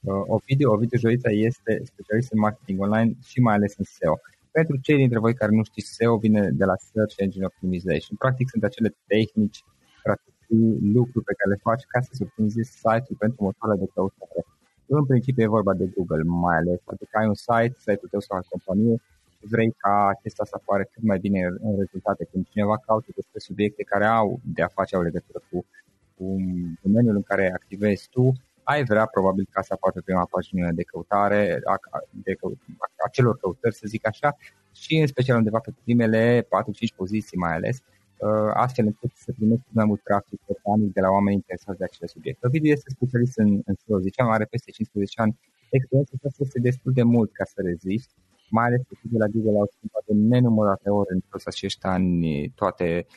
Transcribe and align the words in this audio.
Uh, 0.00 0.22
Ovidiu, 0.26 0.70
Ovidiu 0.70 0.98
Joița 0.98 1.30
este 1.30 1.80
specialist 1.84 2.32
în 2.32 2.38
marketing 2.38 2.80
online 2.80 3.12
și 3.22 3.40
mai 3.40 3.54
ales 3.54 3.76
în 3.76 3.84
SEO. 3.84 4.18
Pentru 4.50 4.76
cei 4.76 4.96
dintre 4.96 5.18
voi 5.18 5.34
care 5.34 5.52
nu 5.54 5.62
știți, 5.62 5.94
SEO 5.94 6.16
vine 6.16 6.50
de 6.50 6.64
la 6.64 6.76
Search 6.76 7.14
Engine 7.16 7.44
Optimization. 7.44 8.16
Practic 8.18 8.48
sunt 8.48 8.64
acele 8.64 8.96
tehnici, 9.06 9.64
strategii, 9.98 10.78
lucruri 10.96 11.24
pe 11.24 11.34
care 11.38 11.50
le 11.54 11.60
faci 11.62 11.84
ca 11.92 12.00
să-ți 12.00 12.22
optimizezi 12.22 12.70
site-ul 12.70 13.16
pentru 13.18 13.38
motoarele 13.44 13.84
de 13.84 13.90
căutare. 13.94 14.40
În 14.86 15.04
principiu 15.04 15.42
e 15.42 15.56
vorba 15.58 15.74
de 15.74 15.86
Google 15.94 16.22
mai 16.22 16.56
ales. 16.56 16.80
Adică 16.84 17.14
ai 17.18 17.26
un 17.26 17.38
site, 17.46 17.76
site-ul 17.78 18.10
tău 18.10 18.20
sau 18.20 18.38
o 18.38 18.48
companie 18.54 18.96
și 19.36 19.44
vrei 19.54 19.70
ca 19.82 19.94
acesta 20.14 20.44
să 20.44 20.54
apară 20.56 20.82
cât 20.92 21.02
mai 21.02 21.18
bine 21.18 21.40
în 21.66 21.74
rezultate. 21.82 22.28
Când 22.30 22.46
cineva 22.52 22.76
caută 22.86 23.08
despre 23.14 23.38
subiecte 23.38 23.82
care 23.82 24.06
au 24.20 24.40
de 24.54 24.62
a 24.62 24.74
face, 24.78 24.96
au 24.96 25.02
legătură 25.02 25.40
cu, 25.50 25.64
cu 26.16 26.24
domeniul 26.82 27.16
în 27.16 27.22
care 27.22 27.52
activezi 27.52 28.08
tu, 28.10 28.32
ai 28.72 28.84
vrea 28.84 29.06
probabil 29.06 29.46
ca 29.50 29.62
să 29.62 29.72
apară 29.72 29.92
pe 29.94 30.00
prima 30.04 30.26
pagină 30.30 30.72
de 30.72 30.82
căutare 30.82 31.60
a, 31.64 31.76
de 32.10 32.34
căut, 32.34 32.58
a 33.06 33.08
celor 33.08 33.36
căutări, 33.36 33.74
să 33.74 33.84
zic 33.86 34.06
așa, 34.06 34.36
și 34.72 34.94
în 35.02 35.06
special 35.06 35.36
undeva 35.36 35.58
pe 35.58 35.72
primele 35.82 36.42
4-5 36.42 36.46
poziții 36.96 37.36
mai 37.44 37.52
ales, 37.54 37.76
uh, 37.78 38.50
astfel 38.54 38.84
încât 38.86 39.10
să 39.14 39.32
primești 39.32 39.66
mai 39.68 39.84
mult 39.84 40.02
trafic 40.02 40.40
organic 40.46 40.92
de 40.92 41.00
la 41.00 41.10
oameni 41.10 41.34
interesați 41.34 41.78
de 41.78 41.84
acele 41.84 42.06
subiecte. 42.06 42.46
Ovidiu 42.46 42.70
este 42.72 42.90
specialist 42.90 43.38
în, 43.38 43.50
în 43.64 43.74
SEO, 43.80 43.98
ziceam, 43.98 44.28
are 44.30 44.44
peste 44.44 44.70
15 44.70 45.20
ani. 45.20 45.38
Experiența 45.70 46.12
asta 46.26 46.42
este 46.46 46.58
destul 46.60 46.92
de 46.92 47.02
mult 47.02 47.32
ca 47.32 47.44
să 47.44 47.58
reziști, 47.70 48.12
mai 48.50 48.66
ales 48.66 48.80
că 48.88 48.94
de 49.02 49.18
la 49.18 49.26
Google 49.26 49.58
au 49.58 49.68
schimbat 49.74 50.02
de 50.06 50.14
nenumărate 50.32 50.88
ori 50.90 51.12
în 51.12 51.20
toți 51.30 51.48
acești 51.48 51.84
ani 51.86 52.48
toate 52.60 53.06
uh, 53.08 53.14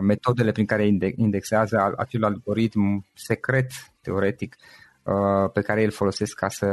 metodele 0.00 0.52
prin 0.52 0.66
care 0.66 0.86
indexează 1.16 1.94
acel 1.96 2.24
algoritm 2.24 3.04
secret, 3.14 3.70
teoretic, 4.00 4.56
Uh, 5.04 5.50
pe 5.52 5.60
care 5.60 5.84
îl 5.84 5.90
folosesc 5.90 6.34
ca 6.34 6.48
să, 6.48 6.66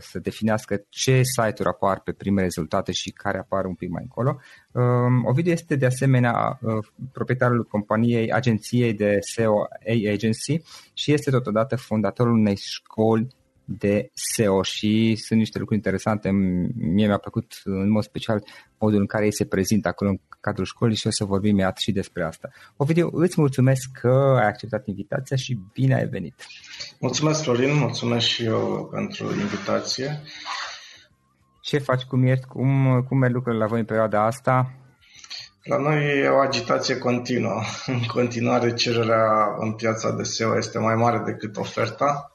să 0.00 0.18
definească 0.18 0.84
ce 0.88 1.22
site-uri 1.22 1.68
apar 1.68 2.00
pe 2.00 2.12
prime 2.12 2.42
rezultate 2.42 2.92
și 2.92 3.10
care 3.10 3.38
apar 3.38 3.64
un 3.64 3.74
pic 3.74 3.90
mai 3.90 4.02
încolo. 4.02 4.40
Um, 4.72 5.24
Ovidiu 5.24 5.52
este 5.52 5.76
de 5.76 5.86
asemenea 5.86 6.58
uh, 6.60 6.86
proprietarul 7.12 7.64
companiei 7.64 8.32
agenției 8.32 8.92
de 8.92 9.18
SEO 9.20 9.62
A 9.62 10.12
Agency 10.12 10.62
și 10.92 11.12
este 11.12 11.30
totodată 11.30 11.76
fondatorul 11.76 12.32
unei 12.32 12.56
școli 12.56 13.26
de 13.64 14.10
SEO 14.12 14.62
și 14.62 15.16
sunt 15.16 15.38
niște 15.38 15.58
lucruri 15.58 15.80
interesante. 15.80 16.30
Mie 16.30 17.06
mi-a 17.06 17.18
plăcut 17.18 17.60
în 17.64 17.90
mod 17.90 18.02
special 18.02 18.42
modul 18.78 19.00
în 19.00 19.06
care 19.06 19.24
ei 19.24 19.34
se 19.34 19.44
prezintă 19.44 19.88
acolo 19.88 20.10
în 20.10 20.20
cadrul 20.40 20.64
școlii 20.64 20.96
și 20.96 21.06
o 21.06 21.10
să 21.10 21.24
vorbim 21.24 21.50
imediat 21.50 21.78
și 21.78 21.92
despre 21.92 22.24
asta. 22.24 22.48
Ovidiu, 22.76 23.08
îți 23.12 23.40
mulțumesc 23.40 23.90
că 24.00 24.36
ai 24.40 24.46
acceptat 24.46 24.86
invitația 24.86 25.36
și 25.36 25.58
bine 25.72 25.94
ai 25.94 26.06
venit. 26.06 26.34
Mulțumesc, 27.00 27.42
Florin, 27.42 27.74
mulțumesc 27.76 28.26
și 28.26 28.44
eu 28.44 28.88
pentru 28.92 29.24
invitație. 29.24 30.20
Ce 31.60 31.78
faci, 31.78 32.02
cum 32.02 32.22
ești, 32.22 32.44
cum, 32.46 33.02
cum 33.08 33.18
merg 33.18 33.34
lucrurile 33.34 33.62
la 33.62 33.68
voi 33.68 33.78
în 33.78 33.84
perioada 33.84 34.26
asta? 34.26 34.74
La 35.62 35.78
noi 35.78 36.20
e 36.20 36.28
o 36.28 36.38
agitație 36.38 36.98
continuă. 36.98 37.60
În 37.86 38.02
continuare, 38.06 38.74
cererea 38.74 39.56
în 39.58 39.72
piața 39.72 40.10
de 40.10 40.22
SEO 40.22 40.56
este 40.56 40.78
mai 40.78 40.94
mare 40.94 41.22
decât 41.24 41.56
oferta. 41.56 42.33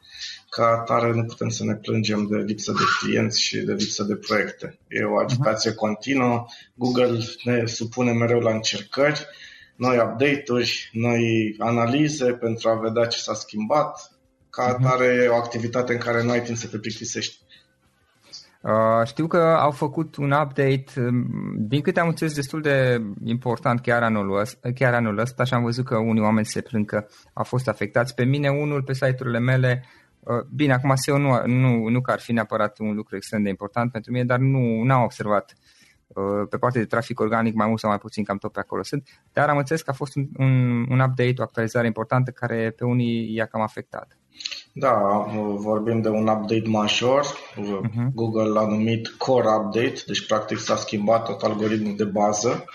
Ca 0.49 0.65
atare, 0.65 1.13
nu 1.13 1.23
putem 1.23 1.49
să 1.49 1.63
ne 1.63 1.75
plângem 1.75 2.27
de 2.27 2.37
lipsă 2.37 2.71
de 2.71 2.83
clienți 2.99 3.41
și 3.41 3.57
de 3.57 3.73
lipsă 3.73 4.03
de 4.03 4.15
proiecte. 4.15 4.79
E 4.87 5.03
o 5.03 5.19
agitație 5.19 5.71
uh-huh. 5.71 5.75
continuă. 5.75 6.45
Google 6.73 7.19
ne 7.43 7.65
supune 7.65 8.11
mereu 8.11 8.39
la 8.39 8.53
încercări, 8.53 9.27
noi 9.75 9.97
update-uri, 9.97 10.89
noi 10.93 11.55
analize 11.57 12.31
pentru 12.31 12.69
a 12.69 12.79
vedea 12.79 13.05
ce 13.05 13.17
s-a 13.17 13.33
schimbat. 13.33 14.11
Ca 14.49 14.63
mhm. 14.63 14.85
atare, 14.85 15.17
uh-huh. 15.17 15.23
e 15.23 15.27
o 15.27 15.35
activitate 15.35 15.93
în 15.93 15.99
care 15.99 16.23
nu 16.23 16.31
ai 16.31 16.41
timp 16.41 16.57
să 16.57 16.67
te 16.67 16.77
plictisești. 16.77 17.37
Uh, 18.61 19.05
știu 19.05 19.27
că 19.27 19.37
au 19.37 19.71
făcut 19.71 20.15
un 20.15 20.31
update, 20.31 20.85
um, 20.97 21.25
din 21.57 21.81
câte 21.81 21.99
am 21.99 22.07
înțeles, 22.07 22.35
destul 22.35 22.61
de 22.61 23.01
important 23.23 23.81
chiar 23.81 24.03
anul, 24.03 24.39
ăsta, 24.39 24.69
chiar 24.75 24.93
anul 24.93 25.17
ăsta 25.17 25.43
și 25.43 25.53
am 25.53 25.63
văzut 25.63 25.85
că 25.85 25.97
unii 25.97 26.21
oameni 26.21 26.45
se 26.45 26.61
plâng 26.61 26.85
că 26.85 27.05
au 27.33 27.43
fost 27.43 27.67
afectați. 27.67 28.13
Pe 28.13 28.23
mine, 28.23 28.49
unul 28.49 28.83
pe 28.83 28.93
site-urile 28.93 29.39
mele, 29.39 29.83
uh, 29.83 30.08
bine, 30.55 30.73
acum 30.73 30.95
SEO 30.95 31.17
nu, 31.17 31.45
nu, 31.45 31.87
nu 31.87 32.01
că 32.01 32.11
ar 32.11 32.19
fi 32.19 32.31
neapărat 32.31 32.79
un 32.79 32.95
lucru 32.95 33.15
extrem 33.15 33.43
de 33.43 33.49
important 33.49 33.91
pentru 33.91 34.11
mine, 34.11 34.25
dar 34.25 34.39
nu 34.39 34.93
am 34.93 35.03
observat 35.03 35.53
uh, 36.07 36.47
pe 36.49 36.57
partea 36.57 36.81
de 36.81 36.87
trafic 36.87 37.19
organic 37.19 37.53
mai 37.53 37.67
mult 37.67 37.79
sau 37.79 37.89
mai 37.89 37.99
puțin, 37.99 38.23
cam 38.23 38.37
tot 38.37 38.51
pe 38.51 38.59
acolo 38.59 38.83
sunt, 38.83 39.03
dar 39.33 39.49
am 39.49 39.57
înțeles 39.57 39.81
că 39.81 39.89
a 39.89 39.93
fost 39.93 40.15
un, 40.15 40.27
un, 40.37 40.85
un 40.89 40.99
update, 40.99 41.35
o 41.37 41.43
actualizare 41.43 41.87
importantă 41.87 42.31
care 42.31 42.73
pe 42.77 42.83
unii 42.85 43.33
i-a 43.33 43.45
cam 43.45 43.61
afectat. 43.61 44.17
Da, 44.73 44.93
vorbim 45.55 46.01
de 46.01 46.09
un 46.09 46.27
update 46.27 46.67
major. 46.67 47.25
Uh-huh. 47.25 48.13
Google 48.13 48.47
l-a 48.47 48.67
numit 48.67 49.07
Core 49.07 49.47
Update, 49.47 50.03
deci 50.07 50.25
practic 50.27 50.57
s-a 50.57 50.75
schimbat 50.75 51.25
tot 51.25 51.41
algoritmul 51.41 51.95
de 51.95 52.05
bază. 52.05 52.65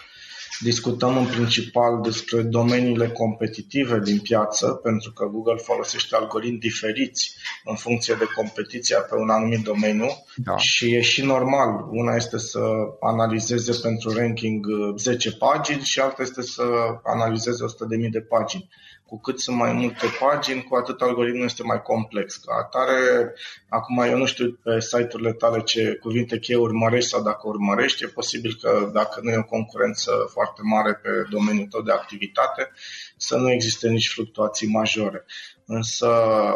Discutăm 0.64 1.16
în 1.16 1.26
principal 1.26 2.00
despre 2.02 2.42
domeniile 2.42 3.08
competitive 3.08 4.00
din 4.00 4.18
piață, 4.18 4.66
pentru 4.66 5.12
că 5.12 5.24
Google 5.24 5.56
folosește 5.56 6.16
algoritmi 6.16 6.58
diferiți 6.58 7.36
în 7.64 7.74
funcție 7.74 8.14
de 8.18 8.24
competiția 8.34 8.98
pe 8.98 9.14
un 9.14 9.30
anumit 9.30 9.64
domeniu 9.64 10.06
da. 10.36 10.56
și 10.56 10.94
e 10.94 11.00
și 11.00 11.24
normal. 11.24 11.88
Una 11.90 12.14
este 12.14 12.38
să 12.38 12.60
analizeze 13.00 13.72
pentru 13.82 14.12
ranking 14.12 14.66
10 14.96 15.32
pagini 15.32 15.82
și 15.82 16.00
alta 16.00 16.22
este 16.22 16.42
să 16.42 16.62
analizeze 17.02 17.64
100.000 17.64 18.10
de 18.10 18.20
pagini 18.20 18.68
cu 19.06 19.20
cât 19.20 19.40
sunt 19.40 19.56
mai 19.56 19.72
multe 19.72 20.06
pagini, 20.20 20.62
cu 20.62 20.74
atât 20.74 21.00
algoritmul 21.00 21.44
este 21.44 21.62
mai 21.62 21.82
complex. 21.82 22.36
Ca 22.36 22.54
atare, 22.54 23.32
acum 23.68 23.98
eu 23.98 24.16
nu 24.18 24.26
știu 24.26 24.58
pe 24.62 24.80
site-urile 24.80 25.32
tale 25.32 25.62
ce 25.62 25.94
cuvinte 25.94 26.38
cheie 26.38 26.58
urmărești 26.58 27.10
sau 27.10 27.22
dacă 27.22 27.40
urmărești, 27.44 28.04
e 28.04 28.06
posibil 28.06 28.58
că 28.60 28.90
dacă 28.92 29.20
nu 29.22 29.30
e 29.30 29.36
o 29.36 29.44
concurență 29.44 30.10
foarte 30.32 30.60
mare 30.64 30.94
pe 30.94 31.08
domeniul 31.30 31.66
tău 31.66 31.82
de 31.82 31.92
activitate, 31.92 32.70
să 33.16 33.36
nu 33.36 33.52
existe 33.52 33.88
nici 33.88 34.08
fluctuații 34.08 34.68
majore. 34.68 35.24
Însă 35.66 36.08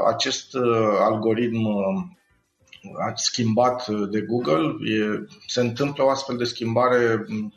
acest 0.07 0.55
uh, 0.55 0.97
algoritm 0.99 1.65
uh, 1.65 3.13
schimbat 3.15 3.89
de 3.89 4.21
Google, 4.21 4.93
e, 4.93 5.27
se 5.47 5.61
întâmplă 5.61 6.05
o 6.05 6.11
astfel 6.11 6.37
de 6.37 6.45
schimbare 6.45 7.25
mm, 7.29 7.53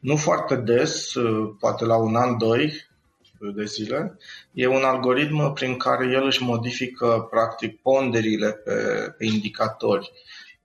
nu 0.00 0.16
foarte 0.16 0.56
des, 0.56 1.14
uh, 1.14 1.54
poate 1.58 1.84
la 1.84 1.96
un 1.96 2.16
an, 2.16 2.38
doi, 2.38 2.87
de 3.54 3.64
zile. 3.64 4.18
E 4.52 4.66
un 4.66 4.82
algoritm 4.82 5.52
prin 5.52 5.76
care 5.76 6.06
el 6.06 6.24
își 6.24 6.42
modifică 6.42 7.26
practic 7.30 7.80
ponderile 7.80 8.52
pe, 8.52 8.72
pe 9.18 9.24
indicatori. 9.24 10.12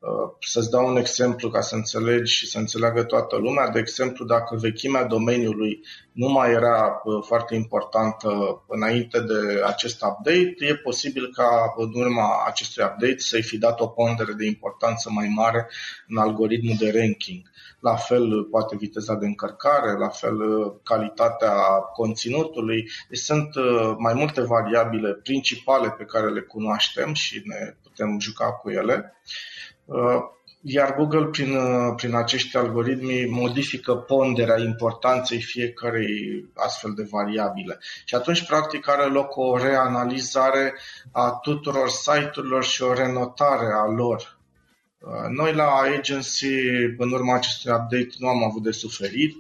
Uh, 0.04 0.32
să-ți 0.40 0.70
dau 0.70 0.88
un 0.88 0.98
exemplu 0.98 1.50
ca 1.50 1.62
să 1.62 1.76
înțelegi 1.76 2.34
și 2.34 2.48
să 2.48 2.58
înțeleagă 2.58 3.04
toată 3.04 3.36
lumea. 3.36 3.70
De 3.70 3.80
exemplu, 3.80 4.26
dacă 4.26 4.56
vechimea 4.56 5.04
domeniului 5.04 5.80
nu 6.12 6.28
mai 6.28 6.52
era 6.52 7.02
uh, 7.04 7.24
foarte 7.26 7.56
importantă 7.56 8.30
înainte 8.68 9.20
de 9.20 9.62
acest 9.66 10.02
update, 10.02 10.56
e 10.60 10.76
posibil 10.76 11.32
ca 11.34 11.74
în 11.76 11.92
urma 11.94 12.44
acestui 12.48 12.84
update 12.84 13.18
să-i 13.18 13.42
fi 13.42 13.58
dat 13.58 13.80
o 13.80 13.88
pondere 13.88 14.34
de 14.34 14.46
importanță 14.46 15.10
mai 15.12 15.28
mare 15.36 15.70
în 16.08 16.18
algoritmul 16.18 16.76
de 16.80 16.92
ranking. 17.00 17.52
La 17.80 17.96
fel 17.96 18.44
poate 18.44 18.76
viteza 18.76 19.16
de 19.16 19.26
încărcare, 19.26 19.98
la 19.98 20.10
fel 20.10 20.38
calitatea 20.84 21.54
conținutului. 21.94 22.90
Deci 23.10 23.20
sunt 23.20 23.56
uh, 23.56 23.96
mai 23.98 24.14
multe 24.14 24.42
variabile 24.42 25.14
principale 25.14 25.90
pe 25.90 26.04
care 26.04 26.30
le 26.30 26.42
cunoaștem 26.42 27.14
și 27.14 27.42
ne 27.46 27.76
putem 27.84 28.20
juca 28.20 28.52
cu 28.52 28.70
ele. 28.70 29.14
Uh, 29.86 30.22
iar 30.62 30.96
Google, 30.96 31.26
prin, 31.26 31.56
uh, 31.56 31.94
prin 31.96 32.16
acești 32.16 32.58
algoritmi, 32.58 33.26
modifică 33.26 33.96
ponderea 33.96 34.60
importanței 34.60 35.42
fiecarei 35.42 36.46
astfel 36.54 36.94
de 36.94 37.08
variabile. 37.10 37.80
Și 38.06 38.16
atunci, 38.16 38.46
practic, 38.46 38.90
are 38.90 39.06
loc 39.06 39.38
o 39.38 39.58
reanalizare 39.58 40.74
a 41.12 41.30
tuturor 41.42 41.90
site-urilor 41.90 42.64
și 42.64 42.82
o 42.82 42.94
renotare 42.94 43.74
a 43.74 43.86
lor. 43.86 44.38
Uh, 45.00 45.30
noi 45.30 45.54
la 45.54 45.82
agency, 45.98 46.56
în 46.98 47.12
urma 47.12 47.36
acestui 47.36 47.72
update, 47.72 48.10
nu 48.18 48.28
am 48.28 48.44
avut 48.44 48.64
de 48.64 48.72
suferit. 48.72 49.36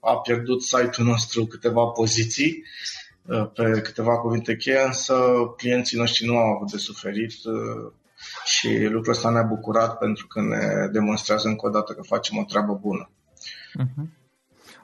A 0.00 0.16
pierdut 0.16 0.62
site-ul 0.62 1.06
nostru 1.06 1.46
câteva 1.46 1.84
poziții 1.84 2.64
pe 3.54 3.80
câteva 3.80 4.18
cuvinte 4.18 4.56
cheie, 4.56 4.80
însă 4.86 5.14
clienții 5.56 5.98
noștri 5.98 6.26
nu 6.26 6.36
au 6.36 6.54
avut 6.54 6.70
de 6.70 6.76
suferit 6.76 7.32
și 8.44 8.84
lucrul 8.84 9.12
ăsta 9.12 9.30
ne-a 9.30 9.42
bucurat 9.42 9.98
pentru 9.98 10.26
că 10.26 10.40
ne 10.40 10.88
demonstrează 10.92 11.48
încă 11.48 11.66
o 11.66 11.70
dată 11.70 11.92
că 11.92 12.02
facem 12.02 12.36
o 12.36 12.44
treabă 12.44 12.78
bună. 12.80 13.10
Uh-huh. 13.80 14.16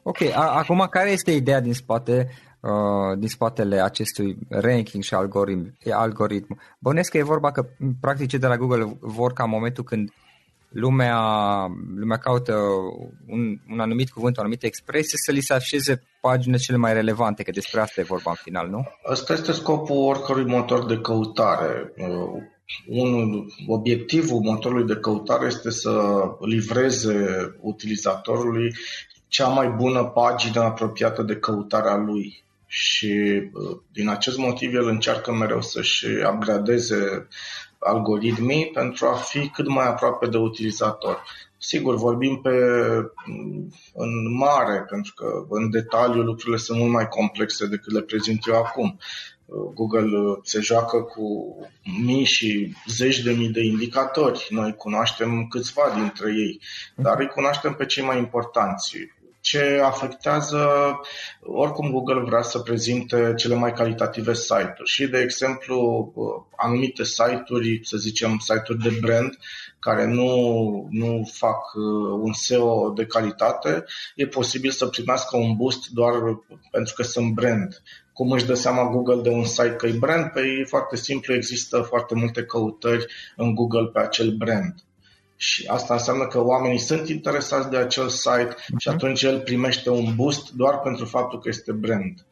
Ok, 0.03 0.21
A- 0.23 0.57
acum 0.57 0.87
care 0.91 1.11
este 1.11 1.31
ideea 1.31 1.61
din 1.61 1.75
spate 1.75 2.31
uh, 2.61 3.19
din 3.19 3.29
spatele 3.29 3.83
acestui 3.83 4.39
ranking 4.49 5.03
și 5.03 5.15
algoritm? 5.15 5.77
algoritm? 5.91 6.61
Bănesc 6.79 7.11
că 7.11 7.19
e 7.19 7.23
vorba 7.23 7.53
că 7.53 7.67
practic 8.01 8.29
cei 8.29 8.39
de 8.39 8.47
la 8.47 8.57
Google 8.57 8.97
vor 9.01 9.33
ca 9.33 9.45
în 9.45 9.51
momentul 9.51 9.85
când 9.85 10.11
lumea, 10.69 11.19
lumea 11.97 12.17
caută 12.17 12.55
un, 13.27 13.59
un 13.71 13.81
anumit 13.81 14.11
cuvânt, 14.11 14.37
o 14.37 14.41
anumită 14.41 14.67
expresie, 14.67 15.19
să 15.25 15.33
li 15.33 15.41
se 15.41 15.55
așeze 15.55 16.03
paginile 16.21 16.59
cele 16.59 16.77
mai 16.77 16.93
relevante, 16.93 17.43
că 17.43 17.51
despre 17.51 17.81
asta 17.81 18.01
e 18.01 18.05
vorba 18.05 18.31
în 18.31 18.37
final, 18.43 18.69
nu? 18.69 18.85
Asta 19.11 19.33
este 19.33 19.53
scopul 19.53 19.97
oricărui 19.97 20.45
motor 20.45 20.87
de 20.87 20.99
căutare. 20.99 21.93
Uh, 22.65 22.85
unul, 22.87 23.53
obiectivul 23.67 24.41
motorului 24.41 24.87
de 24.87 24.97
căutare 25.01 25.47
este 25.47 25.71
să 25.71 26.23
livreze 26.41 27.55
utilizatorului 27.61 28.75
cea 29.29 29.49
mai 29.49 29.69
bună 29.69 30.05
pagină 30.05 30.61
apropiată 30.61 31.23
de 31.23 31.37
căutarea 31.37 31.97
lui. 31.97 32.43
Și 32.67 33.43
uh, 33.53 33.79
din 33.93 34.09
acest 34.09 34.37
motiv 34.37 34.75
el 34.75 34.87
încearcă 34.87 35.33
mereu 35.33 35.63
să-și 35.63 36.07
upgradeze 36.33 37.29
algoritmii 37.79 38.71
pentru 38.71 39.07
a 39.07 39.15
fi 39.15 39.49
cât 39.49 39.69
mai 39.69 39.87
aproape 39.87 40.27
de 40.27 40.37
utilizator. 40.37 41.25
Sigur, 41.59 41.97
vorbim 41.97 42.41
pe, 42.41 42.51
în 43.95 44.37
mare, 44.37 44.85
pentru 44.89 45.13
că 45.15 45.47
în 45.49 45.71
detaliu 45.71 46.23
lucrurile 46.23 46.57
sunt 46.57 46.79
mult 46.79 46.93
mai 46.93 47.09
complexe 47.09 47.67
decât 47.67 47.93
le 47.93 48.01
prezint 48.01 48.47
eu 48.47 48.55
acum. 48.55 48.99
Google 49.75 50.41
se 50.43 50.61
joacă 50.61 51.01
cu 51.03 51.57
mii 52.05 52.25
și 52.25 52.77
zeci 52.87 53.19
de 53.19 53.33
mii 53.33 53.49
de 53.49 53.65
indicatori. 53.65 54.47
Noi 54.51 54.75
cunoaștem 54.75 55.47
câțiva 55.51 55.93
dintre 55.95 56.33
ei, 56.33 56.61
dar 56.95 57.19
îi 57.19 57.29
cunoaștem 57.29 57.75
pe 57.75 57.87
cei 57.87 58.05
mai 58.05 58.19
importanți 58.19 58.97
ce 59.45 59.81
afectează, 59.85 60.69
oricum 61.41 61.91
Google 61.91 62.21
vrea 62.21 62.43
să 62.43 62.59
prezinte 62.59 63.33
cele 63.37 63.55
mai 63.55 63.73
calitative 63.73 64.35
site-uri 64.35 64.91
și, 64.91 65.07
de 65.07 65.19
exemplu, 65.19 66.13
anumite 66.57 67.05
site-uri, 67.05 67.81
să 67.83 67.97
zicem 67.97 68.39
site-uri 68.39 68.83
de 68.83 68.99
brand, 69.01 69.39
care 69.79 70.07
nu, 70.07 70.89
nu 70.91 71.31
fac 71.33 71.75
uh, 71.75 72.19
un 72.21 72.33
SEO 72.33 72.91
de 72.91 73.07
calitate, 73.07 73.85
e 74.15 74.27
posibil 74.27 74.71
să 74.71 74.87
primească 74.87 75.37
un 75.37 75.57
boost 75.57 75.89
doar 75.89 76.13
pentru 76.71 76.95
că 76.97 77.03
sunt 77.03 77.33
brand. 77.33 77.83
Cum 78.15 78.31
își 78.31 78.47
dă 78.47 78.55
seama 78.55 78.91
Google 78.91 79.23
de 79.23 79.29
un 79.29 79.45
site 79.45 79.75
că 79.77 79.87
e 79.87 79.97
brand? 79.99 80.31
Păi 80.31 80.61
e 80.61 80.65
foarte 80.65 80.97
simplu, 80.97 81.35
există 81.35 81.81
foarte 81.81 82.15
multe 82.15 82.45
căutări 82.45 83.07
în 83.37 83.55
Google 83.55 83.87
pe 83.93 84.01
acel 84.01 84.31
brand. 84.31 84.75
Și 85.37 85.67
asta 85.67 85.95
înseamnă 85.95 86.27
că 86.27 86.45
oamenii 86.45 86.79
sunt 86.79 87.09
interesați 87.09 87.71
de 87.71 87.77
acel 87.77 88.09
site 88.09 88.55
uh-huh. 88.55 88.79
și 88.79 88.89
atunci 88.89 89.23
el 89.23 89.41
primește 89.41 89.91
un 89.91 90.15
boost 90.15 90.53
doar 90.53 90.79
pentru 90.79 91.05
faptul 91.05 91.41
că 91.41 91.49
este 91.49 91.73
brand. 91.73 92.27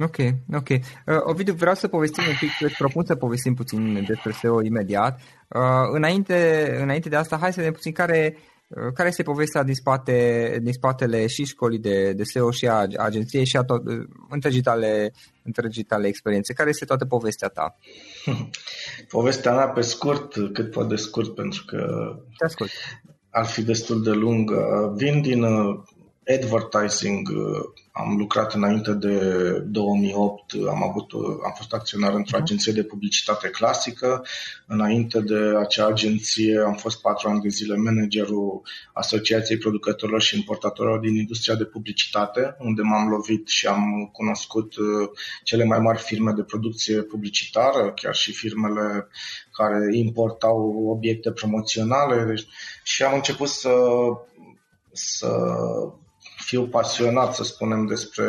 Ok, 0.00 0.16
ok. 0.54 0.68
Uh, 0.68 0.78
Ovidiu, 1.24 1.54
vreau 1.54 1.74
să 1.74 1.88
povestim 1.88 2.24
un 2.28 2.34
pic, 2.40 2.50
îți 2.60 2.76
propun 2.76 3.04
să 3.04 3.14
povestim 3.14 3.54
puțin 3.54 4.04
despre 4.06 4.32
SEO 4.32 4.62
imediat. 4.62 5.20
Uh, 5.48 5.60
înainte, 5.92 6.68
înainte 6.80 7.08
de 7.08 7.16
asta, 7.16 7.36
hai 7.36 7.52
să 7.52 7.58
vedem 7.58 7.72
puțin 7.72 7.92
care, 7.92 8.36
Uh, 8.36 8.57
care 8.94 9.08
este 9.08 9.22
povestea 9.22 9.62
din, 9.62 9.74
spate, 9.74 10.58
din 10.62 10.72
spatele 10.72 11.26
și 11.26 11.44
școlii 11.44 11.78
de, 11.78 12.12
de 12.12 12.22
SEO 12.22 12.50
și 12.50 12.66
a 12.68 12.86
agenției 12.96 13.44
și 13.44 13.56
a 13.56 13.62
tot, 13.62 13.86
uh, 13.86 14.04
întregii, 14.28 14.62
tale, 14.62 15.12
întregii 15.42 15.82
tale 15.82 16.06
experiențe? 16.06 16.52
Care 16.52 16.68
este 16.68 16.84
toată 16.84 17.04
povestea 17.04 17.48
ta? 17.48 17.76
Povestea 19.08 19.54
mea 19.54 19.68
pe 19.68 19.80
scurt, 19.80 20.34
cât 20.52 20.70
poate 20.70 20.88
de 20.88 20.96
scurt, 20.96 21.34
pentru 21.34 21.64
că 21.66 21.76
Te 22.38 22.44
ascult. 22.44 22.70
ar 23.30 23.46
fi 23.46 23.62
destul 23.62 24.02
de 24.02 24.10
lungă. 24.10 24.92
Vin 24.96 25.20
din 25.20 25.42
uh, 25.42 25.82
advertising 26.28 27.28
am 27.98 28.16
lucrat 28.16 28.54
înainte 28.54 28.92
de 28.92 29.18
2008, 29.58 30.52
am, 30.68 30.82
avut, 30.82 31.12
am 31.44 31.52
fost 31.56 31.72
acționar 31.72 32.14
într-o 32.14 32.36
mhm. 32.36 32.42
agenție 32.42 32.72
de 32.72 32.84
publicitate 32.84 33.48
clasică. 33.48 34.24
Înainte 34.66 35.20
de 35.20 35.52
acea 35.58 35.86
agenție 35.86 36.58
am 36.58 36.74
fost 36.74 37.00
patru 37.00 37.28
ani 37.28 37.40
de 37.40 37.48
zile 37.48 37.76
managerul 37.76 38.62
Asociației 38.92 39.58
Producătorilor 39.58 40.20
și 40.20 40.36
Importatorilor 40.36 40.98
din 40.98 41.14
industria 41.14 41.54
de 41.54 41.64
publicitate, 41.64 42.56
unde 42.58 42.82
m-am 42.82 43.08
lovit 43.08 43.48
și 43.48 43.66
am 43.66 44.10
cunoscut 44.12 44.76
uh, 44.76 45.08
cele 45.44 45.64
mai 45.64 45.78
mari 45.78 45.98
firme 45.98 46.32
de 46.32 46.42
producție 46.42 47.02
publicitară, 47.02 47.92
chiar 47.92 48.14
și 48.14 48.32
firmele 48.32 49.08
care 49.52 49.96
importau 49.96 50.86
obiecte 50.88 51.32
promoționale 51.32 52.24
deci, 52.24 52.46
și 52.82 53.02
am 53.02 53.14
început 53.14 53.48
să, 53.48 53.74
să 54.92 55.28
fiu 56.48 56.66
pasionat, 56.66 57.34
să 57.34 57.44
spunem, 57.44 57.86
despre 57.86 58.24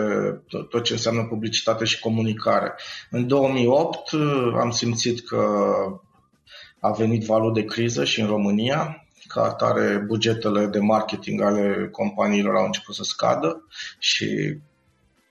tot 0.69 0.83
ce 0.83 0.93
înseamnă 0.93 1.25
publicitate 1.25 1.85
și 1.85 1.99
comunicare. 1.99 2.73
În 3.09 3.27
2008 3.27 4.11
uh, 4.11 4.53
am 4.59 4.71
simțit 4.71 5.27
că 5.27 5.43
a 6.79 6.91
venit 6.91 7.25
valul 7.25 7.53
de 7.53 7.63
criză 7.63 8.03
și 8.03 8.19
în 8.21 8.27
România, 8.27 9.07
ca 9.27 9.43
atare 9.43 10.03
bugetele 10.07 10.65
de 10.65 10.79
marketing 10.79 11.41
ale 11.41 11.89
companiilor 11.91 12.55
au 12.55 12.65
început 12.65 12.95
să 12.95 13.03
scadă 13.03 13.67
și 13.99 14.57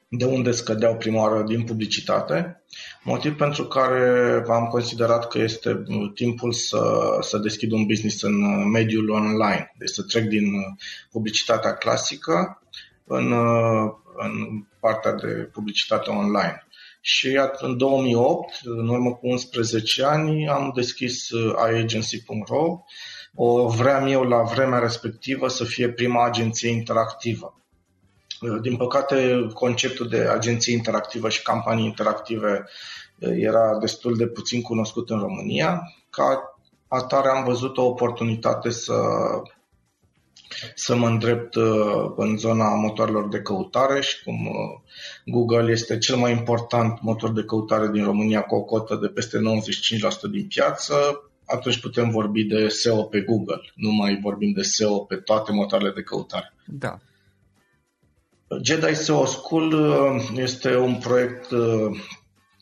de 0.09 0.25
unde 0.25 0.51
scădeau 0.51 0.97
prima 0.97 1.21
oară 1.21 1.43
din 1.43 1.65
publicitate, 1.65 2.63
motiv 3.03 3.37
pentru 3.37 3.65
care 3.65 4.43
am 4.49 4.67
considerat 4.67 5.29
că 5.29 5.39
este 5.39 5.83
timpul 6.15 6.53
să, 6.53 6.81
să 7.21 7.39
deschid 7.39 7.73
un 7.73 7.87
business 7.87 8.23
în 8.23 8.69
mediul 8.71 9.11
online, 9.11 9.75
deci 9.79 9.89
să 9.89 10.03
trec 10.03 10.25
din 10.25 10.45
publicitatea 11.11 11.75
clasică 11.75 12.63
în, 13.09 13.33
în 14.17 14.65
partea 14.81 15.13
de 15.13 15.27
publicitate 15.53 16.11
online. 16.11 16.67
Și 17.01 17.41
în 17.59 17.77
2008, 17.77 18.61
în 18.65 18.89
urmă 18.89 19.11
cu 19.15 19.29
11 19.29 20.05
ani, 20.05 20.49
am 20.49 20.73
deschis 20.75 21.29
iAgency.ro. 21.73 22.79
O 23.35 23.69
vreau 23.69 24.11
eu 24.11 24.23
la 24.23 24.43
vremea 24.43 24.79
respectivă 24.79 25.49
să 25.49 25.65
fie 25.65 25.89
prima 25.89 26.25
agenție 26.25 26.71
interactivă 26.71 27.59
Uh, 28.41 28.61
din 28.61 28.77
păcate, 28.77 29.47
conceptul 29.55 30.09
de 30.09 30.19
agenție 30.19 30.73
interactivă 30.73 31.29
și 31.29 31.43
campanii 31.43 31.85
interactive 31.85 32.65
uh, 33.19 33.31
era 33.37 33.79
destul 33.79 34.17
de 34.17 34.27
puțin 34.27 34.63
cunoscut 34.63 35.11
în 35.11 35.19
România. 35.19 35.83
Ca 36.11 36.59
atare 36.89 37.29
am 37.29 37.45
văzut 37.45 37.77
o 37.77 37.85
oportunitate 37.85 38.71
să, 38.71 38.95
să 40.75 40.97
mă 40.97 41.07
îndrept 41.07 41.55
uh, 41.55 42.13
în 42.17 42.37
zona 42.37 42.75
motoarelor 42.75 43.29
de 43.29 43.41
căutare 43.41 44.01
și 44.01 44.23
cum 44.23 44.51
Google 45.25 45.73
este 45.73 45.99
cel 45.99 46.17
mai 46.17 46.33
important 46.33 47.01
motor 47.01 47.33
de 47.33 47.45
căutare 47.45 47.89
din 47.89 48.05
România 48.05 48.41
cu 48.41 48.55
o 48.55 48.63
cotă 48.63 48.97
de 48.97 49.07
peste 49.07 49.39
95% 49.39 49.41
din 50.31 50.47
piață, 50.47 50.95
atunci 51.45 51.81
putem 51.81 52.11
vorbi 52.11 52.45
de 52.45 52.69
SEO 52.69 53.03
pe 53.03 53.21
Google, 53.21 53.73
nu 53.75 53.91
mai 53.91 54.19
vorbim 54.23 54.53
de 54.53 54.63
SEO 54.63 54.99
pe 54.99 55.17
toate 55.17 55.53
motoarele 55.53 55.93
de 55.95 56.03
căutare. 56.03 56.55
Da. 56.67 56.99
Jedi 58.63 58.95
SEO 58.95 59.25
School 59.25 59.73
uh, 59.73 60.29
este 60.37 60.77
un 60.77 60.95
proiect 60.95 61.51
uh, 61.51 61.99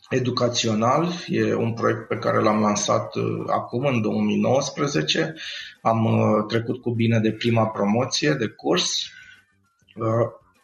educațional, 0.09 1.11
e 1.27 1.53
un 1.53 1.73
proiect 1.73 2.07
pe 2.07 2.17
care 2.17 2.41
l-am 2.41 2.59
lansat 2.59 3.15
uh, 3.15 3.23
acum, 3.47 3.85
în 3.85 4.01
2019. 4.01 5.33
Am 5.81 6.07
trecut 6.47 6.81
cu 6.81 6.91
bine 6.91 7.19
de 7.19 7.31
prima 7.31 7.67
promoție 7.67 8.31
de 8.31 8.47
curs. 8.47 8.89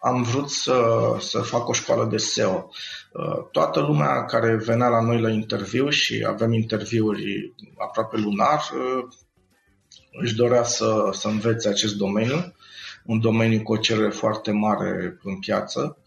Am 0.01 0.23
vrut 0.23 0.49
să, 0.49 0.83
să 1.19 1.39
fac 1.39 1.67
o 1.67 1.73
școală 1.73 2.05
de 2.05 2.17
SEO. 2.17 2.69
Toată 3.51 3.79
lumea 3.79 4.25
care 4.25 4.55
venea 4.55 4.87
la 4.87 5.01
noi 5.01 5.21
la 5.21 5.29
interviu 5.29 5.89
și 5.89 6.25
avem 6.27 6.53
interviuri 6.53 7.53
aproape 7.77 8.17
lunar, 8.17 8.61
își 10.11 10.35
dorea 10.35 10.63
să, 10.63 11.09
să 11.11 11.27
învețe 11.27 11.69
acest 11.69 11.95
domeniu 11.95 12.53
un 13.03 13.19
domeniu 13.19 13.61
cu 13.61 13.71
o 13.71 13.77
cerere 13.77 14.09
foarte 14.09 14.51
mare 14.51 15.19
în 15.23 15.39
piață 15.39 15.97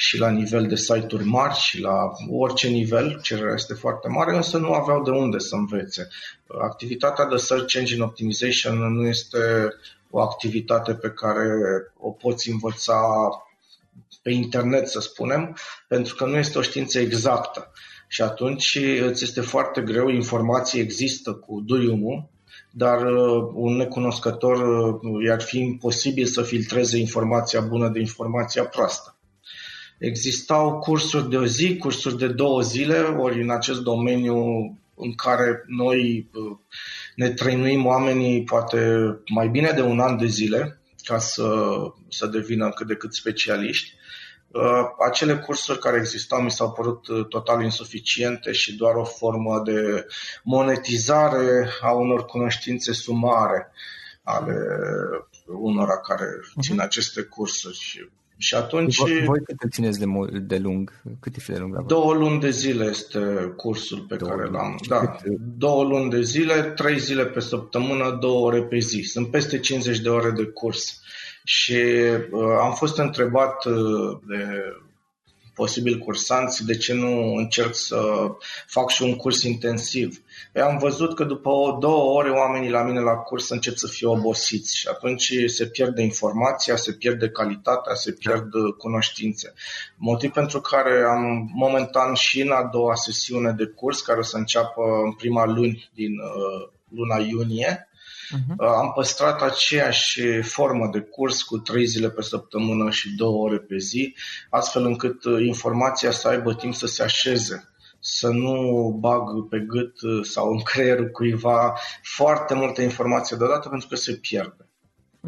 și 0.00 0.18
la 0.18 0.30
nivel 0.30 0.66
de 0.66 0.76
site-uri 0.76 1.24
mari 1.24 1.54
și 1.54 1.80
la 1.80 2.10
orice 2.30 2.68
nivel, 2.68 3.20
cererea 3.22 3.54
este 3.54 3.74
foarte 3.74 4.08
mare, 4.08 4.36
însă 4.36 4.58
nu 4.58 4.72
aveau 4.72 5.02
de 5.02 5.10
unde 5.10 5.38
să 5.38 5.54
învețe. 5.54 6.08
Activitatea 6.60 7.24
de 7.24 7.36
Search 7.36 7.74
Engine 7.74 8.02
Optimization 8.02 8.92
nu 8.94 9.06
este 9.06 9.38
o 10.10 10.20
activitate 10.20 10.94
pe 10.94 11.08
care 11.10 11.48
o 11.96 12.10
poți 12.10 12.50
învăța 12.50 13.00
pe 14.22 14.30
internet, 14.30 14.88
să 14.88 15.00
spunem, 15.00 15.56
pentru 15.88 16.14
că 16.14 16.24
nu 16.26 16.36
este 16.36 16.58
o 16.58 16.62
știință 16.62 16.98
exactă. 16.98 17.72
Și 18.08 18.22
atunci 18.22 18.78
îți 19.00 19.24
este 19.24 19.40
foarte 19.40 19.80
greu, 19.80 20.08
informații 20.08 20.80
există 20.80 21.32
cu 21.32 21.60
duiumul, 21.60 22.28
dar 22.70 23.02
uh, 23.02 23.50
un 23.54 23.76
necunoscător 23.76 24.56
uh, 24.56 25.24
i-ar 25.26 25.40
fi 25.40 25.58
imposibil 25.58 26.26
să 26.26 26.42
filtreze 26.42 26.98
informația 26.98 27.60
bună 27.60 27.88
de 27.88 28.00
informația 28.00 28.64
proastă. 28.64 29.12
Existau 29.98 30.78
cursuri 30.78 31.28
de 31.28 31.36
o 31.36 31.46
zi, 31.46 31.76
cursuri 31.76 32.18
de 32.18 32.28
două 32.28 32.60
zile, 32.60 32.98
ori 32.98 33.42
în 33.42 33.50
acest 33.50 33.80
domeniu 33.80 34.36
în 34.94 35.14
care 35.14 35.64
noi 35.66 36.30
uh, 36.32 36.56
ne 37.14 37.30
trăinuim 37.30 37.86
oamenii 37.86 38.44
poate 38.44 38.80
mai 39.28 39.48
bine 39.48 39.70
de 39.70 39.80
un 39.80 40.00
an 40.00 40.16
de 40.16 40.26
zile 40.26 40.80
ca 41.02 41.18
să, 41.18 41.72
să 42.08 42.26
devină 42.26 42.70
cât 42.70 42.86
de 42.86 42.94
cât 42.94 43.14
specialiști. 43.14 43.96
Uh, 44.48 44.82
acele 45.06 45.36
cursuri 45.36 45.78
care 45.78 45.96
existau 45.96 46.42
mi 46.42 46.50
s-au 46.50 46.72
părut 46.72 47.08
uh, 47.08 47.26
total 47.28 47.62
insuficiente 47.62 48.52
și 48.52 48.76
doar 48.76 48.94
o 48.94 49.04
formă 49.04 49.62
de 49.64 50.06
monetizare 50.42 51.68
a 51.80 51.92
unor 51.92 52.24
cunoștințe 52.24 52.92
sumare 52.92 53.72
ale 54.22 54.56
unora 55.46 55.98
care 56.00 56.24
mhm. 56.24 56.60
țin 56.60 56.76
uh-huh. 56.76 56.84
aceste 56.84 57.22
cursuri. 57.22 58.10
Și 58.38 58.54
atunci... 58.54 58.96
Voi, 58.96 59.22
voi 59.24 59.38
cât 59.56 59.72
țineți 59.72 59.98
de, 59.98 60.06
de 60.38 60.58
lung? 60.58 61.02
Cât 61.20 61.36
e 61.36 61.52
de 61.52 61.58
lung? 61.58 61.86
Două 61.86 62.14
luni 62.14 62.40
de 62.40 62.50
zile 62.50 62.84
este 62.84 63.18
cursul 63.56 64.04
pe 64.08 64.16
două 64.16 64.30
care 64.30 64.42
luni. 64.42 64.56
l-am. 64.56 64.78
Da, 64.88 65.06
cât... 65.06 65.32
două 65.56 65.84
luni 65.84 66.10
de 66.10 66.22
zile, 66.22 66.62
trei 66.62 66.98
zile 66.98 67.24
pe 67.24 67.40
săptămână, 67.40 68.16
două 68.20 68.46
ore 68.46 68.62
pe 68.62 68.78
zi. 68.78 69.00
Sunt 69.00 69.30
peste 69.30 69.58
50 69.58 69.98
de 69.98 70.08
ore 70.08 70.30
de 70.30 70.44
curs 70.44 71.00
și 71.44 71.82
uh, 72.30 72.58
am 72.60 72.74
fost 72.74 72.98
întrebat 72.98 73.64
uh, 73.64 74.18
de 74.26 74.46
posibil 75.58 75.98
cursanți 75.98 76.64
de 76.66 76.76
ce 76.76 76.94
nu 76.94 77.34
încerc 77.34 77.74
să 77.74 78.00
fac 78.66 78.90
și 78.90 79.02
un 79.02 79.16
curs 79.16 79.42
intensiv. 79.42 80.22
Păi 80.52 80.62
am 80.62 80.78
văzut 80.78 81.14
că 81.14 81.24
după 81.24 81.48
o, 81.48 81.76
două 81.78 82.18
ore 82.18 82.30
oamenii 82.30 82.70
la 82.70 82.82
mine 82.82 83.00
la 83.00 83.14
curs 83.14 83.48
încep 83.48 83.76
să 83.76 83.86
fie 83.86 84.06
obosiți 84.06 84.76
și 84.76 84.88
atunci 84.88 85.32
se 85.46 85.66
pierde 85.66 86.02
informația, 86.02 86.76
se 86.76 86.92
pierde 86.92 87.28
calitatea, 87.28 87.94
se 87.94 88.12
pierd 88.12 88.50
cunoștințe. 88.78 89.54
Motiv 89.96 90.30
pentru 90.30 90.60
care 90.60 91.04
am 91.08 91.50
momentan 91.54 92.14
și 92.14 92.40
în 92.40 92.50
a 92.50 92.68
doua 92.72 92.94
sesiune 92.94 93.52
de 93.52 93.64
curs, 93.64 94.00
care 94.00 94.18
o 94.18 94.22
să 94.22 94.36
înceapă 94.36 94.82
în 95.04 95.12
prima 95.12 95.44
luni 95.46 95.90
din 95.94 96.12
uh, 96.12 96.68
luna 96.88 97.18
iunie, 97.18 97.87
Uh-huh. 98.36 98.56
Am 98.56 98.92
păstrat 98.94 99.42
aceeași 99.42 100.42
formă 100.42 100.88
de 100.92 101.00
curs 101.00 101.42
cu 101.42 101.58
trei 101.58 101.86
zile 101.86 102.10
pe 102.10 102.22
săptămână 102.22 102.90
și 102.90 103.14
două 103.14 103.44
ore 103.44 103.58
pe 103.58 103.76
zi, 103.76 104.14
astfel 104.50 104.84
încât 104.84 105.24
uh, 105.24 105.46
informația 105.46 106.10
să 106.10 106.28
aibă 106.28 106.54
timp 106.54 106.74
să 106.74 106.86
se 106.86 107.02
așeze 107.02 107.72
să 108.00 108.28
nu 108.28 108.96
bag 109.00 109.48
pe 109.48 109.58
gât 109.58 110.00
uh, 110.00 110.24
sau 110.24 110.50
în 110.50 110.62
creierul 110.62 111.08
cuiva 111.08 111.74
foarte 112.02 112.54
multă 112.54 112.82
informație 112.82 113.36
deodată 113.36 113.68
pentru 113.68 113.88
că 113.88 113.96
se 113.96 114.12
pierde. 114.12 114.68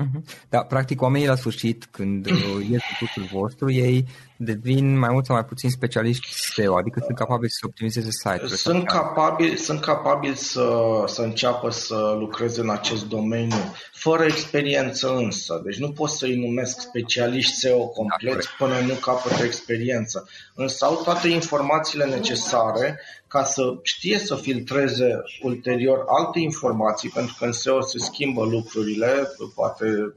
Uh-huh. 0.00 0.48
Da, 0.48 0.62
practic 0.62 1.02
oamenii 1.02 1.26
la 1.26 1.34
sfârșit, 1.34 1.84
când 1.90 2.26
uh, 2.26 2.66
ies 2.70 2.82
cursul 2.98 3.28
vostru, 3.32 3.70
ei 3.70 4.06
devin 4.42 4.98
mai 4.98 5.08
mult 5.12 5.24
sau 5.24 5.34
mai 5.34 5.44
puțin 5.44 5.70
specialiști 5.70 6.28
SEO, 6.54 6.76
adică 6.76 7.02
sunt 7.04 7.16
capabili 7.16 7.50
să 7.50 7.60
optimizeze 7.62 8.10
site-urile. 8.10 8.56
Sunt 8.56 8.84
capabili, 8.84 9.56
sunt 9.56 9.80
capabili 9.80 10.36
să, 10.36 10.68
să 11.06 11.22
înceapă 11.22 11.70
să 11.70 12.16
lucreze 12.18 12.60
în 12.60 12.70
acest 12.70 13.08
domeniu, 13.08 13.74
fără 13.92 14.24
experiență 14.24 15.14
însă. 15.14 15.60
Deci 15.64 15.78
nu 15.78 15.92
pot 15.92 16.10
să-i 16.10 16.36
numesc 16.36 16.80
specialiști 16.80 17.52
SEO 17.52 17.86
complet 17.86 18.34
da, 18.34 18.50
până 18.58 18.78
nu 18.86 18.94
capătă 18.94 19.44
experiență. 19.44 20.28
Însă 20.54 20.84
au 20.84 21.00
toate 21.04 21.28
informațiile 21.28 22.04
necesare 22.04 23.00
ca 23.30 23.44
să 23.44 23.62
știe 23.82 24.18
să 24.18 24.34
filtreze 24.34 25.22
ulterior 25.42 26.04
alte 26.06 26.38
informații, 26.38 27.08
pentru 27.08 27.36
că 27.38 27.44
în 27.44 27.52
SEO 27.52 27.80
se 27.80 27.98
schimbă 27.98 28.44
lucrurile, 28.44 29.28
poate 29.54 30.14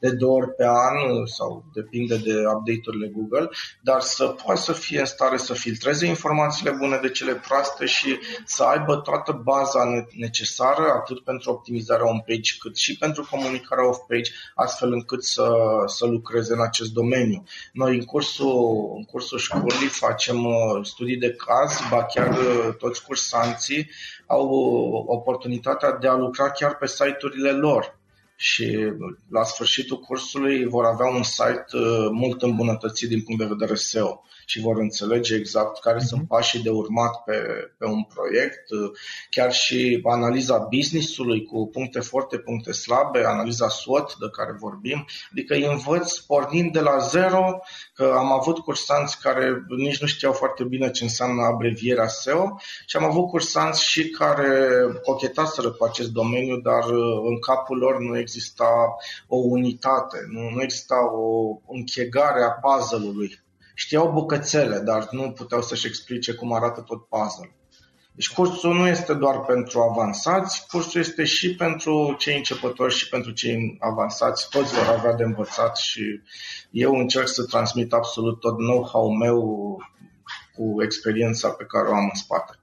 de 0.00 0.10
două 0.10 0.36
ori 0.36 0.54
pe 0.54 0.64
an 0.66 1.26
sau 1.26 1.64
depinde 1.74 2.16
de 2.16 2.34
update-urile 2.54 3.12
Google, 3.16 3.43
dar 3.80 4.00
să 4.00 4.26
poată 4.26 4.60
să 4.60 4.72
fie 4.72 5.00
în 5.00 5.06
stare 5.06 5.36
să 5.36 5.54
filtreze 5.54 6.06
informațiile 6.06 6.70
bune 6.70 6.98
de 7.02 7.10
cele 7.10 7.34
proaste 7.34 7.86
și 7.86 8.18
să 8.44 8.62
aibă 8.62 8.96
toată 8.96 9.32
baza 9.32 9.84
necesară 10.16 10.90
atât 10.90 11.24
pentru 11.24 11.50
optimizarea 11.50 12.08
on-page 12.08 12.56
cât 12.58 12.76
și 12.76 12.98
pentru 12.98 13.26
comunicarea 13.30 13.88
off-page, 13.88 14.30
astfel 14.54 14.92
încât 14.92 15.24
să, 15.24 15.52
să 15.86 16.06
lucreze 16.06 16.52
în 16.52 16.62
acest 16.62 16.92
domeniu. 16.92 17.44
Noi 17.72 17.94
în 17.94 18.04
cursul, 18.04 18.92
în 18.96 19.04
cursul 19.04 19.38
școlii 19.38 19.88
facem 19.88 20.44
uh, 20.44 20.54
studii 20.82 21.16
de 21.16 21.32
caz, 21.34 21.80
ba 21.90 22.04
chiar 22.04 22.28
uh, 22.28 22.74
toți 22.78 23.04
cursanții 23.04 23.90
au 24.26 24.48
oportunitatea 25.06 25.92
de 25.92 26.08
a 26.08 26.14
lucra 26.14 26.50
chiar 26.50 26.76
pe 26.76 26.86
site-urile 26.86 27.50
lor 27.50 27.98
și 28.36 28.78
la 29.30 29.44
sfârșitul 29.44 29.98
cursului 29.98 30.64
vor 30.64 30.84
avea 30.84 31.06
un 31.06 31.22
site 31.22 31.64
uh, 31.72 32.08
mult 32.12 32.42
îmbunătățit 32.42 33.08
din 33.08 33.22
punct 33.22 33.40
de 33.40 33.54
vedere 33.56 33.74
SEO 33.74 34.22
și 34.46 34.60
vor 34.60 34.78
înțelege 34.78 35.34
exact 35.34 35.80
care 35.80 35.98
uh-huh. 35.98 36.06
sunt 36.06 36.28
pașii 36.28 36.62
de 36.62 36.70
urmat 36.70 37.22
pe, 37.24 37.32
pe 37.78 37.84
un 37.84 38.02
proiect, 38.02 38.64
chiar 39.30 39.52
și 39.52 40.00
analiza 40.04 40.58
business-ului 40.58 41.44
cu 41.44 41.68
puncte 41.72 42.00
forte, 42.00 42.38
puncte 42.38 42.72
slabe, 42.72 43.24
analiza 43.24 43.68
SWOT 43.68 44.16
de 44.20 44.26
care 44.32 44.56
vorbim, 44.58 45.06
adică 45.30 45.54
îi 45.54 45.64
învăț 45.64 46.18
pornind 46.18 46.72
de 46.72 46.80
la 46.80 46.98
zero, 46.98 47.60
că 47.94 48.14
am 48.16 48.32
avut 48.32 48.58
cursanți 48.58 49.20
care 49.20 49.64
nici 49.76 50.00
nu 50.00 50.06
știau 50.06 50.32
foarte 50.32 50.64
bine 50.64 50.90
ce 50.90 51.02
înseamnă 51.02 51.42
abrevierea 51.42 52.06
SEO 52.06 52.60
și 52.86 52.96
am 52.96 53.04
avut 53.04 53.28
cursanți 53.28 53.84
și 53.84 54.08
care 54.08 54.78
cochetaseră 55.02 55.70
cu 55.70 55.84
acest 55.84 56.10
domeniu, 56.10 56.56
dar 56.56 56.84
în 57.24 57.38
capul 57.38 57.78
lor 57.78 57.98
nu 57.98 58.18
exista 58.18 58.96
o 59.28 59.36
unitate, 59.36 60.18
nu, 60.28 60.50
nu 60.50 60.62
exista 60.62 61.12
o 61.12 61.58
închegare 61.66 62.42
a 62.42 62.50
puzzle-ului 62.50 63.43
Știau 63.74 64.12
bucățele, 64.12 64.78
dar 64.78 65.08
nu 65.10 65.30
puteau 65.30 65.62
să-și 65.62 65.86
explice 65.86 66.32
cum 66.34 66.52
arată 66.52 66.80
tot 66.80 67.08
puzzle. 67.08 67.56
Deci 68.14 68.32
cursul 68.32 68.74
nu 68.74 68.86
este 68.86 69.14
doar 69.14 69.40
pentru 69.40 69.80
avansați, 69.80 70.66
cursul 70.66 71.00
este 71.00 71.24
și 71.24 71.54
pentru 71.54 72.14
cei 72.18 72.36
începători 72.36 72.94
și 72.94 73.08
pentru 73.08 73.30
cei 73.30 73.76
avansați. 73.80 74.48
Toți 74.48 74.74
vor 74.74 74.94
avea 74.96 75.12
de 75.14 75.22
învățat 75.22 75.76
și 75.76 76.20
eu 76.70 76.94
încerc 76.94 77.28
să 77.28 77.44
transmit 77.44 77.92
absolut 77.92 78.40
tot 78.40 78.56
know-how 78.56 79.10
meu 79.10 79.78
cu 80.56 80.82
experiența 80.82 81.48
pe 81.48 81.64
care 81.64 81.88
o 81.88 81.94
am 81.94 82.02
în 82.12 82.18
spate. 82.18 82.58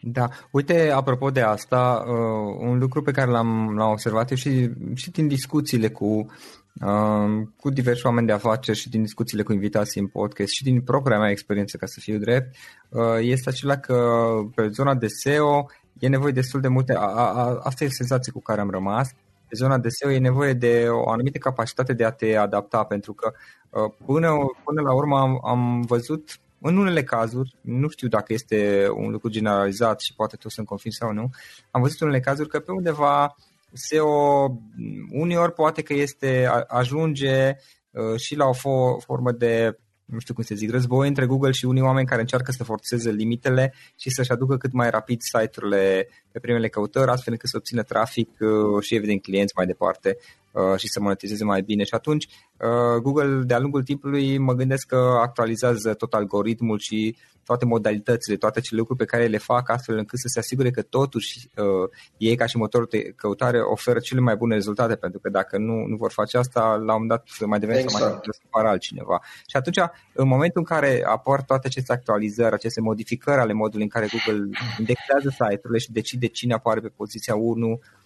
Da, 0.00 0.28
uite, 0.50 0.90
apropo 0.90 1.30
de 1.30 1.40
asta, 1.40 2.04
uh, 2.06 2.68
un 2.68 2.78
lucru 2.78 3.02
pe 3.02 3.10
care 3.10 3.30
l-am, 3.30 3.76
l-am 3.76 3.90
observat 3.90 4.30
eu 4.30 4.36
și, 4.36 4.70
și 4.94 5.10
din 5.10 5.28
discuțiile 5.28 5.88
cu 5.88 6.26
cu 7.56 7.70
diversi 7.70 8.06
oameni 8.06 8.26
de 8.26 8.32
afaceri 8.32 8.78
și 8.78 8.88
din 8.88 9.02
discuțiile 9.02 9.42
cu 9.42 9.52
invitații 9.52 10.00
în 10.00 10.06
podcast 10.06 10.52
și 10.52 10.62
din 10.62 10.80
propria 10.80 11.18
mea 11.18 11.30
experiență, 11.30 11.76
ca 11.76 11.86
să 11.86 12.00
fiu 12.00 12.18
drept, 12.18 12.54
uh, 12.88 13.02
este 13.20 13.48
acela 13.48 13.76
că 13.76 14.28
pe 14.54 14.68
zona 14.68 14.94
de 14.94 15.06
SEO 15.06 15.66
e 15.98 16.08
nevoie 16.08 16.32
destul 16.32 16.60
de 16.60 16.68
multe, 16.68 16.94
a, 16.94 17.06
a, 17.06 17.60
asta 17.62 17.84
e 17.84 17.88
senzația 17.88 18.32
cu 18.32 18.40
care 18.40 18.60
am 18.60 18.70
rămas, 18.70 19.08
pe 19.48 19.54
zona 19.56 19.78
de 19.78 19.88
SEO 19.88 20.10
e 20.10 20.18
nevoie 20.18 20.52
de 20.52 20.86
o 20.88 21.10
anumită 21.10 21.38
capacitate 21.38 21.92
de 21.92 22.04
a 22.04 22.10
te 22.10 22.36
adapta, 22.36 22.84
pentru 22.84 23.12
că 23.12 23.32
uh, 23.70 23.92
până, 24.06 24.30
până 24.64 24.80
la 24.80 24.94
urmă 24.94 25.18
am, 25.18 25.40
am 25.44 25.80
văzut 25.80 26.40
în 26.60 26.76
unele 26.76 27.02
cazuri, 27.02 27.54
nu 27.60 27.88
știu 27.88 28.08
dacă 28.08 28.32
este 28.32 28.88
un 28.94 29.10
lucru 29.10 29.28
generalizat 29.28 30.00
și 30.00 30.14
poate 30.14 30.36
tu 30.36 30.48
să-mi 30.48 30.66
confirm 30.66 30.94
sau 30.94 31.12
nu, 31.12 31.30
am 31.70 31.80
văzut 31.80 32.00
în 32.00 32.06
unele 32.06 32.22
cazuri 32.22 32.48
că 32.48 32.60
pe 32.60 32.72
undeva 32.72 33.36
SEO 33.72 34.08
uneori 35.10 35.52
poate 35.52 35.82
că 35.82 35.94
este, 35.94 36.50
ajunge 36.66 37.56
uh, 37.90 38.20
și 38.20 38.36
la 38.36 38.46
o 38.46 38.52
formă 38.98 39.32
de 39.32 39.78
nu 40.04 40.18
știu 40.18 40.34
cum 40.34 40.42
să 40.42 40.54
zic, 40.54 40.70
război 40.70 41.08
între 41.08 41.26
Google 41.26 41.50
și 41.50 41.64
unii 41.64 41.82
oameni 41.82 42.06
care 42.06 42.20
încearcă 42.20 42.52
să 42.52 42.64
forțeze 42.64 43.10
limitele 43.10 43.74
și 43.96 44.10
să-și 44.10 44.30
aducă 44.30 44.56
cât 44.56 44.72
mai 44.72 44.90
rapid 44.90 45.20
site-urile 45.20 46.08
pe 46.32 46.38
primele 46.38 46.68
căutări, 46.68 47.10
astfel 47.10 47.32
încât 47.32 47.48
să 47.48 47.56
obțină 47.56 47.82
trafic 47.82 48.28
uh, 48.40 48.82
și 48.82 48.94
evident 48.94 49.22
clienți 49.22 49.52
mai 49.56 49.66
departe 49.66 50.16
uh, 50.58 50.78
și 50.78 50.88
să 50.88 51.00
monetizeze 51.00 51.44
mai 51.44 51.62
bine. 51.62 51.84
Și 51.84 51.94
atunci 51.94 52.28
Google 53.02 53.42
de-a 53.44 53.58
lungul 53.58 53.82
timpului 53.82 54.38
mă 54.38 54.52
gândesc 54.52 54.86
că 54.86 55.18
actualizează 55.20 55.94
tot 55.94 56.12
algoritmul 56.14 56.78
și 56.78 57.16
toate 57.48 57.64
modalitățile, 57.64 58.36
toate 58.36 58.58
acele 58.58 58.78
lucruri 58.78 58.98
pe 58.98 59.10
care 59.12 59.26
le 59.26 59.38
fac 59.38 59.70
astfel 59.70 59.96
încât 59.96 60.18
să 60.18 60.28
se 60.28 60.38
asigure 60.38 60.70
că 60.70 60.82
totuși 60.82 61.50
uh, 61.56 61.88
ei 62.16 62.36
ca 62.36 62.46
și 62.46 62.56
motorul 62.56 62.86
de 62.90 63.00
căutare 63.16 63.60
oferă 63.60 63.98
cele 63.98 64.20
mai 64.20 64.36
bune 64.36 64.54
rezultate, 64.54 64.94
pentru 64.94 65.18
că 65.20 65.28
dacă 65.28 65.58
nu, 65.58 65.76
nu 65.86 65.96
vor 65.96 66.12
face 66.12 66.38
asta, 66.38 66.60
la 66.60 66.94
un 66.94 67.00
moment 67.02 67.08
dat 67.08 67.22
mai 67.46 67.58
devreme 67.58 67.80
exact. 67.80 68.02
să 68.02 68.08
mai 68.08 68.38
apară 68.50 68.68
altcineva. 68.68 69.20
Și 69.46 69.56
atunci, 69.56 69.78
în 70.12 70.28
momentul 70.28 70.60
în 70.60 70.64
care 70.74 71.02
apar 71.06 71.42
toate 71.42 71.66
aceste 71.66 71.92
actualizări, 71.92 72.54
aceste 72.54 72.80
modificări 72.80 73.40
ale 73.40 73.52
modului 73.52 73.82
în 73.82 73.88
care 73.88 74.06
Google 74.12 74.50
indexează 74.78 75.28
site-urile 75.30 75.78
și 75.78 75.92
decide 75.92 76.26
cine 76.26 76.54
apare 76.54 76.80
pe 76.80 76.88
poziția 76.88 77.34
1, 77.34 77.68
Uh, 77.70 77.97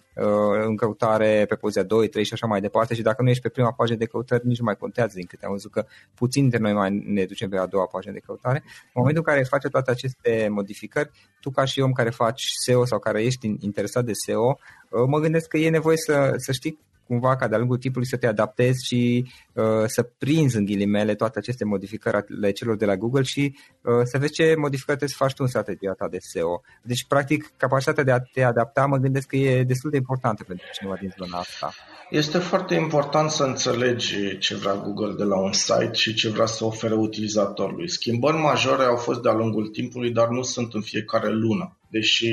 în 0.65 0.75
căutare 0.75 1.45
pe 1.47 1.55
poziția 1.55 1.83
2, 1.83 2.07
3 2.07 2.23
și 2.23 2.33
așa 2.33 2.47
mai 2.47 2.61
departe 2.61 2.95
și 2.95 3.01
dacă 3.01 3.21
nu 3.21 3.29
ești 3.29 3.41
pe 3.41 3.49
prima 3.49 3.71
pagină 3.71 3.97
de 3.97 4.05
căutare 4.05 4.41
nici 4.45 4.59
nu 4.59 4.65
mai 4.65 4.75
contează 4.75 5.11
din 5.15 5.25
câte 5.25 5.45
am 5.45 5.51
văzut 5.51 5.71
că 5.71 5.85
puțin 6.15 6.41
dintre 6.41 6.59
noi 6.59 6.73
mai 6.73 7.03
ne 7.05 7.25
ducem 7.25 7.49
pe 7.49 7.57
a 7.57 7.65
doua 7.65 7.85
pagină 7.85 8.13
de 8.13 8.19
căutare. 8.19 8.61
În 8.65 8.91
momentul 8.93 9.23
în 9.25 9.33
care 9.33 9.45
face 9.49 9.67
toate 9.67 9.91
aceste 9.91 10.47
modificări, 10.51 11.09
tu 11.39 11.49
ca 11.49 11.65
și 11.65 11.79
om 11.79 11.91
care 11.91 12.09
faci 12.09 12.43
SEO 12.65 12.85
sau 12.85 12.99
care 12.99 13.23
ești 13.23 13.55
interesat 13.59 14.05
de 14.05 14.11
SEO, 14.25 14.49
uh, 14.49 15.03
mă 15.07 15.19
gândesc 15.19 15.47
că 15.47 15.57
e 15.57 15.69
nevoie 15.69 15.97
să, 15.97 16.33
să 16.37 16.51
știi 16.51 16.79
cumva 17.07 17.35
ca 17.35 17.47
de-a 17.47 17.57
lungul 17.57 17.77
timpului 17.77 18.07
să 18.07 18.17
te 18.17 18.27
adaptezi 18.27 18.85
și 18.85 19.25
uh, 19.53 19.63
să 19.85 20.09
prinzi 20.17 20.57
în 20.57 20.65
ghilimele 20.65 21.15
toate 21.15 21.39
aceste 21.39 21.65
modificări 21.65 22.15
ale 22.15 22.51
celor 22.51 22.75
de 22.75 22.85
la 22.85 22.95
Google 22.95 23.21
și 23.21 23.57
uh, 23.81 24.01
să 24.03 24.17
vezi 24.17 24.31
ce 24.31 24.55
modificări 24.57 24.97
trebuie 24.97 25.09
să 25.09 25.23
faci 25.23 25.33
tu 25.33 25.43
în 25.43 25.47
strategia 25.47 25.93
ta 25.93 26.07
de 26.07 26.17
SEO. 26.19 26.61
Deci, 26.81 27.05
practic, 27.07 27.51
capacitatea 27.57 28.03
de 28.03 28.11
a 28.11 28.19
te 28.19 28.43
adapta 28.43 28.85
mă 28.85 28.97
gândesc 28.97 29.27
că 29.27 29.35
e 29.35 29.63
destul 29.63 29.89
de 29.89 29.97
importantă 29.97 30.43
pentru 30.43 30.65
cineva 30.73 30.97
din 30.99 31.13
zona 31.17 31.37
asta. 31.37 31.73
Este 32.09 32.37
foarte 32.37 32.75
important 32.75 33.29
să 33.29 33.43
înțelegi 33.43 34.37
ce 34.37 34.55
vrea 34.55 34.75
Google 34.75 35.13
de 35.17 35.23
la 35.23 35.39
un 35.39 35.53
site 35.53 35.93
și 35.93 36.13
ce 36.13 36.29
vrea 36.29 36.45
să 36.45 36.65
ofere 36.65 36.93
utilizatorului. 36.93 37.89
Schimbări 37.89 38.37
majore 38.37 38.83
au 38.83 38.95
fost 38.95 39.21
de-a 39.21 39.33
lungul 39.33 39.67
timpului, 39.67 40.11
dar 40.11 40.27
nu 40.27 40.41
sunt 40.41 40.73
în 40.73 40.81
fiecare 40.81 41.29
lună. 41.29 41.77
Deși 41.87 42.27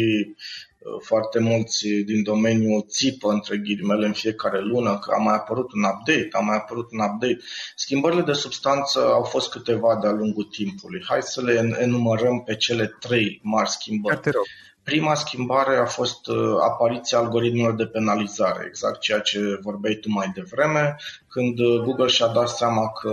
foarte 1.03 1.39
mulți 1.39 1.89
din 1.89 2.23
domeniu 2.23 2.81
țipă 2.89 3.31
între 3.31 3.57
ghilimele 3.57 4.07
în 4.07 4.13
fiecare 4.13 4.61
lună 4.61 4.99
că 4.99 5.15
a 5.15 5.23
mai 5.23 5.35
apărut 5.35 5.73
un 5.73 5.83
update, 5.83 6.29
a 6.33 6.39
mai 6.39 6.57
apărut 6.57 6.93
un 6.93 6.99
update. 6.99 7.39
Schimbările 7.75 8.23
de 8.23 8.33
substanță 8.33 8.99
au 8.99 9.23
fost 9.23 9.51
câteva 9.51 9.99
de-a 10.01 10.11
lungul 10.11 10.45
timpului. 10.45 11.05
Hai 11.09 11.23
să 11.23 11.43
le 11.43 11.77
enumărăm 11.81 12.43
pe 12.43 12.57
cele 12.57 12.87
trei 13.01 13.41
mari 13.43 13.71
schimbări. 13.71 14.21
Prima 14.91 15.15
schimbare 15.15 15.77
a 15.77 15.85
fost 15.85 16.27
uh, 16.27 16.57
apariția 16.61 17.19
algoritmelor 17.19 17.75
de 17.75 17.87
penalizare, 17.87 18.65
exact 18.67 19.01
ceea 19.01 19.19
ce 19.19 19.59
vorbeai 19.61 19.95
tu 19.95 20.11
mai 20.11 20.31
devreme, 20.35 20.97
când 21.29 21.59
uh, 21.59 21.81
Google 21.81 22.07
și-a 22.07 22.27
dat 22.27 22.49
seama 22.49 22.93
că 22.93 23.13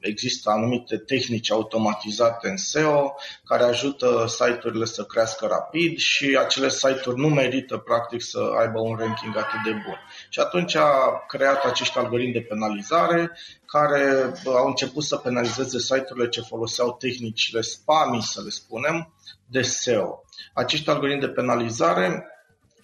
există 0.00 0.50
anumite 0.50 0.96
tehnici 0.96 1.50
automatizate 1.50 2.48
în 2.48 2.56
SEO 2.56 3.14
care 3.44 3.62
ajută 3.62 4.24
site-urile 4.28 4.84
să 4.84 5.04
crească 5.04 5.46
rapid 5.46 5.98
și 5.98 6.38
acele 6.40 6.68
site-uri 6.68 7.20
nu 7.20 7.28
merită 7.28 7.76
practic 7.76 8.22
să 8.22 8.52
aibă 8.58 8.80
un 8.80 8.96
ranking 8.96 9.36
atât 9.36 9.62
de 9.64 9.70
bun. 9.70 9.98
Și 10.28 10.40
atunci 10.40 10.74
a 10.74 11.24
creat 11.28 11.64
acești 11.64 11.98
algoritmi 11.98 12.32
de 12.32 12.46
penalizare 12.48 13.30
care 13.66 14.32
au 14.44 14.66
început 14.66 15.02
să 15.02 15.16
penalizeze 15.16 15.78
site-urile 15.78 16.28
ce 16.28 16.40
foloseau 16.40 16.96
tehnicile 16.98 17.60
spammy, 17.60 18.22
să 18.22 18.40
le 18.44 18.50
spunem, 18.50 19.12
de 19.46 19.62
SEO. 19.62 20.21
Acești 20.52 20.90
algoritmi 20.90 21.20
de 21.20 21.28
penalizare 21.28 22.26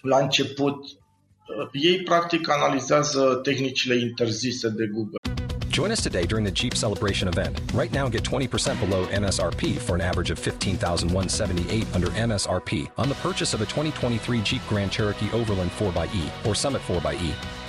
la 0.01 0.17
început 0.17 0.85
ei 1.71 2.03
practic 2.03 2.49
analizează 2.49 3.39
tehnicile 3.43 3.95
interzise 3.95 4.69
de 4.69 4.85
Google. 4.85 5.17
Join 5.71 5.91
us 5.91 6.01
today 6.01 6.25
during 6.25 6.45
the 6.45 6.53
Jeep 6.53 6.73
Celebration 6.73 7.27
event. 7.27 7.61
Right 7.73 7.93
now, 7.93 8.09
get 8.09 8.23
20% 8.23 8.79
below 8.79 9.05
MSRP 9.07 9.77
for 9.77 9.95
an 9.95 10.01
average 10.01 10.29
of 10.29 10.37
15178 10.37 11.95
under 11.95 12.07
MSRP 12.07 12.89
on 12.97 13.07
the 13.07 13.15
purchase 13.27 13.53
of 13.53 13.61
a 13.61 13.65
2023 13.65 14.41
Jeep 14.41 14.61
Grand 14.67 14.91
Cherokee 14.91 15.31
Overland 15.31 15.71
4xE 15.71 16.45
or 16.45 16.53
Summit 16.53 16.81
4xE. 16.81 17.68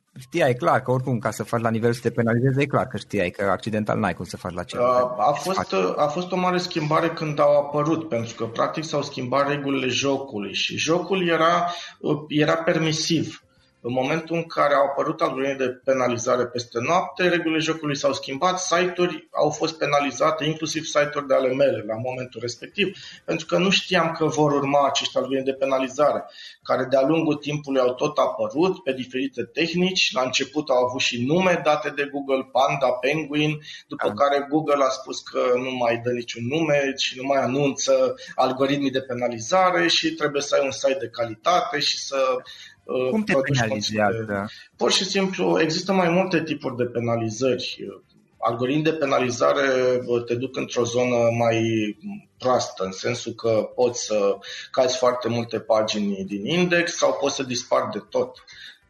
știai 0.19 0.53
clar 0.53 0.81
că 0.81 0.91
oricum 0.91 1.19
ca 1.19 1.31
să 1.31 1.43
faci 1.43 1.61
la 1.61 1.69
nivel 1.69 1.93
să 1.93 1.99
te 2.01 2.11
penalizeze, 2.11 2.61
e 2.61 2.65
clar 2.65 2.87
că 2.87 2.97
știai 2.97 3.29
că 3.29 3.43
accidental 3.43 3.99
n-ai 3.99 4.13
cum 4.13 4.25
să 4.25 4.37
faci 4.37 4.53
la 4.53 4.63
ceva. 4.63 4.83
A, 4.83 5.15
a, 5.17 5.31
fost, 5.31 5.73
a 5.97 6.07
fost 6.07 6.31
o 6.31 6.35
mare 6.35 6.57
schimbare 6.57 7.09
când 7.09 7.39
au 7.39 7.57
apărut, 7.57 8.07
pentru 8.07 8.35
că 8.35 8.45
practic 8.45 8.83
s-au 8.83 9.01
schimbat 9.01 9.47
regulile 9.47 9.87
jocului 9.87 10.53
și 10.53 10.77
jocul 10.77 11.27
era, 11.27 11.71
era 12.27 12.55
permisiv. 12.55 13.43
În 13.83 13.93
momentul 13.93 14.35
în 14.35 14.43
care 14.43 14.73
au 14.73 14.85
apărut 14.85 15.21
algoritmi 15.21 15.57
de 15.57 15.69
penalizare 15.69 16.45
peste 16.45 16.79
noapte, 16.79 17.27
regulile 17.27 17.59
jocului 17.59 17.97
s-au 17.97 18.13
schimbat, 18.13 18.59
site-uri 18.59 19.27
au 19.31 19.49
fost 19.49 19.77
penalizate, 19.77 20.45
inclusiv 20.45 20.83
site-uri 20.83 21.27
de 21.27 21.33
ale 21.33 21.53
mele 21.53 21.83
la 21.87 21.95
momentul 21.95 22.41
respectiv, 22.41 22.97
pentru 23.25 23.45
că 23.45 23.57
nu 23.57 23.69
știam 23.69 24.11
că 24.11 24.25
vor 24.25 24.51
urma 24.51 24.87
acești 24.87 25.17
algoritmi 25.17 25.45
de 25.45 25.53
penalizare, 25.53 26.23
care 26.63 26.85
de-a 26.89 27.01
lungul 27.01 27.35
timpului 27.35 27.81
au 27.81 27.93
tot 27.93 28.17
apărut 28.17 28.83
pe 28.83 28.93
diferite 28.93 29.43
tehnici. 29.43 30.11
La 30.13 30.21
început 30.21 30.69
au 30.69 30.85
avut 30.85 31.01
și 31.01 31.25
nume 31.25 31.61
date 31.63 31.89
de 31.89 32.09
Google, 32.11 32.49
Panda, 32.51 32.91
Penguin, 32.91 33.59
după 33.87 34.07
da. 34.07 34.13
care 34.13 34.47
Google 34.49 34.83
a 34.83 34.89
spus 34.89 35.19
că 35.19 35.39
nu 35.55 35.71
mai 35.71 36.01
dă 36.03 36.11
niciun 36.11 36.47
nume 36.47 36.93
și 36.97 37.17
nu 37.17 37.23
mai 37.27 37.41
anunță 37.41 38.15
algoritmii 38.35 38.91
de 38.91 39.01
penalizare 39.01 39.87
și 39.87 40.13
trebuie 40.13 40.41
să 40.41 40.55
ai 40.55 40.65
un 40.65 40.71
site 40.71 40.97
de 40.99 41.09
calitate 41.11 41.79
și 41.79 41.97
să 41.97 42.17
cum 43.09 43.23
te 43.23 43.33
penalizează? 43.33 44.49
Pur 44.75 44.91
și 44.91 45.05
simplu, 45.05 45.59
există 45.61 45.93
mai 45.93 46.09
multe 46.09 46.43
tipuri 46.43 46.75
de 46.75 46.83
penalizări. 46.83 47.87
Algoritmi 48.37 48.83
de 48.83 48.93
penalizare 48.93 49.67
te 50.25 50.35
duc 50.35 50.57
într-o 50.57 50.83
zonă 50.83 51.15
mai 51.37 51.61
proastă, 52.37 52.83
în 52.83 52.91
sensul 52.91 53.33
că 53.33 53.69
poți 53.75 54.05
să 54.05 54.37
cazi 54.71 54.97
foarte 54.97 55.27
multe 55.27 55.59
pagini 55.59 56.25
din 56.25 56.45
index 56.45 56.97
sau 56.97 57.17
poți 57.21 57.35
să 57.35 57.43
dispari 57.43 57.91
de 57.91 58.03
tot. 58.09 58.43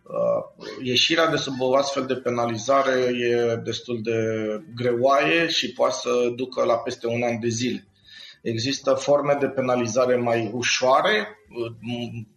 Uh, 0.04 0.66
ieșirea 0.84 1.28
de 1.28 1.36
sub 1.36 1.54
o 1.60 1.76
astfel 1.76 2.06
de 2.06 2.16
penalizare 2.16 3.00
e 3.00 3.56
destul 3.56 4.00
de 4.02 4.18
greoaie 4.76 5.48
și 5.48 5.74
poate 5.74 5.96
să 6.02 6.10
ducă 6.36 6.64
la 6.64 6.78
peste 6.78 7.08
un 7.08 7.24
an 7.24 7.40
de 7.40 7.48
zile. 7.48 7.86
Există 8.42 8.94
forme 8.94 9.38
de 9.40 9.48
penalizare 9.48 10.16
mai 10.16 10.52
ușoare, 10.54 11.38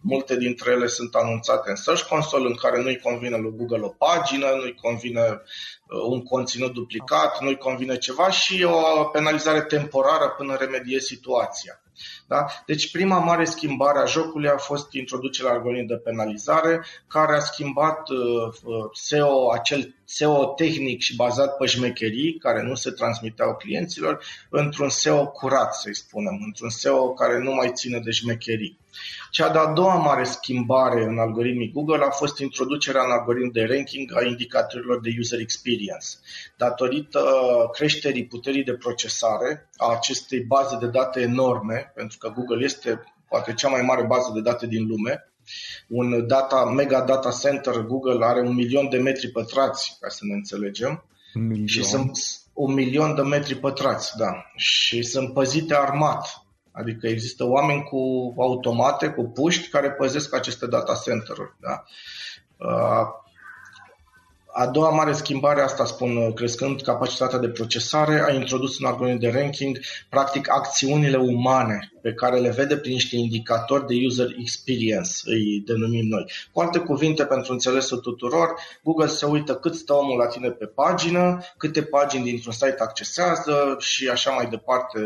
multe 0.01 0.37
dintre 0.37 0.71
ele 0.71 0.87
sunt 0.87 1.14
anunțate 1.14 1.71
în 1.71 1.77
Search 1.77 2.03
Console, 2.03 2.47
în 2.47 2.55
care 2.55 2.83
nu-i 2.83 3.01
convine 3.01 3.37
lui 3.37 3.55
Google 3.57 3.85
o 3.85 3.88
pagină, 3.88 4.47
nu-i 4.47 4.75
convine 4.75 5.21
uh, 5.21 6.01
un 6.09 6.23
conținut 6.23 6.73
duplicat, 6.73 7.40
nu-i 7.40 7.57
convine 7.57 7.97
ceva 7.97 8.31
și 8.31 8.64
o 8.64 9.05
penalizare 9.05 9.62
temporară 9.62 10.35
până 10.37 10.57
remediezi 10.57 11.07
situația. 11.07 11.84
Da? 12.26 12.46
Deci 12.66 12.90
prima 12.90 13.18
mare 13.18 13.44
schimbare 13.44 13.98
a 13.98 14.04
jocului 14.04 14.48
a 14.48 14.57
fost 14.57 14.92
introducerea 14.92 15.50
algoritmului 15.50 15.96
de 15.96 16.02
penalizare, 16.02 16.85
care 17.07 17.37
a 17.37 17.40
schimbat 17.40 18.09
uh, 18.09 18.18
uh 18.64 18.90
SEO, 18.92 19.50
acel 19.52 19.94
SEO 20.04 20.44
tehnic 20.44 21.00
și 21.00 21.16
bazat 21.16 21.57
pe 21.57 21.66
șmecherii, 21.66 22.38
care 22.38 22.62
nu 22.62 22.74
se 22.74 22.90
transmiteau 22.90 23.57
clienților, 23.57 24.24
într-un 24.50 24.88
SEO 24.88 25.26
curat, 25.26 25.74
să-i 25.74 25.94
spunem, 25.94 26.40
într-un 26.44 26.70
SEO 26.70 27.12
care 27.12 27.38
nu 27.38 27.54
mai 27.54 27.70
ține 27.74 27.98
de 27.98 28.11
șmecherii. 28.11 28.78
Cea 29.30 29.48
de-a 29.48 29.66
doua 29.66 29.94
mare 29.94 30.24
schimbare 30.24 31.04
în 31.04 31.18
algoritmii 31.18 31.72
Google 31.72 32.04
a 32.04 32.11
fost 32.11 32.38
introducerea 32.38 33.02
în 33.02 33.11
algoritm 33.11 33.52
de 33.52 33.64
ranking 33.64 34.16
a 34.16 34.24
indicatorilor 34.24 35.00
de 35.00 35.14
user 35.18 35.40
experience. 35.40 36.07
Datorită 36.57 37.22
creșterii 37.72 38.26
puterii 38.26 38.64
de 38.64 38.74
procesare 38.74 39.70
a 39.76 39.92
acestei 39.92 40.40
baze 40.40 40.76
de 40.80 40.87
date 40.87 41.20
enorme, 41.20 41.92
pentru 41.94 42.18
că 42.18 42.28
Google 42.28 42.64
este 42.64 43.04
poate 43.28 43.54
cea 43.54 43.68
mai 43.68 43.83
mare 43.83 44.02
bază 44.02 44.30
de 44.35 44.40
date 44.40 44.66
din 44.66 44.87
lume, 44.87 45.28
un 45.88 46.26
data, 46.26 46.64
mega 46.64 47.00
data 47.00 47.30
center 47.30 47.80
Google 47.80 48.24
are 48.24 48.40
un 48.40 48.54
milion 48.54 48.88
de 48.88 48.98
metri 48.98 49.30
pătrați, 49.30 49.96
ca 50.00 50.09
să 50.09 50.20
ne 50.22 50.35
înțelegem. 50.35 51.04
Un 51.35 51.46
milion. 51.46 51.66
Și 51.66 51.85
sunt 51.85 52.18
un 52.52 52.72
milion 52.74 53.14
de 53.14 53.22
metri 53.22 53.54
pătrați, 53.54 54.16
da. 54.16 54.44
Și 54.57 55.02
sunt 55.02 55.33
păzite 55.33 55.74
armat 55.74 56.43
Adică 56.76 57.06
există 57.06 57.44
oameni 57.44 57.82
cu 57.82 58.34
automate, 58.38 59.08
cu 59.08 59.22
puști, 59.22 59.68
care 59.68 59.90
păzesc 59.90 60.34
aceste 60.34 60.66
data 60.66 61.00
center-uri. 61.04 61.54
Da? 61.60 61.84
Uh, 64.55 64.62
a 64.62 64.67
doua 64.67 64.90
mare 64.90 65.12
schimbare, 65.12 65.61
asta 65.61 65.85
spun, 65.85 66.33
crescând 66.33 66.83
capacitatea 66.83 67.38
de 67.38 67.49
procesare, 67.49 68.25
a 68.27 68.33
introdus 68.33 68.79
în 68.79 68.87
algoritm 68.87 69.19
de 69.19 69.31
ranking, 69.31 69.79
practic, 70.09 70.51
acțiunile 70.51 71.17
umane 71.17 71.93
pe 72.03 72.12
care 72.12 72.38
le 72.38 72.51
vede 72.51 72.77
prin 72.77 72.93
niște 72.93 73.17
indicatori 73.17 73.87
de 73.87 73.95
user 74.07 74.27
experience, 74.40 75.11
îi 75.25 75.62
denumim 75.67 76.07
noi. 76.07 76.31
Cu 76.53 76.61
alte 76.61 76.79
cuvinte, 76.79 77.25
pentru 77.25 77.53
înțelesul 77.53 77.99
tuturor, 77.99 78.55
Google 78.83 79.07
se 79.07 79.27
uită 79.27 79.55
cât 79.55 79.75
stă 79.75 79.93
omul 79.93 80.19
la 80.19 80.27
tine 80.27 80.51
pe 80.51 80.67
pagină, 80.67 81.38
câte 81.57 81.83
pagini 81.83 82.25
dintr-un 82.25 82.53
site 82.53 82.77
accesează 82.79 83.77
și 83.79 84.09
așa 84.09 84.31
mai 84.31 84.47
departe, 84.47 84.99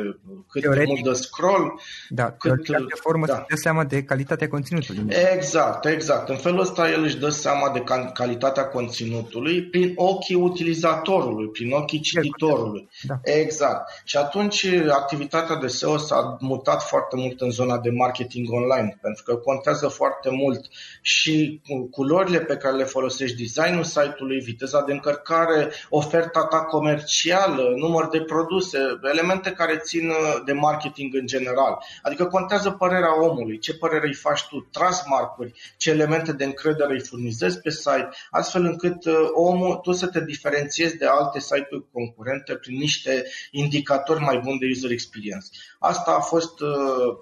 cât 0.49 0.63
Teoretic, 0.63 0.95
de 0.95 1.01
mult 1.01 1.17
de 1.17 1.23
scroll. 1.23 1.81
Da, 2.09 2.31
cât, 2.31 2.67
de 2.67 2.95
formă 2.95 3.27
da. 3.27 3.35
să 3.35 3.45
dă 3.49 3.57
seama 3.57 3.85
de 3.85 4.03
calitatea 4.03 4.49
conținutului. 4.49 5.05
Exact, 5.35 5.85
exact. 5.85 6.29
În 6.29 6.37
felul 6.37 6.61
ăsta 6.61 6.91
el 6.91 7.03
își 7.03 7.19
dă 7.19 7.29
seama 7.29 7.71
de 7.71 7.83
calitatea 8.13 8.67
conținutului 8.67 9.38
prin 9.71 9.93
ochii 9.97 10.35
utilizatorului, 10.35 11.49
prin 11.49 11.73
ochii 11.73 12.01
cititorului. 12.01 12.89
Da. 13.03 13.15
Exact. 13.23 14.03
Și 14.05 14.17
atunci 14.17 14.67
activitatea 14.91 15.57
de 15.57 15.67
SEO 15.67 15.97
s-a 15.97 16.37
mutat 16.41 16.83
foarte 16.83 17.17
mult 17.17 17.41
în 17.41 17.51
zona 17.51 17.79
de 17.79 17.91
marketing 17.91 18.53
online, 18.53 18.99
pentru 19.03 19.23
că 19.23 19.35
contează 19.35 19.89
foarte 19.89 20.31
mult 20.31 20.61
și 21.03 21.61
culorile 21.91 22.41
pe 22.41 22.57
care 22.57 22.77
le 22.77 22.85
folosești, 22.85 23.37
designul 23.37 23.85
site-ului, 23.85 24.41
viteza 24.41 24.83
de 24.83 24.93
încărcare, 24.93 25.73
oferta 25.89 26.45
ta 26.45 26.59
comercială, 26.59 27.75
număr 27.77 28.09
de 28.09 28.21
produse, 28.21 28.79
elemente 29.13 29.51
care 29.51 29.77
țin 29.77 30.13
de 30.45 30.53
marketing 30.53 31.15
în 31.15 31.27
general. 31.27 31.79
Adică 32.03 32.25
contează 32.25 32.71
părerea 32.71 33.23
omului, 33.23 33.59
ce 33.59 33.75
părere 33.75 34.07
îi 34.07 34.15
faci 34.15 34.47
tu, 34.49 34.69
trasmarcuri, 34.73 35.53
ce 35.77 35.91
elemente 35.91 36.33
de 36.33 36.45
încredere 36.45 36.93
îi 36.93 37.01
furnizezi 37.01 37.61
pe 37.61 37.71
site, 37.71 38.09
astfel 38.31 38.65
încât 38.65 39.05
uh, 39.05 39.15
omul, 39.33 39.77
tu 39.77 39.93
să 39.93 40.07
te 40.07 40.25
diferențiezi 40.25 40.97
de 40.97 41.07
alte 41.07 41.41
site-uri 41.41 41.85
concurente 41.93 42.55
prin 42.55 42.77
niște 42.79 43.27
indicatori 43.51 44.21
mai 44.21 44.39
buni 44.39 44.59
de 44.59 44.67
user 44.71 44.91
experience. 44.91 45.47
Asta 45.79 46.11
a 46.11 46.21
fost 46.21 46.61
uh, 46.61 47.17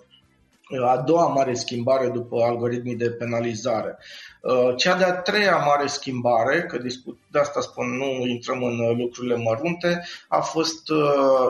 a 0.86 0.96
doua 0.96 1.26
mare 1.26 1.54
schimbare 1.54 2.08
după 2.08 2.42
algoritmii 2.42 2.96
de 2.96 3.10
penalizare. 3.10 3.98
Uh, 4.42 4.76
cea 4.76 4.96
de-a 4.96 5.12
treia 5.12 5.56
mare 5.56 5.86
schimbare, 5.86 6.62
că 6.62 6.78
discut, 6.78 7.18
de 7.30 7.38
asta 7.38 7.60
spun, 7.60 7.96
nu 7.96 8.26
intrăm 8.26 8.62
în 8.62 8.96
lucrurile 8.96 9.36
mărunte, 9.36 10.06
a 10.28 10.40
fost 10.40 10.88
uh, 10.88 10.98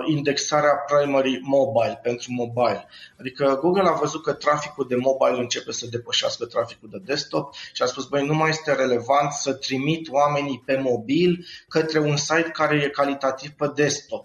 indexarea 0.07 0.75
primary 0.75 1.41
mobile 1.43 2.01
pentru 2.03 2.33
mobile. 2.33 2.89
Adică 3.19 3.59
Google 3.61 3.89
a 3.89 3.93
văzut 3.93 4.23
că 4.23 4.33
traficul 4.33 4.87
de 4.89 4.97
mobile 4.97 5.41
începe 5.41 5.73
să 5.73 5.87
depășească 5.91 6.45
traficul 6.45 6.89
de 6.93 7.01
desktop 7.05 7.55
și 7.73 7.83
a 7.83 7.87
spus, 7.87 8.07
băi, 8.07 8.27
nu 8.27 8.35
mai 8.35 8.49
este 8.49 8.73
relevant 8.73 9.33
să 9.33 9.53
trimit 9.53 10.09
oamenii 10.11 10.63
pe 10.67 10.77
mobil 10.77 11.47
către 11.69 11.99
un 11.99 12.17
site 12.17 12.51
care 12.53 12.77
e 12.77 12.89
calitativ 12.89 13.51
pe 13.51 13.71
desktop 13.75 14.25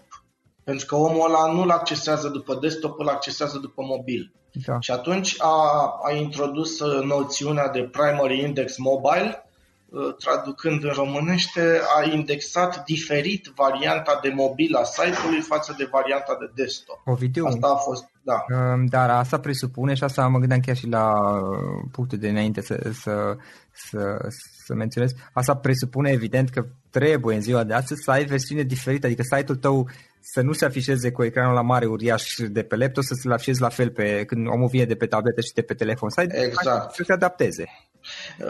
pentru 0.64 0.86
că 0.86 0.96
omul 0.96 1.24
ăla 1.24 1.52
nu-l 1.52 1.70
accesează 1.70 2.28
după 2.28 2.54
desktop, 2.54 2.98
îl 2.98 3.08
accesează 3.08 3.58
după 3.58 3.82
mobil. 3.82 4.32
Da. 4.52 4.76
Și 4.80 4.90
atunci 4.90 5.34
a, 5.38 5.56
a 6.02 6.12
introdus 6.12 6.80
uh, 6.80 7.04
noțiunea 7.04 7.68
de 7.68 7.82
primary 7.82 8.40
index 8.40 8.78
mobile, 8.78 9.46
uh, 9.88 10.14
traducând 10.14 10.84
în 10.84 10.90
românește, 10.94 11.80
a 11.96 12.10
indexat 12.14 12.84
diferit 12.84 13.52
varianta 13.54 14.18
de 14.22 14.32
mobil 14.34 14.74
a 14.74 14.84
site-ului 14.84 15.40
față 15.40 15.74
de 15.78 15.88
varianta 15.90 16.36
de 16.40 16.62
desktop. 16.62 17.00
Ovidiu, 17.04 17.44
asta 17.46 17.68
a 17.68 17.76
fost, 17.76 18.04
da. 18.22 18.44
Um, 18.56 18.86
dar 18.86 19.10
asta 19.10 19.38
presupune, 19.38 19.94
și 19.94 20.04
asta 20.04 20.28
mă 20.28 20.38
gândeam 20.38 20.60
chiar 20.60 20.76
și 20.76 20.86
la 20.86 21.12
uh, 21.12 21.88
punctul 21.92 22.18
de 22.18 22.28
înainte 22.28 22.60
să, 22.60 22.90
să, 22.92 23.36
să, 23.72 24.28
să 24.64 24.74
menționez, 24.74 25.12
asta 25.32 25.56
presupune 25.56 26.10
evident 26.10 26.48
că 26.50 26.64
trebuie 26.90 27.34
în 27.36 27.42
ziua 27.42 27.64
de 27.64 27.74
astăzi 27.74 28.02
să 28.02 28.10
ai 28.10 28.24
versiune 28.24 28.62
diferită, 28.62 29.06
adică 29.06 29.22
site-ul 29.22 29.58
tău 29.58 29.88
să 30.22 30.40
nu 30.40 30.52
se 30.52 30.64
afișeze 30.64 31.10
cu 31.10 31.24
ecranul 31.24 31.54
la 31.54 31.62
mare 31.62 31.86
uriaș 31.86 32.34
de 32.48 32.62
pe 32.62 32.76
laptop, 32.76 33.04
să 33.04 33.14
se 33.14 33.32
afișeze 33.32 33.60
la 33.60 33.68
fel 33.68 33.90
pe, 33.90 34.24
când 34.26 34.46
omul 34.46 34.68
vine 34.68 34.84
de 34.84 34.94
pe 34.94 35.06
tabletă 35.06 35.40
și 35.40 35.52
de 35.52 35.62
pe 35.62 35.74
telefon. 35.74 36.10
Să, 36.10 36.20
exact. 36.20 36.94
să 36.94 37.02
se 37.06 37.12
adapteze. 37.12 37.64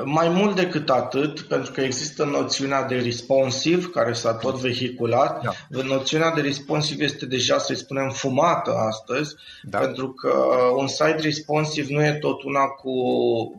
Mai 0.05 0.29
mult 0.29 0.57
decât 0.57 0.91
atât, 0.91 1.41
pentru 1.41 1.73
că 1.73 1.81
există 1.81 2.25
noțiunea 2.25 2.83
de 2.83 2.95
responsive, 2.95 3.87
care 3.93 4.13
s-a 4.13 4.35
tot 4.35 4.61
vehiculat, 4.61 5.43
da. 5.43 5.83
noțiunea 5.83 6.31
de 6.31 6.41
responsive 6.41 7.05
este 7.05 7.27
deja, 7.27 7.59
să 7.59 7.75
spunem, 7.75 8.11
fumată 8.11 8.75
astăzi, 8.75 9.35
da. 9.63 9.79
pentru 9.79 10.13
că 10.13 10.33
un 10.77 10.87
site 10.87 11.19
responsive 11.21 11.93
nu 11.93 12.05
e 12.05 12.13
tot 12.13 12.43
una 12.43 12.65
cu 12.65 12.93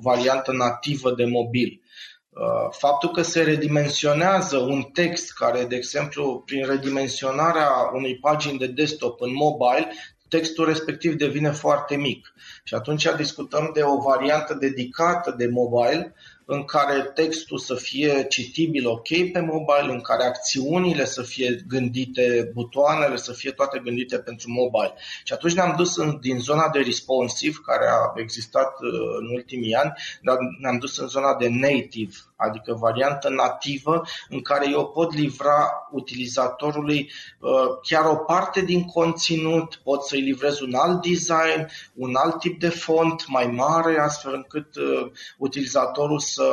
variantă 0.02 0.52
nativă 0.52 1.14
de 1.18 1.26
mobil. 1.26 1.82
Uh, 2.36 2.70
faptul 2.72 3.12
că 3.12 3.22
se 3.22 3.44
redimensionează 3.44 4.58
un 4.58 4.84
text 4.84 5.34
care, 5.34 5.66
de 5.66 5.76
exemplu, 5.76 6.44
prin 6.46 6.66
redimensionarea 6.66 7.70
unei 7.94 8.18
pagini 8.18 8.58
de 8.58 8.68
desktop 8.68 9.22
în 9.22 9.34
mobile, 9.34 9.94
textul 10.28 10.66
respectiv 10.66 11.14
devine 11.14 11.52
foarte 11.52 11.96
mic. 11.96 12.34
Și 12.64 12.74
atunci 12.74 13.08
discutăm 13.18 13.72
de 13.74 13.82
o 13.84 14.02
variantă 14.02 14.54
dedicată 14.54 15.34
de 15.38 15.48
mobile 15.48 16.14
în 16.46 16.64
care 16.64 17.02
textul 17.02 17.58
să 17.58 17.76
fie 17.76 18.26
citibil 18.30 18.88
ok 18.88 19.08
pe 19.08 19.40
mobile, 19.40 19.94
în 19.94 20.02
care 20.02 20.24
acțiunile 20.24 21.06
să 21.06 21.22
fie 21.22 21.64
gândite, 21.68 22.52
butoanele 22.54 23.16
să 23.16 23.34
fie 23.34 23.52
toate 23.52 23.82
gândite 23.84 24.18
pentru 24.20 24.52
mobile. 24.52 24.94
Și 25.24 25.34
atunci 25.34 25.54
ne-am 25.54 25.74
dus 25.78 25.98
în, 25.98 26.18
din 26.22 26.40
zona 26.40 26.70
de 26.70 26.80
responsive, 26.80 27.56
care 27.66 27.86
a 27.88 28.14
existat 28.16 28.72
uh, 28.82 28.90
în 29.20 29.28
ultimii 29.34 29.74
ani, 29.74 29.92
dar 30.22 30.38
ne-am 30.60 30.78
dus 30.78 30.98
în 30.98 31.08
zona 31.08 31.36
de 31.36 31.48
native, 31.50 32.14
adică 32.48 32.74
variantă 32.74 33.30
nativă 33.30 34.02
în 34.30 34.42
care 34.42 34.70
eu 34.70 34.88
pot 34.88 35.14
livra 35.14 35.88
utilizatorului 35.92 37.12
uh, 37.40 37.50
chiar 37.82 38.06
o 38.06 38.16
parte 38.16 38.62
din 38.62 38.86
conținut, 38.86 39.80
pot 39.84 40.04
să-i 40.04 40.22
livrez 40.22 40.60
un 40.60 40.74
alt 40.74 41.02
design, 41.02 41.68
un 41.94 42.16
alt 42.16 42.40
tip 42.40 42.60
de 42.60 42.70
font 42.70 43.28
mai 43.28 43.46
mare, 43.48 44.00
astfel 44.00 44.34
încât 44.34 44.76
uh, 44.76 45.12
utilizatorul 45.38 46.20
să, 46.20 46.52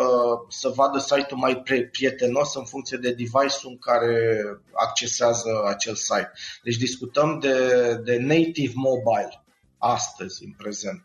să 0.48 0.68
vadă 0.68 0.98
site-ul 0.98 1.40
mai 1.40 1.62
prietenos 1.92 2.54
în 2.54 2.64
funcție 2.64 2.96
de 2.96 3.08
device-ul 3.08 3.70
în 3.70 3.78
care 3.78 4.42
accesează 4.72 5.48
acel 5.66 5.94
site. 5.94 6.32
Deci 6.62 6.76
discutăm 6.76 7.38
de, 7.38 7.94
de 8.04 8.18
native 8.18 8.72
mobile 8.74 9.44
astăzi, 9.78 10.44
în 10.44 10.52
prezent. 10.56 11.04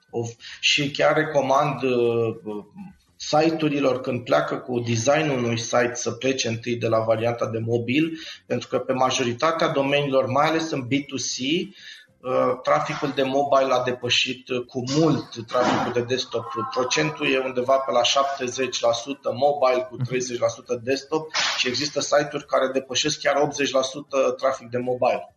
Și 0.59 0.91
chiar 0.91 1.15
recomand 1.15 1.81
uh, 1.81 2.35
site-urilor 3.15 4.01
când 4.01 4.23
pleacă 4.23 4.57
cu 4.57 4.79
designul 4.79 5.37
unui 5.37 5.59
site 5.59 5.91
să 5.93 6.11
plece 6.11 6.47
întâi 6.47 6.75
de 6.75 6.87
la 6.87 6.99
varianta 6.99 7.47
de 7.47 7.59
mobil, 7.59 8.19
pentru 8.45 8.67
că 8.67 8.79
pe 8.79 8.93
majoritatea 8.93 9.67
domeniilor, 9.67 10.25
mai 10.25 10.47
ales 10.47 10.71
în 10.71 10.87
B2C, 10.87 11.37
uh, 12.19 12.31
traficul 12.63 13.11
de 13.15 13.23
mobile 13.23 13.73
a 13.73 13.83
depășit 13.83 14.47
cu 14.67 14.83
mult 14.97 15.47
traficul 15.47 15.91
de 15.93 16.01
desktop. 16.01 16.45
Procentul 16.73 17.31
e 17.31 17.37
undeva 17.45 17.77
pe 17.77 17.91
la 17.91 18.01
70% 18.01 19.33
mobile 19.33 19.87
cu 19.89 19.97
30% 19.97 20.81
desktop 20.83 21.33
și 21.57 21.67
există 21.67 21.99
site-uri 21.99 22.45
care 22.45 22.67
depășesc 22.67 23.19
chiar 23.19 23.35
80% 24.33 24.35
trafic 24.37 24.69
de 24.69 24.77
mobile. 24.77 25.34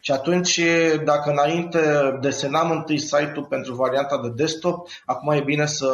Și 0.00 0.12
atunci, 0.12 0.60
dacă 1.04 1.30
înainte 1.30 1.78
desenam 2.20 2.70
întâi 2.70 2.98
site-ul 2.98 3.46
pentru 3.48 3.74
varianta 3.74 4.20
de 4.22 4.28
desktop, 4.28 4.88
acum 5.04 5.32
e 5.32 5.40
bine 5.40 5.66
să 5.66 5.86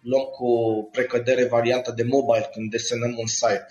luăm 0.00 0.22
cu 0.22 0.48
precădere 0.92 1.46
varianta 1.50 1.92
de 1.92 2.06
mobile 2.10 2.50
când 2.52 2.70
desenăm 2.70 3.14
un 3.18 3.26
site. 3.26 3.66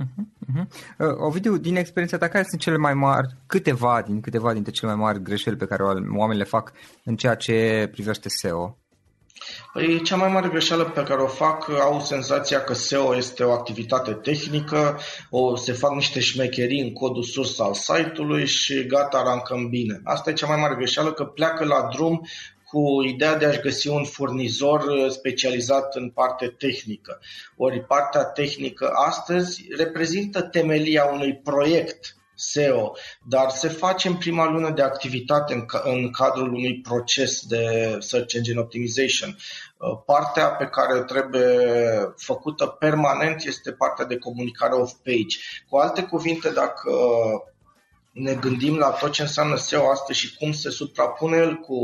Uh-huh, 0.00 0.24
uh-huh. 0.46 0.66
Uh, 0.98 1.16
Ovidiu, 1.16 1.56
din 1.56 1.76
experiența 1.76 2.18
ta, 2.18 2.28
care 2.28 2.44
sunt 2.48 2.60
cele 2.60 2.76
mai 2.76 2.94
mari, 2.94 3.28
câteva 3.46 4.02
din 4.06 4.20
câteva 4.20 4.52
dintre 4.52 4.72
cele 4.72 4.92
mai 4.92 5.00
mari 5.00 5.22
greșeli 5.22 5.56
pe 5.56 5.66
care 5.66 5.82
oamenii 5.82 6.42
le 6.42 6.44
fac 6.44 6.72
în 7.04 7.16
ceea 7.16 7.34
ce 7.34 7.88
privește 7.92 8.28
SEO? 8.28 8.76
Păi 9.72 10.02
cea 10.02 10.16
mai 10.16 10.28
mare 10.28 10.48
greșeală 10.48 10.84
pe 10.84 11.02
care 11.02 11.22
o 11.22 11.26
fac, 11.26 11.68
au 11.68 12.00
senzația 12.00 12.60
că 12.60 12.74
SEO 12.74 13.16
este 13.16 13.44
o 13.44 13.52
activitate 13.52 14.12
tehnică, 14.12 15.00
o, 15.30 15.56
se 15.56 15.72
fac 15.72 15.94
niște 15.94 16.20
șmecherii 16.20 16.80
în 16.80 16.92
codul 16.92 17.22
sursă 17.22 17.62
al 17.62 17.74
site-ului 17.74 18.46
și 18.46 18.86
gata, 18.86 19.22
rancăm 19.22 19.68
bine. 19.68 20.00
Asta 20.04 20.30
e 20.30 20.32
cea 20.32 20.46
mai 20.46 20.60
mare 20.60 20.74
greșeală, 20.74 21.12
că 21.12 21.24
pleacă 21.24 21.64
la 21.64 21.88
drum 21.92 22.28
cu 22.64 23.02
ideea 23.02 23.36
de 23.36 23.46
a-și 23.46 23.60
găsi 23.60 23.88
un 23.88 24.04
furnizor 24.04 25.08
specializat 25.08 25.94
în 25.94 26.10
parte 26.10 26.46
tehnică. 26.46 27.20
Ori 27.56 27.84
partea 27.84 28.24
tehnică 28.24 28.90
astăzi 29.06 29.66
reprezintă 29.76 30.42
temelia 30.42 31.04
unui 31.04 31.34
proiect 31.36 32.16
SEO, 32.40 32.96
dar 33.22 33.50
se 33.50 33.68
face 33.68 34.08
în 34.08 34.16
prima 34.16 34.50
lună 34.50 34.70
de 34.70 34.82
activitate 34.82 35.54
în, 35.54 35.64
în 35.82 36.10
cadrul 36.10 36.54
unui 36.54 36.80
proces 36.80 37.46
de 37.46 37.96
Search 37.98 38.34
Engine 38.34 38.60
Optimization. 38.60 39.36
Uh, 39.76 39.98
partea 40.06 40.48
pe 40.48 40.66
care 40.66 41.02
trebuie 41.02 41.58
făcută 42.16 42.66
permanent 42.66 43.42
este 43.44 43.72
partea 43.72 44.04
de 44.04 44.18
comunicare 44.18 44.74
off-page. 44.74 45.38
Cu 45.68 45.76
alte 45.76 46.02
cuvinte, 46.02 46.50
dacă 46.50 46.90
ne 48.12 48.34
gândim 48.34 48.76
la 48.76 48.90
tot 48.90 49.12
ce 49.12 49.22
înseamnă 49.22 49.56
SEO 49.56 49.90
astăzi 49.90 50.18
și 50.18 50.36
cum 50.36 50.52
se 50.52 50.70
suprapune 50.70 51.36
el 51.36 51.54
cu 51.54 51.76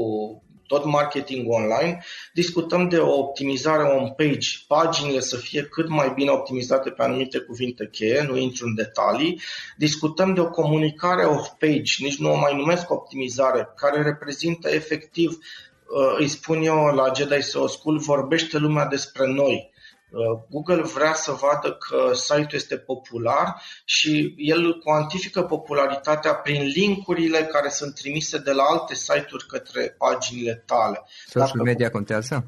tot 0.66 0.84
marketing 0.84 1.52
online, 1.52 2.04
discutăm 2.32 2.88
de 2.88 2.96
o 2.96 3.18
optimizare 3.18 3.82
on-page, 3.82 4.48
paginile 4.66 5.20
să 5.20 5.36
fie 5.36 5.62
cât 5.62 5.88
mai 5.88 6.12
bine 6.14 6.30
optimizate 6.30 6.90
pe 6.90 7.02
anumite 7.02 7.38
cuvinte 7.38 7.88
cheie, 7.92 8.22
nu 8.22 8.36
intru 8.36 8.66
în 8.66 8.74
detalii, 8.74 9.40
discutăm 9.76 10.34
de 10.34 10.40
o 10.40 10.50
comunicare 10.50 11.24
off-page, 11.24 11.92
nici 11.98 12.18
nu 12.18 12.32
o 12.32 12.36
mai 12.36 12.56
numesc 12.56 12.90
optimizare, 12.90 13.68
care 13.76 14.02
reprezintă 14.02 14.68
efectiv 14.68 15.30
uh, 15.30 16.16
îi 16.18 16.28
spun 16.28 16.62
eu 16.62 16.84
la 16.84 17.12
Jedi 17.16 17.42
SEO 17.42 17.66
School, 17.66 17.98
vorbește 17.98 18.58
lumea 18.58 18.86
despre 18.86 19.26
noi. 19.26 19.72
Uh, 20.14 20.40
Google 20.50 20.82
vrea 20.82 21.14
să 21.14 21.32
vadă 21.32 21.72
că 21.72 22.14
site-ul 22.14 22.48
este 22.52 22.76
popular 22.76 23.62
și 23.84 24.34
el 24.36 24.78
cuantifică 24.78 25.42
popularitatea 25.42 26.34
prin 26.34 26.62
linkurile 26.62 27.38
care 27.38 27.68
sunt 27.68 27.94
trimise 27.94 28.38
de 28.38 28.52
la 28.52 28.62
alte 28.62 28.94
site-uri 28.94 29.46
către 29.46 29.94
paginile 29.98 30.62
tale. 30.66 31.02
Social 31.26 31.46
Dacă... 31.46 31.62
media 31.62 31.90
contează? 31.90 32.44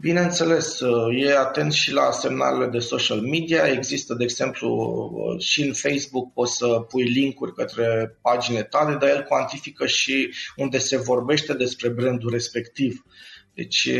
Bineînțeles, 0.00 0.80
uh, 0.80 1.22
e 1.24 1.38
atent 1.38 1.72
și 1.72 1.92
la 1.92 2.10
semnalele 2.10 2.66
de 2.66 2.78
social 2.78 3.20
media. 3.20 3.66
Există, 3.66 4.14
de 4.14 4.24
exemplu, 4.24 4.68
uh, 5.12 5.42
și 5.42 5.62
în 5.62 5.72
Facebook 5.72 6.32
poți 6.32 6.56
să 6.56 6.66
pui 6.66 7.02
linkuri 7.02 7.54
către 7.54 8.16
paginile 8.20 8.62
tale, 8.62 8.96
dar 8.96 9.08
el 9.08 9.22
cuantifică 9.22 9.86
și 9.86 10.34
unde 10.56 10.78
se 10.78 10.96
vorbește 10.96 11.54
despre 11.54 11.88
brandul 11.88 12.30
respectiv. 12.30 13.04
Deci, 13.54 13.90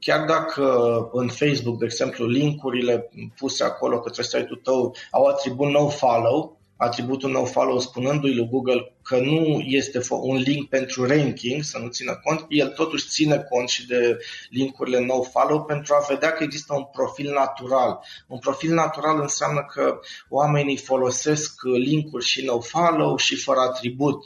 chiar 0.00 0.24
dacă 0.24 0.64
în 1.12 1.28
Facebook, 1.28 1.78
de 1.78 1.84
exemplu, 1.84 2.26
linkurile 2.26 3.10
puse 3.36 3.64
acolo 3.64 4.00
către 4.00 4.22
site-ul 4.22 4.60
tău 4.62 4.96
au 5.10 5.24
atribut 5.24 5.70
no 5.70 5.88
follow, 5.88 6.60
atributul 6.76 7.30
no 7.30 7.44
follow 7.44 7.78
spunându-i 7.78 8.34
lui 8.34 8.48
Google 8.48 8.94
că 9.02 9.18
nu 9.18 9.60
este 9.60 10.00
un 10.10 10.36
link 10.36 10.68
pentru 10.68 11.06
ranking, 11.06 11.62
să 11.62 11.78
nu 11.78 11.88
țină 11.88 12.20
cont, 12.24 12.46
el 12.48 12.68
totuși 12.68 13.08
ține 13.08 13.38
cont 13.50 13.68
și 13.68 13.86
de 13.86 14.18
linkurile 14.50 15.00
no 15.00 15.22
follow 15.22 15.64
pentru 15.64 15.94
a 15.94 16.04
vedea 16.08 16.32
că 16.32 16.42
există 16.42 16.74
un 16.74 16.84
profil 16.92 17.32
natural. 17.32 17.98
Un 18.28 18.38
profil 18.38 18.74
natural 18.74 19.20
înseamnă 19.20 19.64
că 19.74 20.00
oamenii 20.28 20.76
folosesc 20.76 21.52
linkuri 21.62 22.24
și 22.24 22.44
no 22.44 22.60
follow 22.60 23.16
și 23.16 23.36
fără 23.36 23.60
atribut 23.60 24.24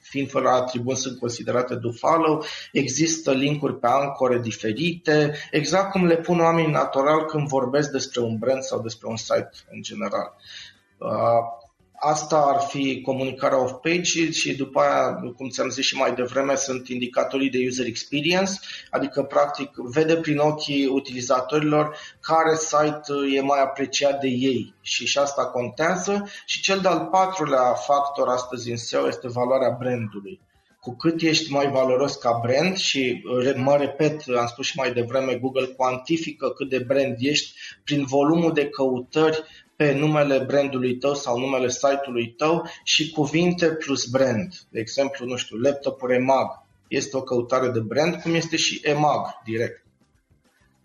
fiind 0.00 0.30
fără 0.30 0.48
atribut 0.48 0.96
sunt 0.96 1.18
considerate 1.18 1.74
do 1.74 1.92
follow, 1.92 2.44
există 2.72 3.32
linkuri 3.32 3.78
pe 3.78 3.86
ancore 3.86 4.38
diferite, 4.38 5.34
exact 5.50 5.90
cum 5.90 6.06
le 6.06 6.16
pun 6.16 6.40
oamenii 6.40 6.70
natural 6.70 7.24
când 7.24 7.48
vorbesc 7.48 7.90
despre 7.90 8.20
un 8.20 8.38
brand 8.38 8.62
sau 8.62 8.82
despre 8.82 9.08
un 9.08 9.16
site 9.16 9.50
în 9.70 9.82
general. 9.82 10.34
Uh, 11.96 12.06
Asta 12.08 12.36
ar 12.36 12.60
fi 12.60 13.00
comunicarea 13.00 13.62
off-page 13.62 14.30
și 14.30 14.56
după 14.56 14.80
aia, 14.80 15.14
cum 15.36 15.48
ți-am 15.48 15.68
zis 15.68 15.84
și 15.84 15.96
mai 15.96 16.14
devreme, 16.14 16.54
sunt 16.54 16.88
indicatorii 16.88 17.50
de 17.50 17.58
user 17.66 17.86
experience, 17.86 18.52
adică 18.90 19.22
practic 19.22 19.70
vede 19.76 20.16
prin 20.16 20.38
ochii 20.38 20.86
utilizatorilor 20.86 21.96
care 22.20 22.56
site 22.56 23.36
e 23.36 23.40
mai 23.40 23.60
apreciat 23.62 24.20
de 24.20 24.28
ei 24.28 24.74
și 24.80 25.06
și 25.06 25.18
asta 25.18 25.46
contează. 25.46 26.28
Și 26.46 26.60
cel 26.60 26.80
de-al 26.80 27.08
patrulea 27.10 27.72
factor 27.72 28.28
astăzi 28.28 28.70
în 28.70 28.76
SEO 28.76 29.06
este 29.06 29.28
valoarea 29.28 29.76
brandului 29.78 30.40
cu 30.80 30.96
cât 30.96 31.22
ești 31.22 31.52
mai 31.52 31.70
valoros 31.70 32.14
ca 32.14 32.40
brand 32.42 32.76
și 32.76 33.22
mă 33.56 33.76
repet, 33.76 34.22
am 34.38 34.46
spus 34.46 34.66
și 34.66 34.76
mai 34.76 34.92
devreme, 34.92 35.34
Google 35.34 35.66
cuantifică 35.66 36.50
cât 36.50 36.68
de 36.68 36.78
brand 36.78 37.16
ești 37.18 37.52
prin 37.84 38.04
volumul 38.04 38.52
de 38.52 38.68
căutări 38.68 39.44
pe 39.76 39.92
numele 39.92 40.38
brandului 40.38 40.96
tău 40.96 41.14
sau 41.14 41.38
numele 41.38 41.68
site-ului 41.68 42.34
tău 42.36 42.68
și 42.82 43.10
cuvinte 43.10 43.66
plus 43.66 44.06
brand. 44.06 44.54
De 44.68 44.80
exemplu, 44.80 45.26
nu 45.26 45.36
știu, 45.36 45.56
laptopul 45.56 46.10
EMAG 46.10 46.64
este 46.88 47.16
o 47.16 47.22
căutare 47.22 47.68
de 47.68 47.80
brand, 47.80 48.14
cum 48.14 48.34
este 48.34 48.56
și 48.56 48.80
EMAG 48.82 49.40
direct. 49.44 49.80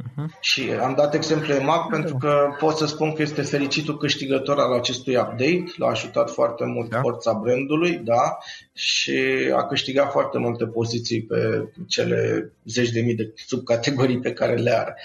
Uh-huh. 0.02 0.40
Și 0.40 0.70
am 0.82 0.94
dat 0.96 1.14
exemplu 1.14 1.54
EMAG 1.54 1.90
pentru 1.90 2.18
că 2.18 2.56
pot 2.60 2.78
să 2.78 2.86
spun 2.86 3.14
că 3.14 3.22
este 3.22 3.42
fericitul 3.42 3.98
câștigător 3.98 4.60
al 4.60 4.74
acestui 4.74 5.16
update, 5.16 5.64
l-a 5.78 5.88
ajutat 5.88 6.32
foarte 6.32 6.66
mult 6.66 6.90
da. 6.90 7.00
forța 7.00 7.34
brandului, 7.34 7.98
da, 7.98 8.38
și 8.74 9.20
a 9.56 9.66
câștigat 9.66 10.12
foarte 10.12 10.38
multe 10.38 10.66
poziții 10.66 11.22
pe 11.22 11.70
cele 11.88 12.52
zeci 12.66 12.90
de 12.90 13.02
mii 13.02 13.16
de 13.16 13.34
subcategorii 13.36 14.20
pe 14.20 14.34
care 14.34 14.56
le 14.56 14.72
are. 14.72 14.96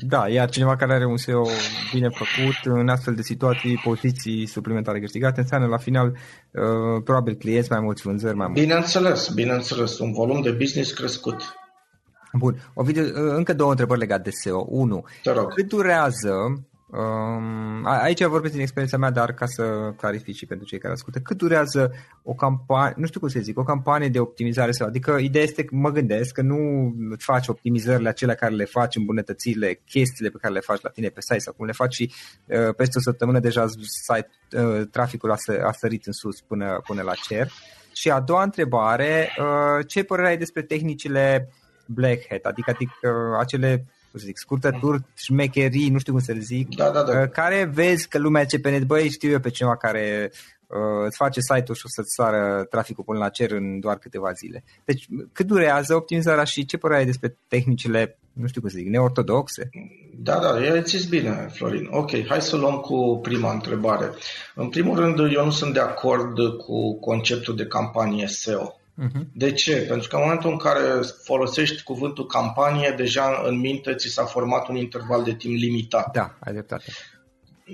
Da, 0.00 0.28
iar 0.28 0.50
cineva 0.50 0.76
care 0.76 0.92
are 0.94 1.06
un 1.06 1.16
SEO 1.16 1.46
bine 1.92 2.08
făcut, 2.08 2.76
în 2.78 2.88
astfel 2.88 3.14
de 3.14 3.22
situații, 3.22 3.80
poziții 3.84 4.46
suplimentare 4.46 5.00
câștigate, 5.00 5.40
înseamnă 5.40 5.66
la 5.66 5.76
final 5.76 6.06
uh, 6.06 7.02
probabil 7.04 7.34
clienți 7.34 7.70
mai 7.70 7.80
mulți, 7.80 8.02
vânzări 8.02 8.36
mai 8.36 8.46
mulți. 8.46 8.62
Bineînțeles, 8.62 9.28
bineînțeles, 9.28 9.98
un 9.98 10.12
volum 10.12 10.42
de 10.42 10.50
business 10.50 10.92
crescut. 10.92 11.54
Bun, 12.32 12.70
Ovidiu, 12.74 13.02
uh, 13.02 13.10
încă 13.36 13.54
două 13.54 13.70
întrebări 13.70 14.00
legate 14.00 14.22
de 14.22 14.30
SEO. 14.30 14.66
Unu, 14.68 15.04
cât 15.54 15.68
durează 15.68 16.62
Um, 16.90 17.86
aici 17.86 18.24
vorbesc 18.24 18.52
din 18.52 18.62
experiența 18.62 18.96
mea, 18.96 19.10
dar 19.10 19.32
ca 19.32 19.46
să 19.46 19.92
clarific 19.96 20.34
și 20.34 20.46
pentru 20.46 20.66
cei 20.66 20.78
care 20.78 20.92
ascultă, 20.92 21.18
cât 21.18 21.36
durează 21.36 21.92
o 22.22 22.34
campanie, 22.34 22.94
nu 22.96 23.06
știu 23.06 23.20
cum 23.20 23.28
să 23.28 23.40
zic, 23.40 23.58
o 23.58 23.62
campanie 23.62 24.08
de 24.08 24.20
optimizare 24.20 24.70
sau, 24.70 24.86
adică 24.86 25.16
ideea 25.20 25.44
este 25.44 25.64
că 25.64 25.74
mă 25.74 25.90
gândesc 25.90 26.32
că 26.32 26.42
nu 26.42 26.58
faci 27.18 27.48
optimizările 27.48 28.08
acelea 28.08 28.34
care 28.34 28.54
le 28.54 28.64
faci, 28.64 28.96
îmbunătățirile, 28.96 29.80
chestiile 29.86 30.30
pe 30.30 30.38
care 30.40 30.52
le 30.52 30.60
faci 30.60 30.80
la 30.80 30.90
tine 30.90 31.08
pe 31.08 31.20
site 31.20 31.38
sau 31.38 31.52
cum 31.52 31.66
le 31.66 31.72
faci 31.72 31.94
și 31.94 32.12
uh, 32.46 32.74
peste 32.76 32.98
o 32.98 33.00
săptămână 33.00 33.40
deja 33.40 33.66
site, 34.06 34.30
uh, 34.62 34.86
traficul 34.90 35.30
a, 35.30 35.36
să, 35.36 35.60
a 35.64 35.72
sărit 35.72 36.06
în 36.06 36.12
sus 36.12 36.40
până, 36.40 36.80
până 36.86 37.02
la 37.02 37.12
cer. 37.28 37.50
Și 37.92 38.10
a 38.10 38.20
doua 38.20 38.42
întrebare, 38.42 39.30
uh, 39.38 39.86
ce 39.86 40.02
părere 40.02 40.28
ai 40.28 40.36
despre 40.36 40.62
tehnicile 40.62 41.48
Black 41.86 42.26
Hat, 42.28 42.44
adică, 42.44 42.70
adică 42.70 43.08
uh, 43.08 43.38
acele 43.40 43.86
cum 44.18 44.26
să 44.26 44.26
zic, 44.26 44.38
scurtături, 44.38 45.02
șmecherii, 45.14 45.88
nu 45.88 45.98
știu 45.98 46.12
cum 46.12 46.22
să 46.22 46.34
zic, 46.38 46.74
da, 46.76 46.90
da, 46.90 47.02
da. 47.02 47.20
Uh, 47.20 47.28
care 47.28 47.70
vezi 47.74 48.08
că 48.08 48.18
lumea 48.18 48.44
ce 48.44 48.58
pe 48.58 48.70
net, 48.70 48.82
băi, 48.82 49.10
știu 49.10 49.30
eu 49.30 49.40
pe 49.40 49.50
cineva 49.50 49.76
care 49.76 50.30
uh, 50.66 51.06
îți 51.06 51.16
face 51.16 51.40
site-ul 51.40 51.76
și 51.76 51.86
o 51.86 51.88
să-ți 51.88 52.14
sară 52.14 52.66
traficul 52.70 53.04
până 53.04 53.18
la 53.18 53.28
cer 53.28 53.50
în 53.50 53.80
doar 53.80 53.98
câteva 53.98 54.32
zile. 54.32 54.64
Deci, 54.84 55.06
cât 55.32 55.46
durează 55.46 55.94
optimizarea 55.94 56.44
și 56.44 56.64
ce 56.64 56.76
părere 56.76 56.98
ai 56.98 57.06
despre 57.06 57.36
tehnicile, 57.48 58.18
nu 58.32 58.46
știu 58.46 58.60
cum 58.60 58.70
să 58.70 58.76
zic, 58.78 58.88
neortodoxe? 58.88 59.70
Da, 60.20 60.38
da, 60.38 60.76
i 60.76 60.82
zis 60.84 61.04
bine, 61.04 61.48
Florin. 61.52 61.88
Ok, 61.90 62.10
hai 62.28 62.42
să 62.42 62.56
luăm 62.56 62.76
cu 62.76 63.18
prima 63.22 63.52
întrebare. 63.52 64.10
În 64.54 64.68
primul 64.68 64.96
rând, 64.96 65.18
eu 65.18 65.44
nu 65.44 65.50
sunt 65.50 65.72
de 65.72 65.80
acord 65.80 66.38
cu 66.56 66.98
conceptul 66.98 67.56
de 67.56 67.66
campanie 67.66 68.26
SEO. 68.26 68.77
Uh-huh. 68.98 69.22
De 69.34 69.52
ce? 69.52 69.76
Pentru 69.76 70.08
că 70.08 70.16
în 70.16 70.22
momentul 70.22 70.50
în 70.50 70.56
care 70.56 71.00
folosești 71.24 71.82
cuvântul 71.82 72.26
campanie, 72.26 72.94
deja 72.96 73.42
în 73.44 73.58
minte 73.58 73.94
ți 73.94 74.08
s-a 74.08 74.24
format 74.24 74.68
un 74.68 74.76
interval 74.76 75.22
de 75.22 75.34
timp 75.34 75.54
limitat. 75.54 76.12
Da, 76.12 76.34
ai 76.40 76.52
dreptate. 76.52 76.92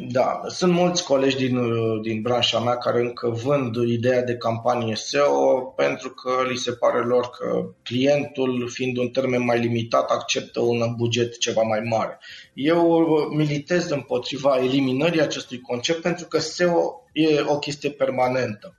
Da, 0.08 0.40
sunt 0.48 0.72
mulți 0.72 1.04
colegi 1.04 1.37
din, 1.37 1.58
din 2.02 2.22
branșa 2.22 2.60
mea 2.60 2.76
care 2.76 3.00
încă 3.00 3.28
vând 3.28 3.76
ideea 3.76 4.22
de 4.22 4.37
campanie 4.37 4.94
SEO 4.94 5.60
pentru 5.76 6.10
că 6.10 6.30
li 6.48 6.56
se 6.56 6.72
pare 6.72 7.04
lor 7.04 7.30
că 7.30 7.64
clientul, 7.82 8.68
fiind 8.72 8.96
un 8.96 9.08
termen 9.08 9.44
mai 9.44 9.58
limitat, 9.58 10.10
acceptă 10.10 10.60
un 10.60 10.94
buget 10.96 11.38
ceva 11.38 11.62
mai 11.62 11.80
mare. 11.80 12.18
Eu 12.54 13.06
militez 13.37 13.90
împotriva 13.90 14.56
eliminării 14.56 15.20
acestui 15.20 15.60
concept 15.60 16.00
pentru 16.00 16.26
că 16.26 16.38
SEO 16.38 17.02
e 17.12 17.40
o 17.46 17.58
chestie 17.58 17.90
permanentă 17.90 18.78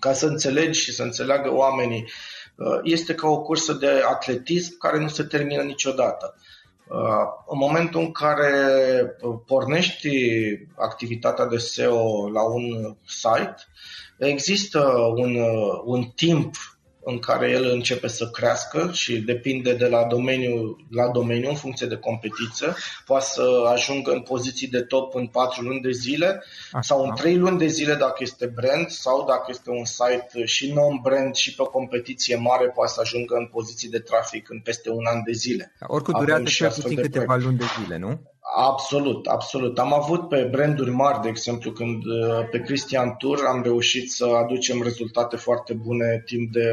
ca 0.00 0.12
să 0.12 0.26
înțelegi 0.26 0.80
și 0.80 0.92
să 0.92 1.02
înțeleagă 1.02 1.54
oamenii, 1.54 2.10
uh, 2.54 2.78
este 2.82 3.14
ca 3.14 3.28
o 3.28 3.42
cursă 3.42 3.72
de 3.72 4.02
atletism 4.08 4.78
care 4.78 4.98
nu 4.98 5.08
se 5.08 5.22
termină 5.22 5.62
niciodată. 5.62 6.34
Uh, 6.88 7.26
în 7.46 7.58
momentul 7.58 8.00
în 8.00 8.12
care 8.12 8.52
uh, 9.20 9.38
pornești 9.46 10.08
activitatea 10.76 11.46
de 11.46 11.56
SEO 11.56 12.30
la 12.30 12.42
un 12.42 12.96
site, 13.06 13.56
există 14.18 14.80
un, 15.16 15.36
un 15.84 16.02
timp 16.02 16.54
în 17.04 17.18
care 17.18 17.50
el 17.50 17.64
începe 17.64 18.08
să 18.08 18.30
crească 18.30 18.90
și 18.92 19.20
depinde 19.20 19.74
de 19.74 19.86
la 19.86 20.04
domeniu 20.04 20.76
la 20.90 21.08
domeniu 21.08 21.48
în 21.48 21.54
funcție 21.54 21.86
de 21.86 21.96
competiție. 21.96 22.66
Poate 23.06 23.24
să 23.24 23.68
ajungă 23.72 24.12
în 24.12 24.20
poziții 24.20 24.68
de 24.68 24.80
top 24.80 25.14
în 25.14 25.26
4 25.26 25.62
luni 25.62 25.80
de 25.80 25.90
zile 25.90 26.26
Așa. 26.72 26.80
sau 26.80 27.04
în 27.04 27.14
3 27.14 27.36
luni 27.36 27.58
de 27.58 27.66
zile 27.66 27.94
dacă 27.94 28.16
este 28.18 28.46
brand 28.46 28.88
sau 28.88 29.24
dacă 29.26 29.46
este 29.48 29.70
un 29.70 29.84
site 29.84 30.44
și 30.44 30.72
non-brand 30.72 31.34
și 31.34 31.54
pe 31.54 31.62
o 31.62 31.66
competiție 31.66 32.36
mare 32.36 32.66
poate 32.66 32.92
să 32.92 33.00
ajungă 33.00 33.34
în 33.34 33.46
poziții 33.46 33.88
de 33.88 33.98
trafic 33.98 34.50
în 34.50 34.60
peste 34.60 34.90
un 34.90 35.06
an 35.06 35.22
de 35.24 35.32
zile. 35.32 35.72
Oricum 35.80 36.14
durează 36.18 36.44
și 36.44 36.64
puțin 36.64 37.00
câteva 37.00 37.36
luni 37.36 37.58
de 37.58 37.64
zile, 37.80 37.98
nu? 37.98 38.20
Absolut, 38.56 39.26
absolut. 39.26 39.78
Am 39.78 39.92
avut 39.92 40.28
pe 40.28 40.48
branduri 40.50 40.90
mari, 40.90 41.20
de 41.20 41.28
exemplu, 41.28 41.72
când 41.72 42.04
uh, 42.04 42.48
pe 42.50 42.60
Christian 42.60 43.14
Tour 43.18 43.44
am 43.48 43.62
reușit 43.62 44.10
să 44.10 44.24
aducem 44.24 44.82
rezultate 44.82 45.36
foarte 45.36 45.72
bune 45.74 46.22
timp 46.26 46.52
de 46.52 46.68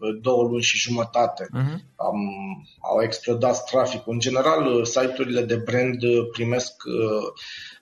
uh, 0.00 0.18
două 0.20 0.42
luni 0.42 0.62
și 0.62 0.78
jumătate. 0.78 1.44
Uh-huh. 1.44 1.78
Am, 1.96 2.16
au 2.80 3.02
explodat 3.02 3.64
traficul. 3.64 4.12
În 4.12 4.18
general, 4.18 4.66
uh, 4.66 4.84
site-urile 4.84 5.42
de 5.42 5.56
brand 5.56 5.98
primesc 6.32 6.72
uh, 6.84 6.92
Uh, 6.92 7.81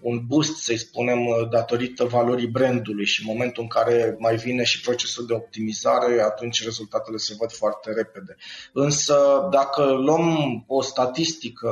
un 0.00 0.26
boost, 0.26 0.56
să-i 0.56 0.76
spunem, 0.78 1.26
uh, 1.26 1.48
datorită 1.50 2.04
valorii 2.04 2.46
brandului 2.46 3.04
și 3.04 3.20
în 3.20 3.34
momentul 3.34 3.62
în 3.62 3.68
care 3.68 4.16
mai 4.18 4.36
vine 4.36 4.64
și 4.64 4.80
procesul 4.80 5.26
de 5.26 5.32
optimizare, 5.32 6.22
atunci 6.22 6.64
rezultatele 6.64 7.16
se 7.16 7.34
văd 7.38 7.52
foarte 7.52 7.92
repede. 7.92 8.36
Însă, 8.72 9.48
dacă 9.50 9.82
luăm 9.84 10.64
o 10.66 10.82
statistică, 10.82 11.68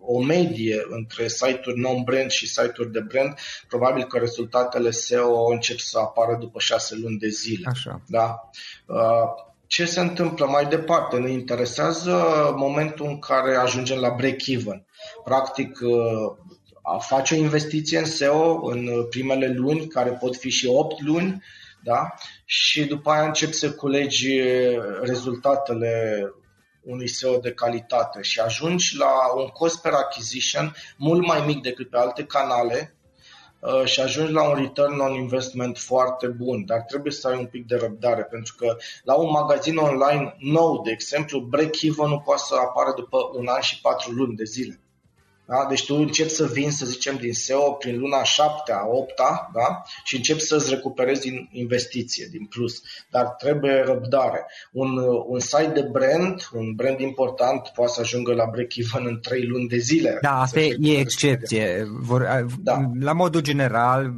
o 0.00 0.22
medie 0.22 0.86
între 0.88 1.28
site-uri 1.28 1.80
non-brand 1.80 2.30
și 2.30 2.46
site-uri 2.46 2.92
de 2.92 3.00
brand, 3.00 3.34
probabil 3.68 4.04
că 4.04 4.18
rezultatele 4.18 4.90
SEO 4.90 5.50
încep 5.50 5.78
să 5.78 5.98
apară 5.98 6.36
după 6.40 6.58
șase 6.58 6.94
luni 6.94 7.18
de 7.18 7.28
zile. 7.28 7.68
Așa. 7.70 8.00
Da? 8.06 8.50
Uh, 8.86 9.46
ce 9.66 9.84
se 9.84 10.00
întâmplă 10.00 10.46
mai 10.46 10.66
departe? 10.66 11.16
Ne 11.16 11.30
interesează 11.30 12.24
momentul 12.56 13.06
în 13.06 13.18
care 13.18 13.56
ajungem 13.56 13.98
la 13.98 14.10
break-even. 14.10 14.86
Practic, 15.24 15.78
a 16.94 16.98
face 16.98 17.34
o 17.34 17.38
investiție 17.38 17.98
în 17.98 18.04
SEO 18.04 18.66
în 18.66 19.06
primele 19.10 19.52
luni, 19.52 19.86
care 19.86 20.10
pot 20.10 20.36
fi 20.36 20.50
și 20.50 20.66
8 20.66 21.00
luni, 21.00 21.42
da? 21.82 22.14
și 22.44 22.84
după 22.84 23.10
aia 23.10 23.24
încep 23.24 23.52
să 23.52 23.72
culegi 23.72 24.40
rezultatele 25.00 26.22
unui 26.82 27.08
SEO 27.08 27.38
de 27.38 27.52
calitate 27.52 28.22
și 28.22 28.40
ajungi 28.40 28.96
la 28.96 29.12
un 29.36 29.46
cost 29.46 29.80
per 29.80 29.92
acquisition 29.92 30.74
mult 30.96 31.26
mai 31.26 31.44
mic 31.46 31.62
decât 31.62 31.90
pe 31.90 31.96
alte 31.96 32.24
canale 32.24 32.96
uh, 33.60 33.84
și 33.84 34.00
ajungi 34.00 34.32
la 34.32 34.48
un 34.48 34.54
return 34.54 34.98
on 34.98 35.12
investment 35.12 35.78
foarte 35.78 36.26
bun, 36.26 36.64
dar 36.64 36.80
trebuie 36.80 37.12
să 37.12 37.28
ai 37.28 37.38
un 37.38 37.46
pic 37.46 37.66
de 37.66 37.76
răbdare, 37.76 38.22
pentru 38.22 38.54
că 38.56 38.76
la 39.02 39.14
un 39.14 39.30
magazin 39.30 39.76
online 39.76 40.36
nou, 40.38 40.82
de 40.82 40.90
exemplu, 40.90 41.40
break-even 41.40 42.08
nu 42.08 42.18
poate 42.18 42.42
să 42.46 42.54
apară 42.54 42.92
după 42.96 43.30
un 43.34 43.46
an 43.46 43.60
și 43.60 43.80
patru 43.80 44.12
luni 44.12 44.36
de 44.36 44.44
zile. 44.44 44.80
Da? 45.48 45.66
Deci 45.68 45.84
tu 45.84 45.94
începi 45.94 46.30
să 46.30 46.46
vin, 46.46 46.70
să 46.70 46.86
zicem, 46.86 47.16
din 47.16 47.32
SEO 47.32 47.70
prin 47.70 47.98
luna 47.98 48.22
7 48.22 48.72
a 48.72 48.86
8 48.86 49.12
da? 49.52 49.82
și 50.04 50.16
începi 50.16 50.40
să-ți 50.40 50.70
recuperezi 50.70 51.20
din 51.20 51.48
investiție, 51.52 52.26
din 52.30 52.46
plus. 52.46 52.82
Dar 53.10 53.26
trebuie 53.26 53.82
răbdare. 53.86 54.46
Un, 54.72 54.98
un 55.26 55.40
site 55.40 55.70
de 55.74 55.88
brand, 55.92 56.48
un 56.52 56.72
brand 56.74 57.00
important, 57.00 57.70
poate 57.74 57.92
să 57.92 58.00
ajungă 58.00 58.34
la 58.34 58.44
break-even 58.50 59.06
în 59.06 59.20
3 59.20 59.46
luni 59.46 59.68
de 59.68 59.76
zile. 59.76 60.18
Da, 60.20 60.40
asta 60.40 60.60
e 60.60 60.98
excepție. 60.98 61.86
Vor, 62.00 62.46
da. 62.62 62.78
La 63.00 63.12
modul 63.12 63.40
general, 63.40 64.12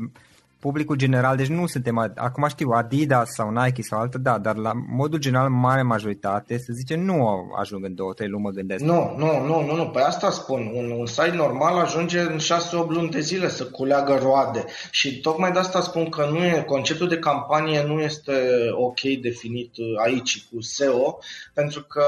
publicul 0.60 0.96
general, 0.96 1.36
deci 1.36 1.46
nu 1.46 1.66
suntem, 1.66 2.12
acum 2.16 2.48
știu, 2.48 2.70
Adidas 2.70 3.28
sau 3.34 3.50
Nike 3.50 3.82
sau 3.82 3.98
altă, 3.98 4.18
da, 4.18 4.38
dar 4.38 4.56
la 4.56 4.72
modul 4.88 5.18
general, 5.18 5.48
mare 5.48 5.82
majoritate, 5.82 6.58
să 6.58 6.72
zicem, 6.72 7.00
nu 7.00 7.28
ajung 7.58 7.84
în 7.84 7.94
două, 7.94 8.12
trei 8.12 8.28
luni, 8.28 8.42
mă 8.42 8.50
gândesc. 8.50 8.84
Nu, 8.84 9.14
nu, 9.16 9.46
nu, 9.46 9.64
nu, 9.64 9.74
nu, 9.76 9.86
pe 9.86 10.00
asta 10.00 10.30
spun, 10.30 10.70
un, 10.74 10.90
un 10.90 11.06
site 11.06 11.32
normal 11.34 11.78
ajunge 11.78 12.20
în 12.20 12.38
6-8 12.38 12.40
luni 12.88 13.10
de 13.10 13.20
zile 13.20 13.48
să 13.48 13.64
culeagă 13.64 14.18
roade 14.22 14.64
și 14.90 15.20
tocmai 15.20 15.52
de 15.52 15.58
asta 15.58 15.80
spun 15.80 16.08
că 16.08 16.28
nu 16.30 16.44
e, 16.44 16.64
conceptul 16.66 17.08
de 17.08 17.18
campanie 17.18 17.84
nu 17.86 18.00
este 18.00 18.32
ok 18.72 19.00
definit 19.00 19.74
aici 20.04 20.46
cu 20.52 20.60
SEO, 20.60 21.18
pentru 21.54 21.82
că 21.82 22.04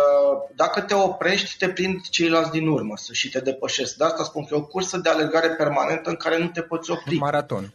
dacă 0.57 0.81
te 0.81 0.95
oprești, 0.95 1.57
te 1.59 1.69
prind 1.69 2.01
ceilalți 2.11 2.51
din 2.51 2.69
urmă 2.69 2.93
să 2.97 3.13
și 3.13 3.31
te 3.31 3.41
depășesc. 3.41 3.97
De 3.97 4.05
asta 4.05 4.23
spun 4.23 4.45
că 4.45 4.55
e 4.55 4.59
o 4.59 4.65
cursă 4.67 4.99
de 4.99 5.09
alergare 5.09 5.49
permanentă 5.49 6.11
în 6.11 6.17
care 6.17 6.39
nu 6.39 6.47
te 6.47 6.61
poți 6.61 6.91
opri. 6.91 7.17
Maraton. 7.17 7.73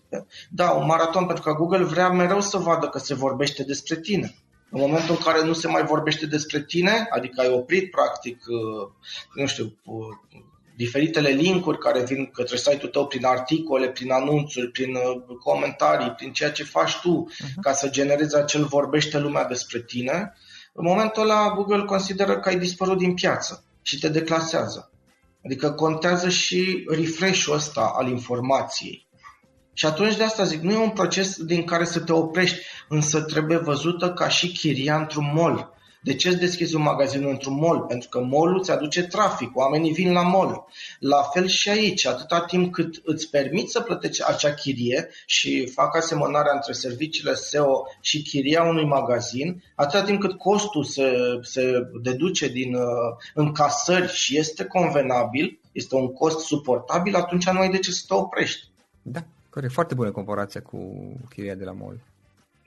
Da, 0.49 0.66
un 0.71 0.85
maraton, 0.85 1.25
pentru 1.25 1.43
că 1.43 1.53
Google 1.53 1.83
vrea 1.83 2.09
mereu 2.09 2.41
să 2.41 2.57
vadă 2.57 2.87
că 2.87 2.99
se 2.99 3.13
vorbește 3.13 3.63
despre 3.63 3.95
tine. 3.95 4.35
În 4.71 4.79
momentul 4.79 5.15
în 5.17 5.23
care 5.23 5.45
nu 5.45 5.53
se 5.53 5.67
mai 5.67 5.83
vorbește 5.83 6.25
despre 6.25 6.63
tine, 6.63 7.07
adică 7.09 7.41
ai 7.41 7.49
oprit 7.49 7.91
practic, 7.91 8.37
uh, 8.47 8.89
nu 9.33 9.45
știu, 9.45 9.77
uh, 9.85 10.41
diferitele 10.75 11.29
linkuri 11.29 11.77
care 11.77 12.03
vin 12.03 12.29
către 12.33 12.55
site-ul 12.55 12.91
tău 12.91 13.07
prin 13.07 13.25
articole, 13.25 13.89
prin 13.89 14.11
anunțuri, 14.11 14.71
prin 14.71 14.95
uh, 14.95 15.35
comentarii, 15.43 16.11
prin 16.11 16.31
ceea 16.31 16.51
ce 16.51 16.63
faci 16.63 16.99
tu 17.01 17.27
uh-huh. 17.31 17.61
ca 17.61 17.73
să 17.73 17.89
generezi 17.89 18.35
acel 18.35 18.65
vorbește 18.65 19.19
lumea 19.19 19.45
despre 19.45 19.81
tine, 19.81 20.33
în 20.73 20.85
momentul 20.85 21.21
ăla 21.21 21.53
Google 21.55 21.83
consideră 21.85 22.39
că 22.39 22.49
ai 22.49 22.59
dispărut 22.59 22.97
din 22.97 23.13
piață 23.13 23.63
și 23.81 23.99
te 23.99 24.09
declasează. 24.09 24.91
Adică 25.45 25.71
contează 25.71 26.29
și 26.29 26.85
refresh-ul 26.87 27.55
ăsta 27.55 27.93
al 27.95 28.07
informației. 28.07 29.06
Și 29.77 29.85
atunci 29.85 30.15
de 30.15 30.23
asta 30.23 30.43
zic, 30.43 30.61
nu 30.61 30.71
e 30.71 30.77
un 30.77 30.89
proces 30.89 31.43
din 31.43 31.63
care 31.63 31.85
să 31.85 31.99
te 31.99 32.13
oprești, 32.13 32.57
însă 32.89 33.21
trebuie 33.21 33.57
văzută 33.57 34.13
ca 34.13 34.27
și 34.27 34.51
chiria 34.51 34.97
într-un 34.97 35.31
mall. 35.33 35.73
De 36.01 36.15
ce 36.15 36.27
îți 36.27 36.37
deschizi 36.37 36.75
un 36.75 36.81
magazin 36.81 37.25
într-un 37.27 37.59
mall? 37.59 37.79
Pentru 37.79 38.09
că 38.09 38.19
mall 38.19 38.57
îți 38.59 38.71
aduce 38.71 39.03
trafic, 39.03 39.55
oamenii 39.55 39.91
vin 39.91 40.11
la 40.11 40.21
mall. 40.21 40.65
La 40.99 41.21
fel 41.21 41.47
și 41.47 41.69
aici, 41.69 42.05
atâta 42.05 42.41
timp 42.41 42.73
cât 42.73 43.01
îți 43.03 43.29
permiți 43.29 43.71
să 43.71 43.81
plătești 43.81 44.23
acea 44.27 44.53
chirie 44.53 45.09
și 45.25 45.67
fac 45.67 45.95
asemănarea 45.95 46.53
între 46.53 46.73
serviciile 46.73 47.33
SEO 47.33 47.87
și 48.01 48.21
chiria 48.21 48.63
unui 48.63 48.85
magazin, 48.85 49.63
atâta 49.75 50.03
timp 50.03 50.19
cât 50.19 50.37
costul 50.37 50.83
se, 50.83 51.11
se 51.41 51.71
deduce 52.01 52.47
din 52.47 52.75
uh, 52.75 52.83
încasări 53.33 54.13
și 54.13 54.37
este 54.37 54.65
convenabil, 54.65 55.59
este 55.71 55.95
un 55.95 56.13
cost 56.13 56.39
suportabil, 56.39 57.15
atunci 57.15 57.49
nu 57.49 57.59
ai 57.59 57.69
de 57.69 57.79
ce 57.79 57.91
să 57.91 58.03
te 58.07 58.13
oprești. 58.13 58.69
Da, 59.01 59.25
corect. 59.57 59.73
Foarte 59.73 59.93
bună 59.93 60.11
comparație 60.11 60.59
cu 60.59 60.79
chiria 61.29 61.55
de 61.55 61.63
la 61.63 61.71
mall. 61.71 61.99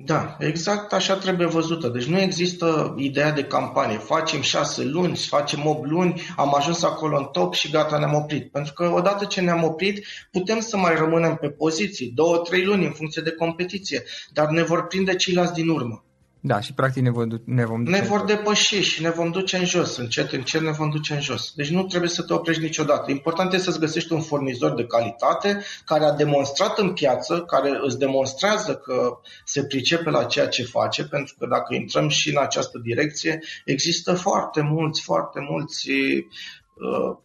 Da, 0.05 0.36
exact 0.38 0.93
așa 0.93 1.16
trebuie 1.16 1.47
văzută. 1.47 1.88
Deci 1.88 2.05
nu 2.05 2.20
există 2.20 2.95
ideea 2.99 3.32
de 3.32 3.45
campanie. 3.45 3.99
Facem 3.99 4.41
șase 4.41 4.84
luni, 4.84 5.16
facem 5.16 5.66
8 5.66 5.86
luni, 5.86 6.22
am 6.36 6.55
ajuns 6.55 6.82
acolo 6.82 7.18
în 7.18 7.24
top 7.24 7.55
și 7.55 7.70
gata, 7.70 7.99
ne-am 7.99 8.14
oprit. 8.14 8.51
Pentru 8.51 8.72
că 8.72 8.84
odată 8.84 9.24
ce 9.24 9.41
ne-am 9.41 9.62
oprit, 9.62 10.07
putem 10.30 10.61
să 10.61 10.76
mai 10.76 10.95
rămânem 10.97 11.34
pe 11.34 11.49
poziții, 11.49 12.12
două, 12.14 12.36
trei 12.38 12.64
luni 12.64 12.84
în 12.84 12.93
funcție 12.93 13.22
de 13.22 13.30
competiție, 13.30 14.03
dar 14.32 14.49
ne 14.49 14.62
vor 14.62 14.86
prinde 14.86 15.14
ceilalți 15.14 15.53
din 15.53 15.68
urmă. 15.68 16.05
Da, 16.43 16.61
și 16.61 16.74
practic 16.74 17.03
ne, 17.03 17.11
vom, 17.11 17.28
ne 17.45 17.64
vom 17.64 17.84
duce 17.84 17.99
Ne 17.99 18.07
vor 18.07 18.24
depăși 18.24 18.80
și 18.80 19.03
ne 19.03 19.11
vom 19.11 19.30
duce 19.30 19.57
în 19.57 19.64
jos, 19.64 19.97
încet, 19.97 20.32
încet 20.32 20.61
ne 20.61 20.70
vom 20.70 20.91
duce 20.91 21.14
în 21.14 21.20
jos. 21.20 21.53
Deci 21.55 21.70
nu 21.70 21.84
trebuie 21.84 22.11
să 22.11 22.22
te 22.22 22.32
oprești 22.32 22.62
niciodată. 22.62 23.11
Important 23.11 23.53
este 23.53 23.64
să-ți 23.64 23.80
găsești 23.80 24.12
un 24.12 24.20
furnizor 24.20 24.74
de 24.74 24.84
calitate 24.84 25.64
care 25.84 26.05
a 26.05 26.12
demonstrat 26.12 26.78
în 26.78 26.93
piață, 26.93 27.41
care 27.41 27.78
îți 27.82 27.99
demonstrează 27.99 28.74
că 28.74 29.18
se 29.45 29.64
pricepe 29.64 30.11
la 30.11 30.24
ceea 30.24 30.49
ce 30.49 30.64
face, 30.64 31.05
pentru 31.05 31.34
că 31.38 31.47
dacă 31.47 31.74
intrăm 31.74 32.09
și 32.09 32.30
în 32.30 32.38
această 32.38 32.78
direcție, 32.78 33.41
există 33.64 34.14
foarte 34.14 34.61
mulți, 34.61 35.03
foarte 35.03 35.41
mulți 35.51 35.88
uh, 35.91 37.16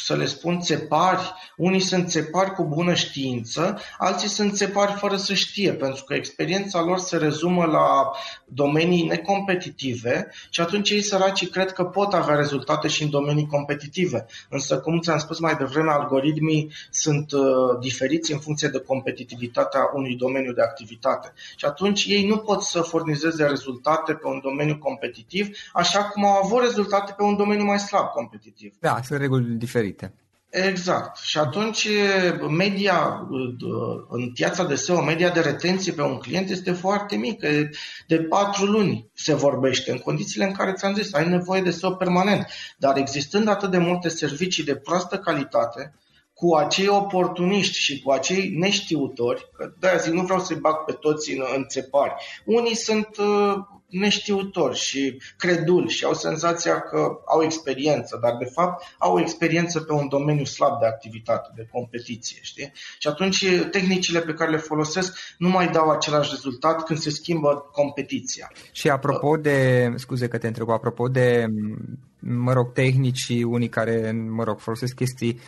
să 0.00 0.16
le 0.16 0.24
spun 0.24 0.60
țepari, 0.60 1.32
unii 1.56 1.80
sunt 1.80 2.08
țepari 2.08 2.52
cu 2.52 2.64
bună 2.64 2.94
știință, 2.94 3.78
alții 3.98 4.28
sunt 4.28 4.54
țepari 4.54 4.92
fără 4.92 5.16
să 5.16 5.34
știe, 5.34 5.72
pentru 5.72 6.04
că 6.04 6.14
experiența 6.14 6.82
lor 6.82 6.98
se 6.98 7.16
rezumă 7.16 7.64
la 7.64 8.10
domenii 8.46 9.06
necompetitive 9.06 10.30
și 10.50 10.60
atunci 10.60 10.90
ei 10.90 11.02
săraci 11.02 11.48
cred 11.48 11.72
că 11.72 11.84
pot 11.84 12.12
avea 12.12 12.34
rezultate 12.34 12.88
și 12.88 13.02
în 13.02 13.10
domenii 13.10 13.46
competitive. 13.46 14.26
Însă, 14.48 14.78
cum 14.78 15.00
ți-am 15.00 15.18
spus 15.18 15.38
mai 15.38 15.54
devreme, 15.54 15.90
algoritmii 15.90 16.72
sunt 16.90 17.32
uh, 17.32 17.42
diferiți 17.80 18.32
în 18.32 18.38
funcție 18.38 18.68
de 18.68 18.78
competitivitatea 18.78 19.90
unui 19.94 20.16
domeniu 20.16 20.52
de 20.52 20.62
activitate. 20.62 21.32
Și 21.56 21.64
atunci 21.64 22.04
ei 22.04 22.26
nu 22.26 22.36
pot 22.36 22.62
să 22.62 22.80
furnizeze 22.80 23.46
rezultate 23.46 24.12
pe 24.12 24.26
un 24.26 24.40
domeniu 24.42 24.78
competitiv, 24.78 25.48
așa 25.72 26.04
cum 26.04 26.24
au 26.24 26.42
avut 26.44 26.62
rezultate 26.62 27.14
pe 27.16 27.22
un 27.22 27.36
domeniu 27.36 27.64
mai 27.64 27.78
slab 27.78 28.06
competitiv. 28.06 28.74
Da, 28.80 29.00
sunt 29.04 29.20
reguli 29.20 29.44
diferite 29.44 29.81
diferite. 29.82 30.14
Exact. 30.50 31.18
Și 31.18 31.38
atunci 31.38 31.88
media 32.48 33.28
în 34.08 34.32
piața 34.32 34.64
de 34.64 34.74
SEO, 34.74 35.02
media 35.02 35.30
de 35.30 35.40
retenție 35.40 35.92
pe 35.92 36.02
un 36.02 36.18
client 36.18 36.50
este 36.50 36.72
foarte 36.72 37.16
mică, 37.16 37.48
de 38.06 38.18
patru 38.18 38.64
luni 38.64 39.10
se 39.14 39.34
vorbește, 39.34 39.90
în 39.90 39.98
condițiile 39.98 40.44
în 40.44 40.52
care 40.52 40.72
ți-am 40.72 40.94
zis, 40.94 41.12
ai 41.12 41.28
nevoie 41.28 41.60
de 41.60 41.70
SEO 41.70 41.90
permanent. 41.90 42.46
Dar 42.76 42.96
existând 42.96 43.48
atât 43.48 43.70
de 43.70 43.78
multe 43.78 44.08
servicii 44.08 44.64
de 44.64 44.76
proastă 44.76 45.18
calitate, 45.18 45.94
cu 46.42 46.54
acei 46.54 46.88
oportuniști 46.88 47.78
și 47.78 48.02
cu 48.02 48.10
acei 48.10 48.50
neștiutori, 48.56 49.50
că 49.56 49.72
de-aia 49.78 49.96
zic, 49.96 50.12
nu 50.12 50.22
vreau 50.22 50.40
să-i 50.40 50.56
bag 50.56 50.76
pe 50.84 50.92
toți 50.92 51.32
în, 51.32 51.42
în 51.56 51.64
țepari. 51.68 52.14
Unii 52.44 52.74
sunt 52.74 53.08
uh, 53.16 53.54
neștiutori 53.88 54.78
și 54.78 55.20
creduli 55.36 55.88
și 55.88 56.04
au 56.04 56.14
senzația 56.14 56.80
că 56.80 57.20
au 57.26 57.42
experiență, 57.42 58.18
dar 58.22 58.36
de 58.36 58.44
fapt 58.44 58.94
au 58.98 59.20
experiență 59.20 59.80
pe 59.80 59.92
un 59.92 60.08
domeniu 60.08 60.44
slab 60.44 60.80
de 60.80 60.86
activitate, 60.86 61.50
de 61.54 61.68
competiție, 61.72 62.38
știi? 62.42 62.72
Și 62.98 63.08
atunci 63.08 63.46
tehnicile 63.70 64.20
pe 64.20 64.34
care 64.34 64.50
le 64.50 64.56
folosesc 64.56 65.18
nu 65.38 65.48
mai 65.48 65.68
dau 65.68 65.90
același 65.90 66.30
rezultat 66.30 66.84
când 66.84 66.98
se 66.98 67.10
schimbă 67.10 67.68
competiția. 67.72 68.52
Și 68.72 68.88
apropo 68.88 69.36
de, 69.36 69.88
scuze 69.96 70.28
că 70.28 70.38
te 70.38 70.46
întreb, 70.46 70.70
apropo 70.70 71.08
de, 71.08 71.46
mă 72.18 72.52
rog, 72.52 72.72
tehnici 72.72 73.18
și 73.18 73.46
unii 73.48 73.68
care, 73.68 74.12
mă 74.28 74.44
rog, 74.44 74.58
folosesc 74.58 74.94
chestii 74.94 75.40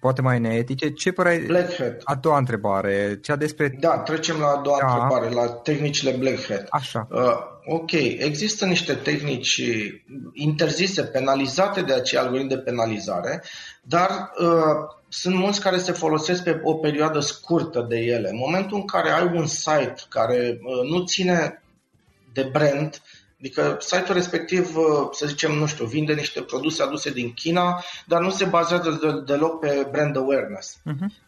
poate 0.00 0.22
mai 0.22 0.40
neetice. 0.40 0.90
Ce 0.90 1.12
părere 1.12 1.44
Black 1.46 1.74
Hat. 1.74 2.00
A 2.04 2.14
doua 2.14 2.38
întrebare, 2.38 3.18
cea 3.22 3.36
despre... 3.36 3.76
Da, 3.80 3.98
trecem 3.98 4.38
la 4.38 4.46
a 4.46 4.60
doua 4.62 4.78
da. 4.80 4.92
întrebare, 4.92 5.34
la 5.34 5.46
tehnicile 5.46 6.10
Black 6.10 6.46
Hat. 6.46 6.66
Așa. 6.68 7.08
Uh, 7.10 7.36
ok, 7.66 7.92
există 8.18 8.64
niște 8.64 8.94
tehnici 8.94 9.62
interzise, 10.32 11.02
penalizate 11.02 11.82
de 11.82 11.92
acei 11.92 12.18
algoritmi 12.18 12.48
de 12.48 12.58
penalizare, 12.58 13.42
dar 13.82 14.30
uh, 14.38 14.96
sunt 15.08 15.34
mulți 15.34 15.60
care 15.60 15.78
se 15.78 15.92
folosesc 15.92 16.42
pe 16.42 16.60
o 16.62 16.74
perioadă 16.74 17.20
scurtă 17.20 17.86
de 17.88 17.96
ele. 17.96 18.28
În 18.28 18.36
momentul 18.36 18.76
în 18.76 18.84
care 18.84 19.10
ai 19.10 19.30
un 19.34 19.46
site 19.46 19.94
care 20.08 20.58
uh, 20.62 20.90
nu 20.90 21.04
ține 21.04 21.62
de 22.32 22.48
brand, 22.52 23.02
Adică 23.38 23.76
site-ul 23.80 24.14
respectiv, 24.14 24.76
uh, 24.76 25.08
să 25.10 25.26
zicem, 25.26 25.52
nu 25.52 25.66
știu, 25.66 25.84
vinde 25.84 26.12
niște 26.12 26.42
produse 26.42 26.82
aduse 26.82 27.10
din 27.10 27.32
China, 27.32 27.84
dar 28.06 28.20
nu 28.20 28.30
se 28.30 28.44
bazează 28.44 29.22
deloc 29.26 29.60
pe 29.60 29.88
brand 29.90 30.16
awareness. 30.16 30.76
Uh-huh. 30.76 31.24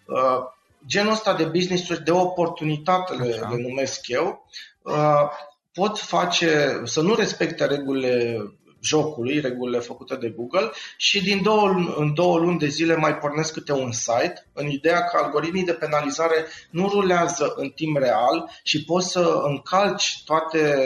Genul 0.87 1.13
ăsta 1.13 1.35
de 1.35 1.45
business-uri, 1.45 2.05
de 2.05 2.11
oportunitate 2.11 3.15
le, 3.15 3.25
le 3.25 3.57
numesc 3.69 4.09
eu, 4.09 4.49
uh, 4.83 5.31
pot 5.73 5.99
face, 5.99 6.81
să 6.85 7.01
nu 7.01 7.15
respecte 7.15 7.65
regulile 7.67 8.37
jocului, 8.81 9.41
regulile 9.41 9.79
făcute 9.79 10.15
de 10.17 10.29
Google 10.29 10.71
și 10.97 11.23
din 11.23 11.43
două, 11.43 11.69
în 11.97 12.15
două 12.15 12.39
luni 12.39 12.59
de 12.59 12.67
zile 12.67 12.97
mai 12.97 13.17
pornesc 13.17 13.53
câte 13.53 13.73
un 13.73 13.93
site 13.93 14.47
în 14.53 14.69
ideea 14.69 15.05
că 15.05 15.21
algoritmii 15.23 15.65
de 15.65 15.73
penalizare 15.73 16.47
nu 16.71 16.89
rulează 16.89 17.53
în 17.57 17.69
timp 17.69 17.97
real 17.97 18.51
și 18.63 18.85
poți 18.85 19.11
să 19.11 19.41
încalci 19.45 20.23
toate 20.25 20.85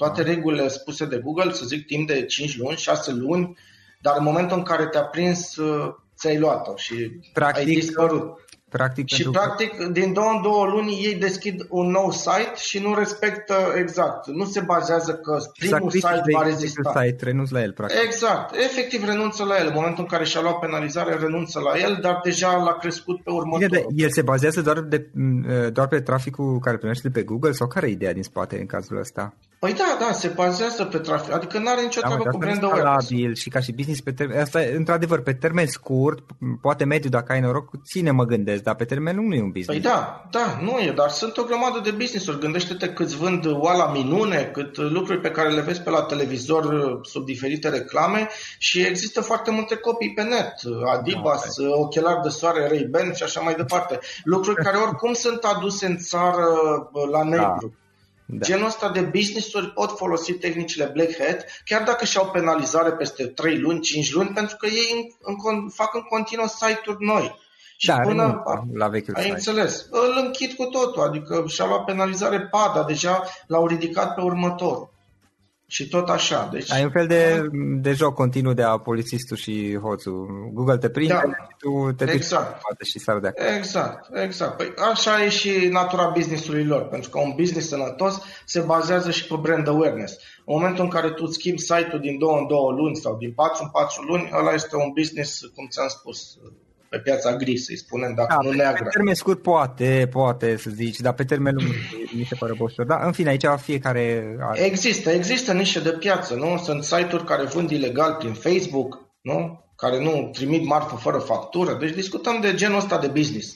toate 0.00 0.22
regulile 0.22 0.68
spuse 0.68 1.04
de 1.04 1.20
Google, 1.24 1.52
să 1.52 1.64
zic 1.64 1.86
timp 1.86 2.06
de 2.06 2.24
5 2.24 2.58
luni, 2.58 2.76
6 2.76 3.12
luni, 3.12 3.56
dar 4.00 4.14
în 4.18 4.24
momentul 4.24 4.56
în 4.56 4.62
care 4.62 4.86
te-a 4.86 5.02
prins, 5.02 5.56
uh, 5.56 5.94
ți-ai 6.16 6.38
luat-o 6.38 6.76
și 6.76 6.94
Practic, 7.32 7.66
ai 7.68 7.74
dispărut. 7.74 8.44
Practic, 8.68 9.08
și 9.08 9.30
practic 9.30 9.76
că... 9.76 9.88
din 9.88 10.12
două 10.12 10.30
în 10.36 10.42
două 10.42 10.66
luni 10.66 10.92
ei 10.92 11.14
deschid 11.14 11.66
un 11.68 11.90
nou 11.90 12.10
site 12.10 12.52
și 12.56 12.78
nu 12.78 12.94
respectă 12.94 13.54
exact. 13.76 14.26
Nu 14.26 14.44
se 14.44 14.60
bazează 14.60 15.12
că 15.14 15.38
primul 15.58 15.90
site 15.90 16.22
va 16.32 16.42
rezista. 16.42 16.92
Site, 17.02 17.24
renunță 17.24 17.54
la 17.54 17.62
el, 17.62 17.72
practic. 17.72 17.98
Exact. 18.04 18.54
Efectiv 18.54 19.04
renunță 19.04 19.44
la 19.44 19.58
el. 19.58 19.66
În 19.66 19.72
momentul 19.74 20.02
în 20.02 20.08
care 20.08 20.24
și-a 20.24 20.40
luat 20.40 20.58
penalizare, 20.58 21.14
renunță 21.14 21.60
la 21.60 21.78
el, 21.78 21.98
dar 22.00 22.20
deja 22.22 22.56
l-a 22.56 22.76
crescut 22.76 23.22
pe 23.22 23.30
următorul. 23.30 23.68
Bine, 23.68 24.04
el 24.04 24.10
se 24.10 24.22
bazează 24.22 24.60
doar, 24.60 24.80
de, 24.80 25.10
doar 25.72 25.88
pe 25.88 26.00
traficul 26.00 26.58
care 26.58 26.76
primește 26.76 27.08
de 27.08 27.18
pe 27.18 27.26
Google 27.26 27.52
sau 27.52 27.66
care 27.66 27.86
e 27.86 27.90
ideea 27.90 28.12
din 28.12 28.22
spate 28.22 28.58
în 28.58 28.66
cazul 28.66 28.98
ăsta? 28.98 29.34
Păi 29.60 29.72
da, 29.72 29.96
da, 29.98 30.12
se 30.12 30.28
bazează 30.28 30.84
pe 30.84 30.98
trafic. 30.98 31.32
Adică 31.32 31.58
nu 31.58 31.68
are 31.68 31.82
nicio 31.82 32.00
da, 32.00 32.06
treabă 32.06 32.30
cu 32.30 32.38
brand 32.38 32.62
awareness. 32.62 33.40
și 33.40 33.48
ca 33.48 33.60
și 33.60 33.72
business 33.72 34.00
pe 34.00 34.12
termen, 34.12 34.40
asta 34.40 34.60
într-adevăr 34.74 35.22
pe 35.22 35.32
termen 35.32 35.66
scurt, 35.66 36.24
poate 36.60 36.84
mediu 36.84 37.10
dacă 37.10 37.32
ai 37.32 37.40
noroc, 37.40 37.70
ține 37.84 38.10
mă 38.10 38.24
gândesc, 38.24 38.62
dar 38.62 38.74
pe 38.74 38.84
termen 38.84 39.16
lung 39.16 39.28
nu 39.28 39.34
e 39.34 39.42
un 39.42 39.50
business. 39.50 39.80
Păi 39.80 39.90
da, 39.90 40.26
da, 40.30 40.58
nu 40.62 40.78
e, 40.78 40.92
dar 40.96 41.08
sunt 41.08 41.36
o 41.36 41.42
grămadă 41.42 41.80
de 41.84 41.90
business-uri. 41.90 42.38
Gândește-te 42.38 42.88
câți 42.88 43.16
vând 43.16 43.46
oala 43.46 43.92
minune, 43.92 44.50
cât 44.52 44.76
lucruri 44.76 45.20
pe 45.20 45.30
care 45.30 45.48
le 45.48 45.60
vezi 45.60 45.80
pe 45.80 45.90
la 45.90 46.02
televizor 46.02 46.98
sub 47.02 47.24
diferite 47.24 47.68
reclame 47.68 48.28
și 48.58 48.80
există 48.80 49.20
foarte 49.20 49.50
multe 49.50 49.76
copii 49.76 50.12
pe 50.12 50.22
net. 50.22 50.54
Adibas, 50.94 51.58
no, 51.58 51.78
ochelari 51.78 52.22
de 52.22 52.28
soare, 52.28 52.66
Ray-Ban 52.66 53.12
și 53.12 53.22
așa 53.22 53.40
mai 53.40 53.54
departe. 53.54 53.98
Lucruri 54.24 54.62
care 54.64 54.76
oricum 54.76 55.12
sunt 55.12 55.42
aduse 55.42 55.86
în 55.86 55.96
țară 55.96 56.46
la 57.10 57.22
negru. 57.22 57.72
Da. 57.72 57.79
Da. 58.32 58.46
Genul 58.46 58.66
ăsta 58.66 58.90
de 58.90 59.00
business-uri 59.00 59.72
pot 59.72 59.96
folosi 59.96 60.32
tehnicile 60.32 60.90
Black 60.94 61.16
Hat, 61.18 61.44
chiar 61.64 61.82
dacă 61.82 62.04
și-au 62.04 62.30
penalizare 62.30 62.92
peste 62.92 63.26
3 63.26 63.58
luni, 63.58 63.80
5 63.80 64.12
luni, 64.12 64.28
pentru 64.28 64.56
că 64.56 64.66
ei 64.66 65.12
în, 65.20 65.34
în, 65.44 65.68
fac 65.68 65.94
în 65.94 66.00
continuu 66.00 66.46
site-uri 66.46 67.04
noi. 67.04 67.38
Și 67.76 67.86
da, 67.86 67.96
până 67.96 68.42
la 68.74 68.88
vechiul 68.88 69.14
ai 69.14 69.22
site. 69.22 69.34
înțeles, 69.34 69.86
îl 69.90 70.22
închid 70.24 70.52
cu 70.52 70.64
totul, 70.64 71.02
adică 71.02 71.44
și-a 71.46 71.66
luat 71.66 71.84
penalizare 71.84 72.40
PADA, 72.40 72.84
deja 72.84 73.22
l-au 73.46 73.66
ridicat 73.66 74.14
pe 74.14 74.20
următorul 74.20 74.90
și 75.70 75.88
tot 75.88 76.08
așa. 76.08 76.48
Deci, 76.52 76.72
Ai 76.72 76.84
un 76.84 76.90
fel 76.90 77.06
de, 77.06 77.48
de 77.80 77.92
joc 77.92 78.14
continuu 78.14 78.52
de 78.52 78.62
a 78.62 78.78
polițistul 78.78 79.36
și 79.36 79.78
hoțul. 79.82 80.50
Google 80.52 80.78
te 80.78 80.88
prinde 80.88 81.12
da, 81.12 81.20
și 81.20 81.56
tu 81.58 81.92
te 81.92 82.12
exact. 82.12 82.60
duci 82.78 82.88
și 82.88 82.98
sar 82.98 83.18
de 83.18 83.28
acolo. 83.28 83.48
Exact, 83.48 84.08
exact. 84.22 84.56
Păi 84.56 84.72
așa 84.90 85.24
e 85.24 85.28
și 85.28 85.68
natura 85.70 86.08
businessului 86.08 86.64
lor, 86.64 86.82
pentru 86.82 87.10
că 87.10 87.18
un 87.18 87.32
business 87.36 87.68
sănătos 87.68 88.22
se 88.44 88.60
bazează 88.60 89.10
și 89.10 89.26
pe 89.26 89.34
brand 89.40 89.68
awareness. 89.68 90.12
În 90.12 90.54
momentul 90.56 90.84
în 90.84 90.90
care 90.90 91.10
tu 91.10 91.26
schimbi 91.26 91.60
site-ul 91.60 92.00
din 92.00 92.18
două 92.18 92.38
în 92.38 92.46
două 92.46 92.70
luni 92.72 92.96
sau 92.96 93.16
din 93.16 93.32
patru 93.32 93.62
în 93.62 93.70
patru 93.70 94.02
luni, 94.02 94.30
ăla 94.32 94.52
este 94.52 94.76
un 94.76 94.90
business, 94.94 95.40
cum 95.54 95.66
ți-am 95.68 95.88
spus, 95.88 96.38
pe 96.90 96.98
piața 96.98 97.36
gri, 97.36 97.56
să-i 97.56 97.76
spunem, 97.76 98.14
dacă 98.14 98.34
da, 98.42 98.48
nu 98.48 98.56
neagră. 98.56 98.82
Pe 98.82 98.88
termen 98.88 99.14
scurt 99.14 99.42
poate, 99.42 100.08
poate 100.10 100.56
să 100.56 100.70
zici, 100.70 101.00
dar 101.00 101.12
pe 101.12 101.24
termen 101.24 101.54
lung 101.54 101.68
mi 102.12 102.24
se 102.24 102.34
pare 102.34 102.52
boșor. 102.56 102.86
Da, 102.86 103.04
în 103.04 103.12
fine, 103.12 103.28
aici 103.28 103.44
fiecare 103.56 104.36
are... 104.40 104.60
Există, 104.60 105.10
există 105.10 105.52
niște 105.52 105.80
de 105.80 105.90
piață, 105.90 106.34
nu? 106.34 106.56
Sunt 106.56 106.82
site-uri 106.82 107.24
care 107.24 107.44
vând 107.44 107.70
ilegal 107.70 108.14
prin 108.18 108.32
Facebook, 108.32 108.98
nu? 109.20 109.64
Care 109.76 110.02
nu 110.02 110.30
trimit 110.32 110.64
marfă 110.66 110.96
fără 110.96 111.18
factură. 111.18 111.76
Deci 111.80 111.94
discutăm 111.94 112.40
de 112.40 112.54
genul 112.54 112.76
ăsta 112.78 112.98
de 112.98 113.06
business. 113.06 113.54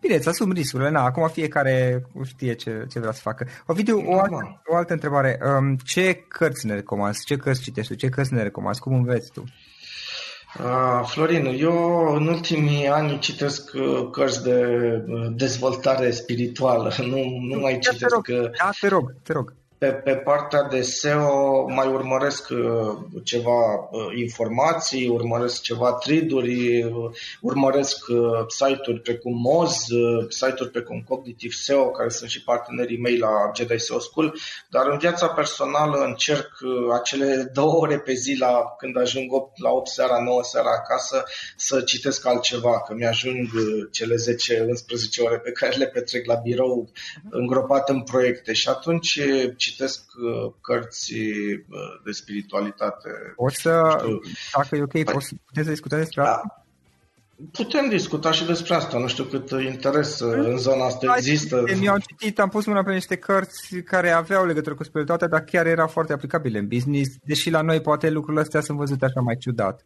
Bine, 0.00 0.14
îți 0.14 0.28
asum 0.28 0.52
riscurile, 0.52 0.90
na, 0.90 1.04
acum 1.04 1.28
fiecare 1.28 2.06
știe 2.24 2.54
ce, 2.54 2.84
ce 2.90 2.98
vrea 2.98 3.12
să 3.12 3.20
facă. 3.22 3.46
Ovidiu, 3.66 4.02
o 4.06 4.18
altă, 4.18 4.62
o 4.66 4.76
altă 4.76 4.92
întrebare. 4.92 5.38
Um, 5.58 5.76
ce 5.84 6.14
cărți 6.28 6.66
ne 6.66 6.74
recomanzi? 6.74 7.24
Ce 7.24 7.36
cărți 7.36 7.62
citești 7.62 7.92
tu? 7.92 7.98
Ce 7.98 8.08
cărți 8.08 8.32
ne 8.32 8.42
recomanzi? 8.42 8.80
Cum 8.80 8.94
înveți 8.94 9.30
tu? 9.32 9.44
Uh, 10.58 11.06
Florin, 11.06 11.44
eu 11.58 12.06
în 12.14 12.26
ultimii 12.26 12.88
ani 12.88 13.18
citesc 13.18 13.70
uh, 13.74 14.08
cărți 14.10 14.42
de 14.42 14.64
uh, 15.06 15.26
dezvoltare 15.30 16.10
spirituală, 16.10 16.92
nu, 17.10 17.38
nu 17.40 17.60
mai 17.60 17.78
citesc... 17.78 17.98
Te 17.98 18.32
rog, 18.34 18.50
da, 18.58 18.70
te 18.80 18.88
rog, 18.88 19.14
te 19.22 19.32
rog. 19.32 19.54
Pe, 19.78 19.86
pe 19.86 20.16
partea 20.16 20.62
de 20.62 20.82
SEO 20.82 21.68
mai 21.68 21.86
urmăresc 21.86 22.48
uh, 22.50 22.96
ceva 23.24 23.74
uh, 23.74 24.06
informații, 24.16 25.08
urmăresc 25.08 25.62
ceva 25.62 25.92
triduri, 25.92 26.82
uh, 26.82 27.10
urmăresc 27.40 28.06
site-uri 28.48 29.00
precum 29.00 29.40
Moz, 29.40 29.86
site-uri 30.28 30.70
precum 30.70 31.04
Cognitive 31.08 31.52
SEO, 31.52 31.90
care 31.90 32.08
sunt 32.08 32.30
și 32.30 32.42
partenerii 32.42 33.00
mei 33.00 33.18
la 33.18 33.50
Jedi 33.56 33.78
SEO 33.78 33.98
School, 33.98 34.34
dar 34.70 34.86
în 34.86 34.98
viața 34.98 35.28
personală 35.28 36.04
încerc 36.04 36.50
acele 36.92 37.50
două 37.52 37.72
ore 37.72 37.98
pe 37.98 38.12
zi 38.12 38.36
la, 38.38 38.74
când 38.78 38.98
ajung 38.98 39.32
8, 39.32 39.60
la 39.60 39.70
8 39.70 39.88
seara, 39.88 40.22
9 40.22 40.42
seara 40.42 40.70
acasă 40.70 41.24
să 41.56 41.80
citesc 41.80 42.26
altceva, 42.26 42.80
că 42.80 42.94
mi-ajung 42.94 43.48
cele 43.90 44.14
10-11 44.14 45.24
ore 45.24 45.38
pe 45.38 45.52
care 45.52 45.76
le 45.76 45.86
petrec 45.86 46.26
la 46.26 46.34
birou 46.34 46.90
îngropat 47.30 47.88
în 47.88 48.02
proiecte. 48.02 48.52
Și 48.52 48.68
atunci 48.68 49.20
citesc 49.64 50.02
uh, 50.16 50.52
cărți 50.60 51.12
uh, 51.12 52.02
de 52.04 52.10
spiritualitate. 52.10 53.10
O 53.36 53.48
să, 53.48 53.96
știu. 53.98 54.20
dacă 54.56 54.76
e 54.76 54.82
ok, 54.82 54.90
păi, 54.90 55.38
putem 55.46 55.64
să 55.64 55.70
discutăm 55.70 55.98
despre 55.98 56.22
da. 56.22 56.30
asta? 56.30 56.58
Putem 57.52 57.88
discuta 57.88 58.32
și 58.32 58.44
despre 58.44 58.74
asta, 58.74 58.98
nu 58.98 59.08
știu 59.08 59.24
cât 59.24 59.50
interes 59.50 60.20
uh, 60.20 60.32
în 60.32 60.58
zona 60.58 60.84
asta 60.84 61.06
da, 61.06 61.16
există. 61.16 61.64
Mi-au 61.78 61.98
citit, 61.98 62.38
am 62.38 62.48
pus 62.48 62.66
mâna 62.66 62.82
pe 62.82 62.92
niște 62.92 63.16
cărți 63.16 63.76
care 63.76 64.10
aveau 64.10 64.46
legătură 64.46 64.74
cu 64.74 64.84
spiritualitatea, 64.84 65.38
dar 65.38 65.46
chiar 65.48 65.66
erau 65.66 65.86
foarte 65.86 66.12
aplicabile 66.12 66.58
în 66.58 66.68
business, 66.68 67.10
deși 67.22 67.50
la 67.50 67.60
noi 67.60 67.80
poate 67.80 68.10
lucrurile 68.10 68.42
astea 68.42 68.60
sunt 68.60 68.78
văzute 68.78 69.04
așa 69.04 69.20
mai 69.20 69.36
ciudat. 69.36 69.84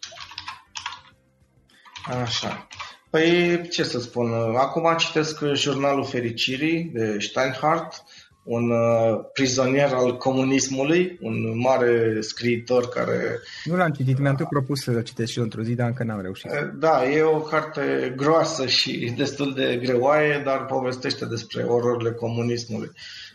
Așa. 2.22 2.66
Păi, 3.10 3.68
ce 3.68 3.82
să 3.82 4.00
spun, 4.00 4.32
acum 4.56 4.94
citesc 4.96 5.44
Jurnalul 5.54 6.04
Fericirii 6.04 6.84
de 6.84 7.16
Steinhardt, 7.18 8.02
un 8.48 8.70
uh, 8.70 9.20
prizonier 9.32 9.92
al 9.92 10.16
comunismului, 10.16 11.18
un 11.20 11.58
mare 11.58 12.20
scriitor 12.20 12.88
care... 12.88 13.38
Nu 13.64 13.76
l-am 13.76 13.90
citit, 13.90 14.18
mi-am 14.18 14.34
tot 14.34 14.48
propus 14.48 14.82
să-l 14.82 15.02
citesc 15.02 15.30
și 15.30 15.38
eu 15.38 15.44
într-o 15.44 15.62
zi, 15.62 15.74
dar 15.74 15.86
încă 15.86 16.04
n-am 16.04 16.20
reușit. 16.20 16.50
Uh, 16.50 16.70
da, 16.74 17.08
e 17.08 17.22
o 17.22 17.40
carte 17.40 18.12
groasă 18.16 18.66
și 18.66 19.10
destul 19.16 19.54
de 19.54 19.80
greoaie, 19.82 20.42
dar 20.44 20.64
povestește 20.64 21.24
despre 21.24 21.62
ororile 21.62 22.10
comunismului. 22.10 22.90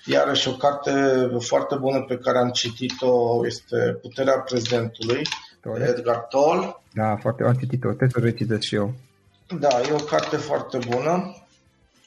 Iarăși 0.06 0.48
o 0.48 0.52
carte 0.52 0.92
foarte 1.40 1.76
bună 1.76 2.02
pe 2.02 2.18
care 2.18 2.38
am 2.38 2.50
citit-o 2.50 3.46
este 3.46 3.98
Puterea 4.02 4.40
prezentului, 4.40 5.22
Tolle. 5.62 5.86
Edgar 5.90 6.18
Toll. 6.18 6.82
Da, 6.94 7.16
foarte 7.22 7.44
am 7.44 7.54
citit-o, 7.54 7.88
trebuie 7.88 8.10
să 8.10 8.20
o 8.20 8.24
recitesc 8.24 8.62
și 8.62 8.76
eu. 8.76 8.94
Da, 9.60 9.80
e 9.90 9.94
o 9.94 10.04
carte 10.04 10.36
foarte 10.36 10.78
bună. 10.90 11.43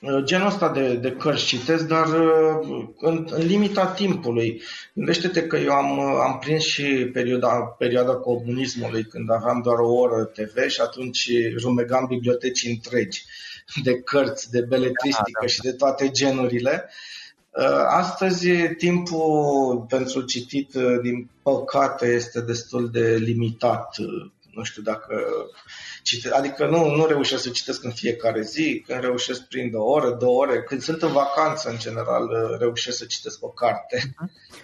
Uh, 0.01 0.23
genul 0.25 0.47
ăsta 0.47 0.73
de, 0.73 0.95
de 0.95 1.13
cărți 1.13 1.45
citesc, 1.45 1.87
dar 1.87 2.07
uh, 2.07 2.89
în, 2.97 3.27
în 3.31 3.47
limita 3.47 3.87
timpului. 3.87 4.63
Gândește-te 4.93 5.47
că 5.47 5.57
eu 5.57 5.73
am, 5.73 5.99
uh, 5.99 6.21
am 6.25 6.39
prins 6.39 6.65
și 6.65 7.11
perioada, 7.13 7.49
perioada 7.79 8.15
comunismului, 8.15 9.05
când 9.05 9.31
aveam 9.31 9.61
doar 9.63 9.79
o 9.79 9.93
oră 9.93 10.25
TV 10.25 10.69
și 10.69 10.81
atunci 10.81 11.31
rumegam 11.63 12.07
biblioteci 12.09 12.65
întregi 12.65 13.25
de 13.83 14.01
cărți, 14.01 14.51
de 14.51 14.61
beletristică 14.61 15.31
da, 15.33 15.41
da, 15.41 15.47
da. 15.47 15.47
și 15.47 15.61
de 15.61 15.73
toate 15.73 16.11
genurile. 16.11 16.91
Astăzi 17.89 18.49
timpul 18.79 19.85
pentru 19.89 20.21
citit, 20.21 20.73
din 21.03 21.31
păcate, 21.43 22.07
este 22.07 22.41
destul 22.41 22.91
de 22.91 23.17
limitat. 23.17 23.97
Nu 24.57 24.63
știu 24.63 24.83
dacă 24.83 25.25
cite, 26.03 26.31
adică 26.31 26.67
nu, 26.67 26.95
nu 26.95 27.07
reușesc 27.07 27.43
să 27.43 27.49
citesc 27.49 27.85
în 27.85 27.91
fiecare 27.91 28.43
zi, 28.43 28.85
când 28.87 29.01
reușesc 29.01 29.43
prin 29.43 29.75
o 29.75 29.85
oră, 29.85 30.11
două 30.11 30.37
ore, 30.37 30.63
când 30.63 30.81
sunt 30.81 31.03
în 31.03 31.13
vacanță, 31.13 31.71
în 31.71 31.79
general, 31.79 32.57
reușesc 32.59 32.97
să 32.97 33.05
citesc 33.05 33.45
o 33.45 33.49
carte. 33.49 34.15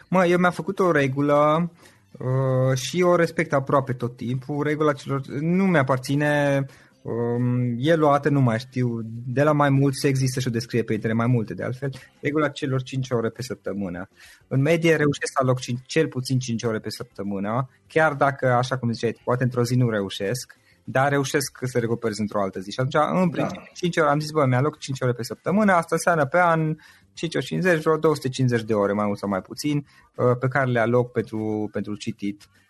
Mă, 0.08 0.26
eu 0.26 0.38
mi-am 0.38 0.52
făcut 0.52 0.78
o 0.78 0.90
regulă 0.90 1.70
uh, 2.18 2.76
și 2.76 3.02
o 3.02 3.16
respect 3.16 3.52
aproape 3.52 3.92
tot 3.92 4.16
timpul. 4.16 4.62
Regula 4.62 4.92
celor 4.92 5.20
nu 5.26 5.64
mi-aparține 5.64 6.66
Um, 7.02 7.74
e 7.78 7.94
luată, 7.94 8.28
nu 8.28 8.40
mai 8.40 8.58
știu, 8.58 9.00
de 9.26 9.42
la 9.42 9.52
mai 9.52 9.70
mult 9.70 9.94
se 9.94 10.08
există 10.08 10.40
și 10.40 10.48
o 10.48 10.50
descrie 10.50 10.82
pe 10.82 10.92
internet, 10.92 11.18
mai 11.18 11.26
multe 11.26 11.54
de 11.54 11.64
altfel, 11.64 11.90
regula 12.20 12.48
celor 12.48 12.82
5 12.82 13.10
ore 13.10 13.28
pe 13.28 13.42
săptămână. 13.42 14.08
În 14.48 14.60
medie 14.60 14.96
reușesc 14.96 15.32
să 15.32 15.38
aloc 15.42 15.60
5, 15.60 15.80
cel 15.86 16.08
puțin 16.08 16.38
5 16.38 16.62
ore 16.62 16.78
pe 16.78 16.90
săptămână, 16.90 17.68
chiar 17.86 18.14
dacă, 18.14 18.52
așa 18.52 18.78
cum 18.78 18.92
ziceai, 18.92 19.20
poate 19.24 19.42
într-o 19.42 19.64
zi 19.64 19.74
nu 19.74 19.90
reușesc, 19.90 20.56
dar 20.84 21.08
reușesc 21.08 21.58
să 21.62 21.78
recuperez 21.78 22.18
într-o 22.18 22.42
altă 22.42 22.60
zi. 22.60 22.70
Și 22.70 22.80
atunci, 22.80 23.20
în 23.22 23.28
principiu, 23.28 23.62
da. 23.64 23.70
5 23.74 23.96
ore, 23.96 24.08
am 24.08 24.20
zis, 24.20 24.30
bă, 24.30 24.46
mi-aloc 24.46 24.78
5 24.78 25.00
ore 25.00 25.12
pe 25.12 25.22
săptămână, 25.22 25.72
asta 25.72 25.94
înseamnă 25.94 26.26
pe 26.26 26.38
an 26.38 26.76
5 27.12 27.34
ori 27.34 27.44
50, 27.44 27.82
vreo 27.82 27.96
250 27.96 28.62
de 28.62 28.74
ore, 28.74 28.92
mai 28.92 29.06
mult 29.06 29.18
sau 29.18 29.28
mai 29.28 29.40
puțin, 29.40 29.86
uh, 30.14 30.36
pe 30.38 30.48
care 30.48 30.70
le 30.70 30.80
aloc 30.80 31.12
pentru, 31.12 31.68
pentru 31.72 31.96
citit 31.96 32.42
uh, 32.42 32.61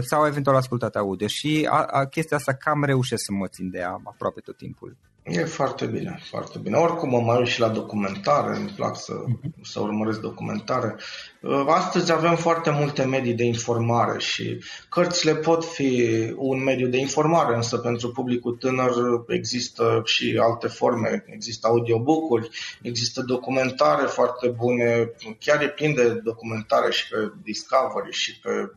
sau 0.00 0.26
eventual 0.26 0.56
ascultat 0.56 0.96
audio. 0.96 1.26
Și 1.26 1.68
a, 1.70 1.84
a, 1.90 2.04
chestia 2.04 2.36
asta 2.36 2.52
cam 2.52 2.84
reușesc 2.84 3.24
să 3.24 3.32
mă 3.32 3.46
țin 3.46 3.70
de 3.70 3.78
ea 3.78 4.00
aproape 4.04 4.40
tot 4.40 4.56
timpul. 4.56 4.96
E 5.22 5.44
foarte 5.44 5.86
bine, 5.86 6.20
foarte 6.30 6.58
bine. 6.58 6.76
Oricum 6.76 7.08
mă 7.08 7.20
mai 7.20 7.38
uit 7.38 7.46
și 7.46 7.60
la 7.60 7.68
documentare, 7.68 8.56
îmi 8.56 8.72
plac 8.76 8.96
să, 8.96 9.12
uh-huh. 9.12 9.60
să 9.62 9.80
urmăresc 9.80 10.20
documentare. 10.20 10.96
Uh, 11.40 11.64
astăzi 11.66 12.12
avem 12.12 12.36
foarte 12.36 12.70
multe 12.70 13.04
medii 13.04 13.34
de 13.34 13.44
informare 13.44 14.18
și 14.18 14.64
cărțile 14.88 15.34
pot 15.34 15.64
fi 15.64 16.12
un 16.36 16.62
mediu 16.62 16.88
de 16.88 16.96
informare, 16.96 17.56
însă 17.56 17.78
pentru 17.78 18.10
publicul 18.10 18.56
tânăr 18.56 18.92
există 19.28 20.02
și 20.04 20.38
alte 20.40 20.68
forme. 20.68 21.24
Există 21.26 21.66
audiobook-uri, 21.66 22.48
există 22.82 23.22
documentare 23.22 24.06
foarte 24.06 24.48
bune, 24.48 25.10
chiar 25.38 25.62
e 25.62 25.68
plin 25.68 25.94
de 25.94 26.08
documentare 26.08 26.90
și 26.90 27.08
pe 27.08 27.32
Discovery 27.42 28.12
și 28.12 28.40
pe 28.40 28.72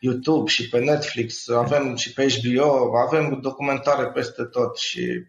YouTube 0.00 0.50
și 0.50 0.68
pe 0.68 0.78
Netflix, 0.78 1.48
avem 1.48 1.96
și 1.96 2.12
pe 2.12 2.26
HBO, 2.26 2.96
avem 2.96 3.38
documentare 3.40 4.06
peste 4.06 4.42
tot 4.42 4.76
și 4.76 5.24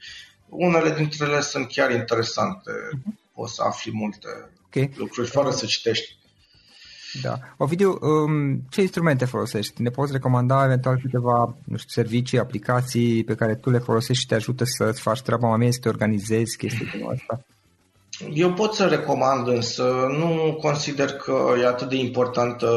unele 0.50 0.90
dintre 0.90 1.26
ele 1.26 1.42
sunt 1.42 1.68
chiar 1.68 1.92
interesante. 1.92 2.72
Uh-huh. 2.72 3.14
Poți 3.34 3.54
să 3.54 3.64
afli 3.64 3.92
multe 3.94 4.50
okay. 4.66 4.92
lucruri 4.96 5.30
fără 5.30 5.52
să 5.52 5.66
citești. 5.66 6.24
Da. 7.22 7.40
Ovidiu, 7.58 7.98
um, 8.02 8.62
ce 8.70 8.82
instrumente 8.82 9.26
folosești? 9.26 9.82
Ne 9.82 9.90
poți 9.90 10.12
recomanda 10.12 10.64
eventual 10.64 11.00
câteva 11.02 11.56
nu 11.64 11.78
știu, 11.78 12.02
servicii, 12.04 12.40
aplicații 12.40 13.24
pe 13.24 13.36
care 13.36 13.56
tu 13.56 13.70
le 13.70 13.78
folosești 13.78 14.22
și 14.22 14.28
te 14.28 14.36
ajută 14.36 14.64
să-ți 14.66 15.02
faci 15.02 15.22
treaba 15.22 15.48
mai 15.48 15.58
bine, 15.58 15.72
să 15.72 15.80
te 15.82 15.90
organizezi 15.90 16.58
chestii 16.58 16.90
genul 16.92 17.12
ăsta? 17.12 17.46
Eu 18.34 18.54
pot 18.54 18.74
să 18.74 18.86
recomand, 18.86 19.48
însă 19.48 20.08
nu 20.18 20.58
consider 20.62 21.12
că 21.12 21.54
e 21.62 21.66
atât 21.66 21.90
de 21.90 21.96
importantă 21.96 22.68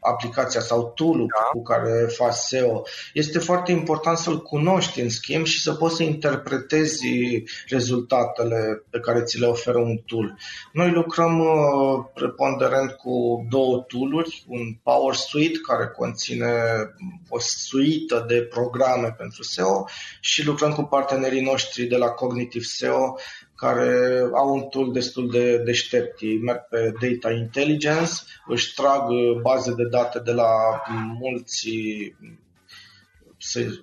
aplicația 0.00 0.60
sau 0.60 0.92
tool 0.94 1.16
da. 1.16 1.44
cu 1.52 1.62
care 1.62 2.06
faci 2.16 2.34
SEO. 2.34 2.82
Este 3.14 3.38
foarte 3.38 3.72
important 3.72 4.18
să-l 4.18 4.42
cunoști, 4.42 5.00
în 5.00 5.08
schimb, 5.08 5.44
și 5.44 5.60
să 5.60 5.72
poți 5.72 5.96
să 5.96 6.02
interpretezi 6.02 7.06
rezultatele 7.68 8.84
pe 8.90 8.98
care 8.98 9.22
ți 9.22 9.38
le 9.38 9.46
oferă 9.46 9.78
un 9.78 9.96
tool. 10.06 10.38
Noi 10.72 10.90
lucrăm 10.90 11.38
uh, 11.38 12.04
preponderent 12.14 12.90
cu 12.90 13.46
două 13.50 13.84
tooluri, 13.88 14.44
un 14.48 14.60
Power 14.82 15.14
Suite 15.14 15.58
care 15.66 15.86
conține 15.86 16.52
o 17.28 17.38
suită 17.38 18.24
de 18.28 18.42
programe 18.42 19.14
pentru 19.18 19.42
SEO 19.42 19.84
și 20.20 20.46
lucrăm 20.46 20.72
cu 20.72 20.82
partenerii 20.82 21.42
noștri 21.42 21.84
de 21.84 21.96
la 21.96 22.08
Cognitive 22.08 22.64
SEO 22.64 23.16
care 23.62 24.20
au 24.32 24.54
un 24.54 24.62
tool 24.62 24.92
destul 24.92 25.30
de 25.30 25.58
deștept. 25.58 26.20
Ei 26.20 26.38
merg 26.38 26.60
pe 26.70 26.92
data 27.00 27.34
intelligence, 27.34 28.12
își 28.46 28.74
trag 28.74 29.02
baze 29.42 29.72
de 29.74 29.84
date 29.84 30.18
de 30.18 30.32
la 30.32 30.82
mulți 31.20 31.68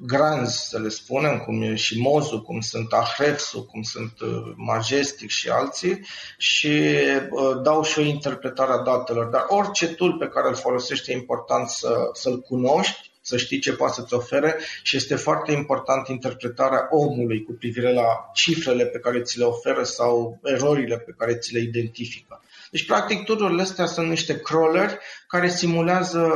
granzi, 0.01 0.69
să 0.69 0.79
le 0.79 0.89
spunem, 0.89 1.37
cum 1.37 1.61
e 1.61 1.75
și 1.75 2.01
Mozu, 2.01 2.41
cum 2.41 2.59
sunt 2.59 2.93
Ahrefsu, 2.93 3.65
cum 3.65 3.81
sunt 3.81 4.19
uh, 4.21 4.53
Majestic 4.55 5.29
și 5.29 5.49
alții 5.49 6.05
și 6.37 6.81
uh, 7.29 7.61
dau 7.63 7.83
și 7.83 7.99
o 7.99 8.01
interpretare 8.01 8.71
a 8.71 8.83
datelor. 8.83 9.25
Dar 9.25 9.45
orice 9.47 9.87
tool 9.87 10.17
pe 10.17 10.27
care 10.27 10.47
îl 10.47 10.55
folosești 10.55 11.11
e 11.11 11.13
important 11.13 11.69
să, 11.69 12.09
să-l 12.13 12.39
cunoști 12.39 13.08
să 13.29 13.37
știi 13.37 13.59
ce 13.59 13.73
poate 13.73 13.93
să-ți 13.93 14.13
ofere 14.13 14.55
și 14.83 14.95
este 14.95 15.15
foarte 15.15 15.51
important 15.51 16.07
interpretarea 16.07 16.87
omului 16.91 17.43
cu 17.43 17.51
privire 17.51 17.93
la 17.93 18.29
cifrele 18.33 18.85
pe 18.85 18.99
care 18.99 19.21
ți 19.21 19.37
le 19.37 19.43
oferă 19.43 19.83
sau 19.83 20.39
erorile 20.43 20.97
pe 20.97 21.13
care 21.17 21.35
ți 21.35 21.53
le 21.53 21.59
identifică. 21.59 22.41
Deci, 22.71 22.85
practic, 22.85 23.23
tururile 23.23 23.61
astea 23.61 23.85
sunt 23.85 24.09
niște 24.09 24.39
crawleri 24.39 24.97
care 25.27 25.49
simulează 25.49 26.31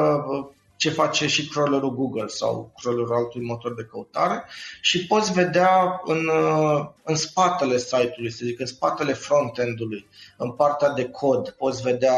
ce 0.75 0.89
face 0.89 1.27
și 1.27 1.47
crawlerul 1.47 1.95
Google 1.95 2.27
sau 2.27 2.73
crawlerul 2.81 3.13
altui 3.13 3.41
motor 3.41 3.73
de 3.73 3.83
căutare 3.83 4.43
și 4.81 5.07
poți 5.07 5.33
vedea 5.33 6.01
în, 6.05 6.27
uh, 6.27 6.85
în 7.03 7.15
spatele 7.15 7.77
site-ului, 7.77 8.31
să 8.31 8.45
zic, 8.45 8.59
în 8.59 8.65
spatele 8.65 9.13
front-end-ului, 9.13 10.07
în 10.37 10.51
partea 10.51 10.89
de 10.89 11.09
cod, 11.09 11.49
poți 11.49 11.81
vedea 11.81 12.17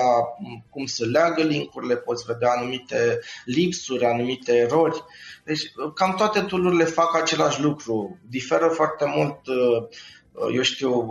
cum 0.69 0.85
se 0.85 1.05
leagă 1.05 1.41
linkurile, 1.41 1.95
poți 1.95 2.25
vedea 2.25 2.51
anumite 2.51 3.19
lipsuri, 3.45 4.05
anumite 4.05 4.55
erori. 4.55 5.03
Deci 5.43 5.61
cam 5.93 6.15
toate 6.15 6.41
tool 6.41 6.85
fac 6.85 7.15
același 7.15 7.61
lucru. 7.61 8.17
Diferă 8.29 8.67
foarte 8.67 9.05
mult 9.15 9.47
uh, 9.47 9.87
eu 10.53 10.61
știu, 10.61 11.07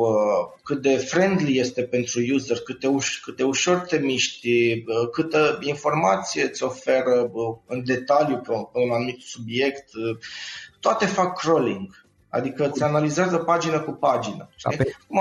cât 0.62 0.82
de 0.82 0.96
friendly 0.96 1.58
este 1.58 1.82
pentru 1.82 2.20
user, 2.34 2.58
cât 2.58 2.80
de, 2.80 2.86
uș- 2.86 3.20
cât 3.22 3.36
de 3.36 3.42
ușor 3.42 3.78
te 3.78 3.98
miști, 3.98 4.82
câtă 5.12 5.58
informație 5.60 6.42
îți 6.42 6.62
oferă 6.62 7.30
în 7.66 7.84
detaliu 7.84 8.36
pe 8.36 8.50
un 8.72 8.90
anumit 8.92 9.20
subiect. 9.20 9.90
Toate 10.80 11.06
fac 11.06 11.38
crawling, 11.38 12.06
adică 12.28 12.68
îți 12.68 12.82
analizează 12.82 13.36
pagină 13.36 13.80
cu 13.80 13.90
pagină. 13.90 14.48
Acum, 14.62 15.20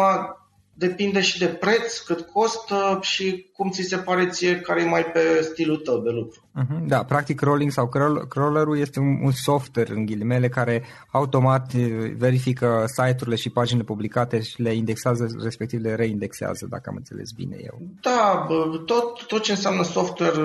depinde 0.74 1.22
și 1.22 1.40
de 1.40 1.48
preț, 1.48 1.98
cât 1.98 2.22
costă 2.22 3.00
și 3.02 3.50
cum 3.54 3.70
ți 3.70 3.82
se 3.82 3.98
pare 3.98 4.28
ție 4.28 4.60
care 4.60 4.82
e 4.82 4.86
mai 4.86 5.06
pe 5.06 5.20
stilul 5.42 5.78
tău 5.78 6.00
de 6.00 6.10
lucru. 6.10 6.48
Uh-huh, 6.62 6.88
da, 6.88 7.04
practic 7.04 7.40
crawling 7.40 7.72
sau 7.72 7.90
crawlerul 8.30 8.80
este 8.80 9.00
un, 9.00 9.20
un 9.24 9.32
software 9.32 9.94
în 9.94 10.06
ghilimele 10.06 10.50
care 10.50 10.84
automat 11.12 11.74
verifică 12.18 12.84
site-urile 12.88 13.36
și 13.36 13.50
paginile 13.50 13.86
publicate 13.86 14.42
și 14.42 14.62
le 14.62 14.74
indexează, 14.74 15.28
respectiv 15.44 15.82
le 15.82 15.96
reindexează, 15.96 16.68
dacă 16.70 16.90
am 16.90 16.96
înțeles 16.96 17.32
bine 17.32 17.58
eu. 17.64 17.82
Da, 18.02 18.48
tot, 18.86 19.26
tot 19.28 19.42
ce 19.42 19.52
înseamnă 19.52 19.84
software 19.84 20.40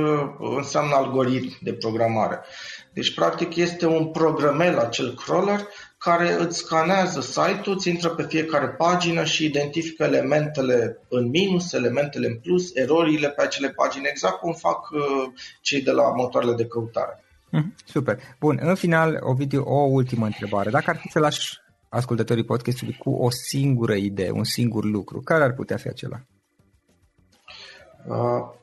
înseamnă 0.57 0.95
algoritm 0.95 1.59
de 1.61 1.72
programare. 1.72 2.41
Deci, 2.93 3.14
practic, 3.14 3.57
este 3.57 3.87
un 3.87 4.07
programel 4.07 4.79
acel 4.79 5.14
crawler 5.14 5.66
care 5.99 6.33
îți 6.33 6.59
scanează 6.59 7.21
site-ul, 7.21 7.77
îți 7.77 7.89
intră 7.89 8.09
pe 8.09 8.23
fiecare 8.23 8.69
pagină 8.69 9.25
și 9.25 9.45
identifică 9.45 10.05
elementele 10.05 10.99
în 11.09 11.29
minus, 11.29 11.73
elementele 11.73 12.27
în 12.27 12.39
plus, 12.39 12.75
erorile 12.75 13.29
pe 13.29 13.43
acele 13.43 13.69
pagini, 13.69 14.07
exact 14.09 14.39
cum 14.39 14.53
fac 14.53 14.91
uh, 14.91 15.01
cei 15.61 15.83
de 15.83 15.91
la 15.91 16.13
motoarele 16.17 16.55
de 16.55 16.67
căutare. 16.67 17.25
Mhm, 17.51 17.75
super. 17.85 18.19
Bun, 18.41 18.59
în 18.63 18.75
final, 18.75 19.19
Ovidiu, 19.21 19.63
o 19.63 19.81
ultimă 19.81 20.25
întrebare. 20.25 20.71
Dacă 20.71 20.91
ar 20.91 20.97
fi 20.97 21.11
să 21.11 21.19
lași 21.19 21.59
ascultătorii 21.89 22.45
podcastului 22.45 22.97
cu 22.99 23.11
o 23.11 23.31
singură 23.31 23.95
idee, 23.95 24.31
un 24.31 24.45
singur 24.45 24.85
lucru, 24.85 25.21
care 25.21 25.45
ar 25.45 25.53
putea 25.53 25.77
fi 25.77 25.89
acela? 25.89 26.21
Uh, 28.07 28.57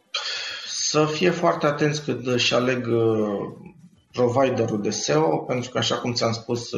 să 0.67 1.05
fie 1.05 1.29
foarte 1.29 1.65
atenți 1.65 2.03
când 2.03 2.27
își 2.27 2.53
aleg 2.53 2.87
uh, 2.87 3.73
providerul 4.15 4.81
de 4.81 4.89
SEO, 4.89 5.37
pentru 5.37 5.69
că, 5.69 5.77
așa 5.77 5.95
cum 5.95 6.13
ți-am 6.13 6.31
spus, 6.31 6.69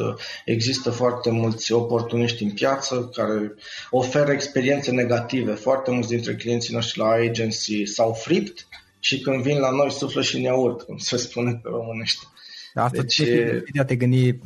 există 0.44 0.90
foarte 0.90 1.30
mulți 1.30 1.72
oportuniști 1.72 2.42
în 2.42 2.50
piață 2.50 3.10
care 3.14 3.54
oferă 3.90 4.32
experiențe 4.32 4.90
negative. 4.90 5.52
Foarte 5.52 5.90
mulți 5.90 6.08
dintre 6.08 6.34
clienții 6.34 6.74
noștri 6.74 6.98
la 6.98 7.10
agency 7.10 7.84
s-au 7.84 8.12
fript 8.12 8.66
și 8.98 9.20
când 9.20 9.42
vin 9.42 9.58
la 9.58 9.70
noi 9.70 9.90
suflă 9.90 10.22
și 10.22 10.40
ne 10.40 10.50
urât, 10.50 10.82
cum 10.82 10.96
se 10.96 11.16
spune 11.16 11.60
pe 11.62 11.68
românește. 11.68 12.22
Da, 12.74 12.84
asta 12.84 13.00
deci, 13.00 13.22
te 13.72 13.84
te 13.84 13.96
gândi 13.96 14.38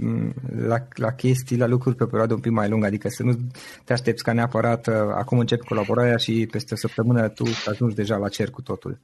la, 0.66 0.76
la 0.94 1.12
chestii, 1.12 1.56
la 1.56 1.66
lucruri 1.66 1.96
pe 1.96 2.02
o 2.02 2.06
perioadă 2.06 2.34
un 2.34 2.40
pic 2.40 2.52
mai 2.52 2.68
lungă, 2.68 2.86
adică 2.86 3.08
să 3.08 3.22
nu 3.22 3.38
te 3.84 3.92
aștepți 3.92 4.22
ca 4.22 4.32
neapărat 4.32 4.86
uh, 4.86 4.94
acum 4.94 5.38
începi 5.38 5.64
colaborarea 5.64 6.16
și 6.16 6.48
peste 6.50 6.74
o 6.74 6.76
săptămână 6.76 7.28
tu 7.28 7.44
ajungi 7.66 7.94
deja 7.94 8.16
la 8.16 8.28
cer 8.28 8.50
cu 8.50 8.62
totul. 8.62 8.98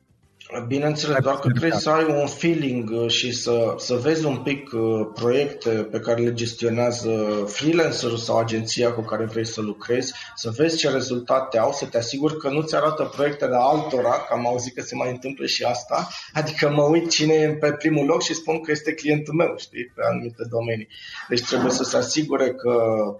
Bineînțeles, 0.66 1.18
doar 1.22 1.38
că 1.38 1.48
trebuie 1.48 1.80
să 1.80 1.90
ai 1.90 2.04
un 2.04 2.26
feeling 2.26 2.90
uh, 2.90 3.10
și 3.10 3.32
să, 3.32 3.74
să 3.78 3.94
vezi 3.94 4.24
un 4.24 4.36
pic 4.36 4.70
uh, 4.72 5.06
proiecte 5.14 5.70
pe 5.70 6.00
care 6.00 6.22
le 6.22 6.32
gestionează 6.32 7.44
freelancerul 7.46 8.16
sau 8.16 8.38
agenția 8.38 8.92
cu 8.92 9.00
care 9.00 9.24
vrei 9.24 9.46
să 9.46 9.60
lucrezi, 9.60 10.14
să 10.34 10.50
vezi 10.56 10.76
ce 10.76 10.90
rezultate 10.90 11.58
au, 11.58 11.72
să 11.72 11.86
te 11.86 11.98
asiguri 11.98 12.36
că 12.36 12.48
nu-ți 12.48 12.74
arată 12.74 13.10
proiectele 13.14 13.56
altora, 13.58 14.10
că 14.10 14.32
am 14.32 14.46
auzit 14.46 14.74
că 14.74 14.82
se 14.82 14.94
mai 14.94 15.10
întâmplă 15.10 15.46
și 15.46 15.64
asta, 15.64 16.08
adică 16.32 16.70
mă 16.70 16.82
uit 16.82 17.10
cine 17.10 17.34
e 17.34 17.48
pe 17.48 17.72
primul 17.72 18.06
loc 18.06 18.22
și 18.22 18.34
spun 18.34 18.60
că 18.60 18.70
este 18.70 18.94
clientul 18.94 19.34
meu, 19.34 19.54
știi, 19.56 19.92
pe 19.94 20.02
anumite 20.10 20.42
domenii. 20.50 20.88
Deci 21.28 21.46
trebuie 21.46 21.70
să 21.70 21.84
se 21.84 21.96
asigure 21.96 22.50
că 22.50 22.72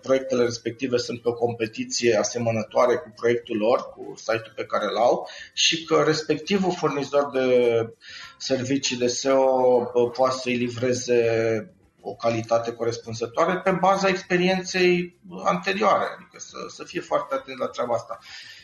proiectele 0.02 0.42
respective 0.44 0.96
sunt 0.96 1.22
pe 1.22 1.28
o 1.28 1.32
competiție 1.32 2.16
asemănătoare 2.16 2.96
cu 2.96 3.12
proiectul 3.16 3.56
lor, 3.56 3.78
cu 3.78 4.14
site-ul 4.16 4.52
pe 4.56 4.64
care 4.64 4.84
îl 4.90 4.96
au 4.96 5.28
și 5.52 5.84
că 5.84 6.02
respectivul 6.06 6.72
furnizor 6.72 7.16
furnizor 7.18 7.30
de 7.30 7.94
servicii 8.36 8.96
de 8.96 9.06
SEO 9.06 9.84
poate 10.14 10.36
să-i 10.40 10.56
livreze 10.56 11.72
o 12.00 12.14
calitate 12.14 12.72
corespunzătoare 12.72 13.58
pe 13.58 13.70
baza 13.70 14.08
experienței 14.08 15.18
anterioare, 15.44 16.04
adică 16.14 16.38
să, 16.38 16.56
să 16.68 16.84
fie 16.84 17.00
foarte 17.00 17.34
atent 17.34 17.58
la 17.58 17.66
treaba 17.66 17.94
asta. 17.94 18.18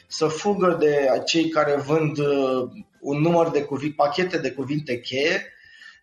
Să 0.07 0.27
fugă 0.27 0.77
de 0.81 1.23
cei 1.25 1.49
care 1.49 1.77
vând 1.77 2.19
uh, 2.19 2.71
un 3.01 3.21
număr 3.21 3.51
de 3.51 3.63
cuvinte, 3.63 3.95
pachete 3.97 4.39
de 4.39 4.51
cuvinte 4.51 5.01
cheie, 5.01 5.49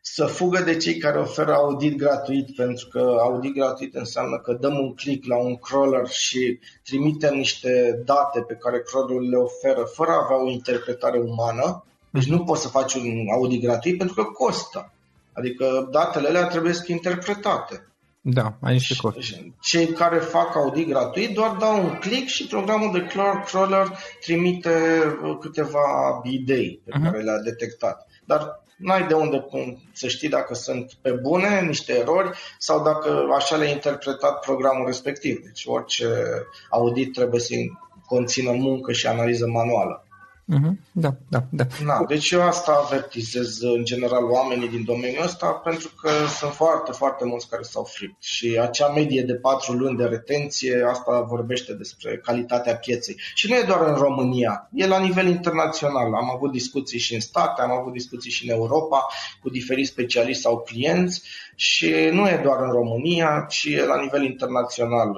să 0.02 0.26
fugă 0.26 0.60
de 0.60 0.78
cei 0.78 0.98
care 0.98 1.20
oferă 1.20 1.54
audit 1.54 1.98
gratuit, 1.98 2.56
pentru 2.56 2.88
că 2.88 3.00
audit 3.20 3.54
gratuit 3.54 3.96
înseamnă 3.96 4.40
că 4.40 4.54
dăm 4.54 4.80
un 4.80 4.94
click 4.96 5.26
la 5.26 5.38
un 5.38 5.56
crawler 5.56 6.08
și 6.08 6.60
trimitem 6.84 7.36
niște 7.36 8.02
date 8.06 8.42
pe 8.42 8.54
care 8.54 8.82
crawlerul 8.82 9.30
le 9.30 9.38
oferă 9.38 9.84
fără 9.84 10.12
a 10.12 10.24
avea 10.24 10.44
o 10.44 10.50
interpretare 10.50 11.20
umană 11.20 11.86
deci 12.12 12.28
nu 12.28 12.44
poți 12.44 12.62
să 12.62 12.68
faci 12.68 12.94
un 12.94 13.28
audit 13.34 13.62
gratuit 13.62 13.98
pentru 13.98 14.16
că 14.16 14.24
costă. 14.24 14.92
Adică 15.34 15.88
datele 15.92 16.28
alea 16.28 16.48
trebuie 16.48 16.74
să 16.74 16.84
interpretate. 16.88 17.86
Da, 18.22 18.54
ai 18.62 18.74
niște 18.74 18.96
costuri. 19.02 19.54
Cei 19.62 19.88
care 19.88 20.18
fac 20.18 20.56
audit 20.56 20.88
gratuit 20.88 21.34
doar 21.34 21.56
dau 21.56 21.84
un 21.84 21.98
click 22.00 22.28
și 22.28 22.48
programul 22.48 22.92
de 22.92 23.08
crawler 23.46 23.98
trimite 24.22 24.70
uh, 25.24 25.38
câteva 25.40 26.22
idei 26.24 26.82
pe 26.86 26.92
uh-huh. 26.92 27.04
care 27.04 27.22
le-a 27.22 27.40
detectat. 27.40 28.08
Dar 28.26 28.64
n-ai 28.78 29.08
de 29.08 29.14
unde 29.14 29.46
să 29.92 30.08
știi 30.08 30.30
dacă 30.30 30.54
sunt 30.54 30.94
pe 31.02 31.12
bune 31.12 31.62
niște 31.62 31.94
erori 31.94 32.30
sau 32.58 32.84
dacă 32.84 33.28
așa 33.36 33.56
le-a 33.56 33.70
interpretat 33.70 34.40
programul 34.40 34.86
respectiv. 34.86 35.44
Deci 35.44 35.64
orice 35.66 36.08
audit 36.70 37.14
trebuie 37.14 37.40
să 37.40 37.54
conțină 38.06 38.52
muncă 38.52 38.92
și 38.92 39.08
analiză 39.08 39.48
manuală. 39.48 40.06
Uh-huh. 40.52 40.76
Da, 40.92 41.14
da, 41.30 41.44
da. 41.50 41.64
Na, 41.86 42.06
deci 42.08 42.30
eu 42.30 42.42
asta 42.42 42.82
avertizez 42.86 43.62
în 43.62 43.84
general 43.84 44.24
oamenii 44.24 44.70
din 44.70 44.84
domeniul 44.84 45.24
ăsta 45.24 45.48
pentru 45.48 45.92
că 46.02 46.10
sunt 46.40 46.52
foarte, 46.52 46.92
foarte 46.92 47.26
mulți 47.26 47.50
care 47.50 47.62
s-au 47.62 47.84
fript 47.84 48.24
și 48.24 48.58
acea 48.62 48.88
medie 48.88 49.22
de 49.22 49.34
patru 49.34 49.74
luni 49.74 49.98
de 49.98 50.04
retenție, 50.04 50.84
asta 50.90 51.22
vorbește 51.22 51.74
despre 51.74 52.18
calitatea 52.18 52.76
pieței. 52.76 53.20
Și 53.34 53.50
nu 53.50 53.56
e 53.56 53.64
doar 53.68 53.88
în 53.88 53.96
România, 53.96 54.70
e 54.74 54.88
la 54.88 55.00
nivel 55.00 55.28
internațional. 55.28 56.14
Am 56.14 56.32
avut 56.36 56.52
discuții 56.52 57.00
și 57.00 57.14
în 57.14 57.20
state, 57.20 57.62
am 57.62 57.72
avut 57.72 57.94
discuții 57.94 58.32
și 58.32 58.50
în 58.50 58.56
Europa 58.56 59.08
cu 59.42 59.50
diferiți 59.50 59.90
specialiști 59.90 60.42
sau 60.42 60.60
clienți 60.60 61.22
și 61.56 62.10
nu 62.12 62.28
e 62.28 62.42
doar 62.44 62.60
în 62.62 62.72
România, 62.72 63.46
ci 63.50 63.64
e 63.64 63.86
la 63.86 64.02
nivel 64.02 64.24
internațional 64.24 65.14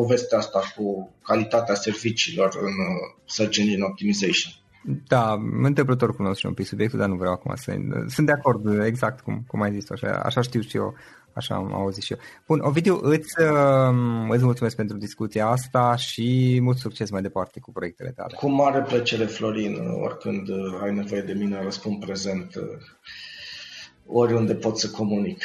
povestea 0.00 0.38
asta 0.38 0.60
cu 0.76 1.14
calitatea 1.22 1.74
serviciilor 1.74 2.56
în 2.60 2.66
uh, 2.66 3.22
Search 3.24 3.58
Engine 3.58 3.84
Optimization. 3.84 4.52
Da, 5.06 5.36
întâmplător 5.62 6.16
cunosc 6.16 6.38
și 6.38 6.46
un 6.46 6.54
pic 6.54 6.66
subiectul, 6.66 6.98
dar 6.98 7.08
nu 7.08 7.14
vreau 7.14 7.32
acum 7.32 7.54
să... 7.54 7.76
Sunt 8.08 8.26
de 8.26 8.32
acord, 8.32 8.84
exact 8.84 9.20
cum, 9.20 9.44
cum 9.46 9.62
ai 9.62 9.72
zis 9.72 9.90
așa, 9.90 10.20
așa 10.24 10.40
știu 10.40 10.60
și 10.60 10.76
eu, 10.76 10.94
așa 11.32 11.54
am 11.54 11.74
auzit 11.74 12.02
și 12.02 12.12
eu. 12.12 12.18
Bun, 12.46 12.60
Ovidiu, 12.60 12.98
îți, 13.02 13.34
um, 13.42 14.30
îți 14.30 14.44
mulțumesc 14.44 14.76
pentru 14.76 14.96
discuția 14.96 15.46
asta 15.46 15.96
și 15.96 16.58
mult 16.62 16.76
succes 16.76 17.10
mai 17.10 17.22
departe 17.22 17.60
cu 17.60 17.72
proiectele 17.72 18.10
tale. 18.10 18.34
Cu 18.34 18.50
mare 18.50 18.82
plăcere, 18.82 19.24
Florin, 19.24 19.76
oricând 20.02 20.48
uh, 20.48 20.80
ai 20.82 20.94
nevoie 20.94 21.20
de 21.20 21.32
mine, 21.32 21.62
răspund 21.62 22.04
prezent 22.04 22.54
uh, 22.54 22.62
oriunde 24.06 24.54
pot 24.54 24.78
să 24.78 24.90
comunic. 24.90 25.44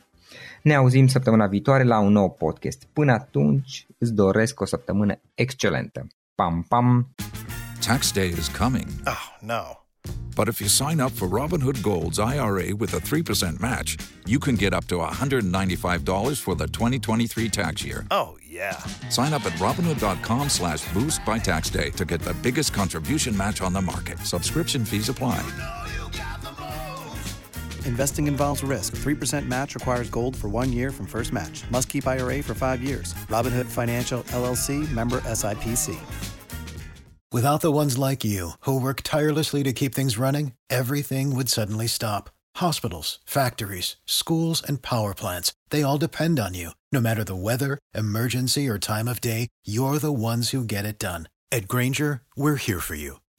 Ne 0.61 0.75
auzim 0.75 1.07
săptămâna 1.07 1.47
viitoare 1.47 1.83
la 1.83 1.99
un 1.99 2.11
nou 2.11 2.31
podcast. 2.31 2.83
Până 2.93 3.11
atunci, 3.11 3.85
îți 3.97 4.13
doresc 4.13 4.59
o 4.59 4.65
săptămână 4.65 5.19
excelentă. 5.35 6.07
Pam, 6.35 6.65
pam! 6.67 7.15
Tax 7.85 8.11
day 8.11 8.27
is 8.27 8.47
coming. 8.47 8.87
Oh, 9.05 9.37
no. 9.39 9.81
But 10.35 10.47
if 10.47 10.61
you 10.61 10.67
sign 10.67 10.99
up 10.99 11.11
for 11.11 11.27
Robinhood 11.27 11.81
Gold's 11.81 12.19
IRA 12.19 12.75
with 12.75 12.93
a 12.93 12.99
3% 12.99 13.59
match, 13.59 13.97
you 14.25 14.39
can 14.39 14.55
get 14.55 14.73
up 14.73 14.85
to 14.85 14.95
$195 14.95 16.39
for 16.39 16.55
the 16.55 16.67
2023 16.67 17.49
tax 17.49 17.83
year. 17.83 18.05
Oh, 18.11 18.37
yeah. 18.47 18.77
Sign 19.09 19.33
up 19.33 19.45
at 19.45 19.53
Robinhood.com 19.53 20.49
slash 20.49 20.87
boost 20.93 21.23
by 21.25 21.37
tax 21.37 21.69
day 21.69 21.89
to 21.91 22.05
get 22.05 22.21
the 22.21 22.33
biggest 22.35 22.73
contribution 22.73 23.35
match 23.35 23.61
on 23.61 23.73
the 23.73 23.81
market. 23.81 24.19
Subscription 24.19 24.85
fees 24.85 25.09
apply. 25.09 25.41
Oh, 25.43 25.80
Investing 27.85 28.27
involves 28.27 28.63
risk. 28.63 28.95
3% 28.95 29.47
match 29.47 29.75
requires 29.75 30.09
gold 30.09 30.35
for 30.35 30.49
one 30.49 30.73
year 30.73 30.89
from 30.91 31.05
first 31.05 31.31
match. 31.31 31.69
Must 31.69 31.87
keep 31.87 32.07
IRA 32.07 32.41
for 32.41 32.55
five 32.55 32.81
years. 32.81 33.13
Robinhood 33.29 33.67
Financial 33.67 34.23
LLC 34.23 34.89
member 34.91 35.19
SIPC. 35.21 35.99
Without 37.31 37.61
the 37.61 37.71
ones 37.71 37.97
like 37.97 38.25
you, 38.25 38.51
who 38.65 38.77
work 38.77 39.03
tirelessly 39.03 39.63
to 39.63 39.71
keep 39.71 39.95
things 39.95 40.17
running, 40.17 40.51
everything 40.69 41.33
would 41.33 41.47
suddenly 41.47 41.87
stop. 41.87 42.29
Hospitals, 42.57 43.19
factories, 43.25 43.95
schools, 44.05 44.61
and 44.61 44.81
power 44.81 45.13
plants, 45.13 45.53
they 45.69 45.81
all 45.81 45.97
depend 45.97 46.41
on 46.41 46.53
you. 46.53 46.71
No 46.91 46.99
matter 46.99 47.23
the 47.23 47.37
weather, 47.37 47.79
emergency, 47.95 48.67
or 48.67 48.77
time 48.77 49.07
of 49.07 49.21
day, 49.21 49.47
you're 49.63 49.97
the 49.97 50.11
ones 50.11 50.49
who 50.49 50.65
get 50.65 50.83
it 50.83 50.99
done. 50.99 51.29
At 51.53 51.69
Granger, 51.69 52.21
we're 52.35 52.57
here 52.57 52.81
for 52.81 52.95
you 52.95 53.20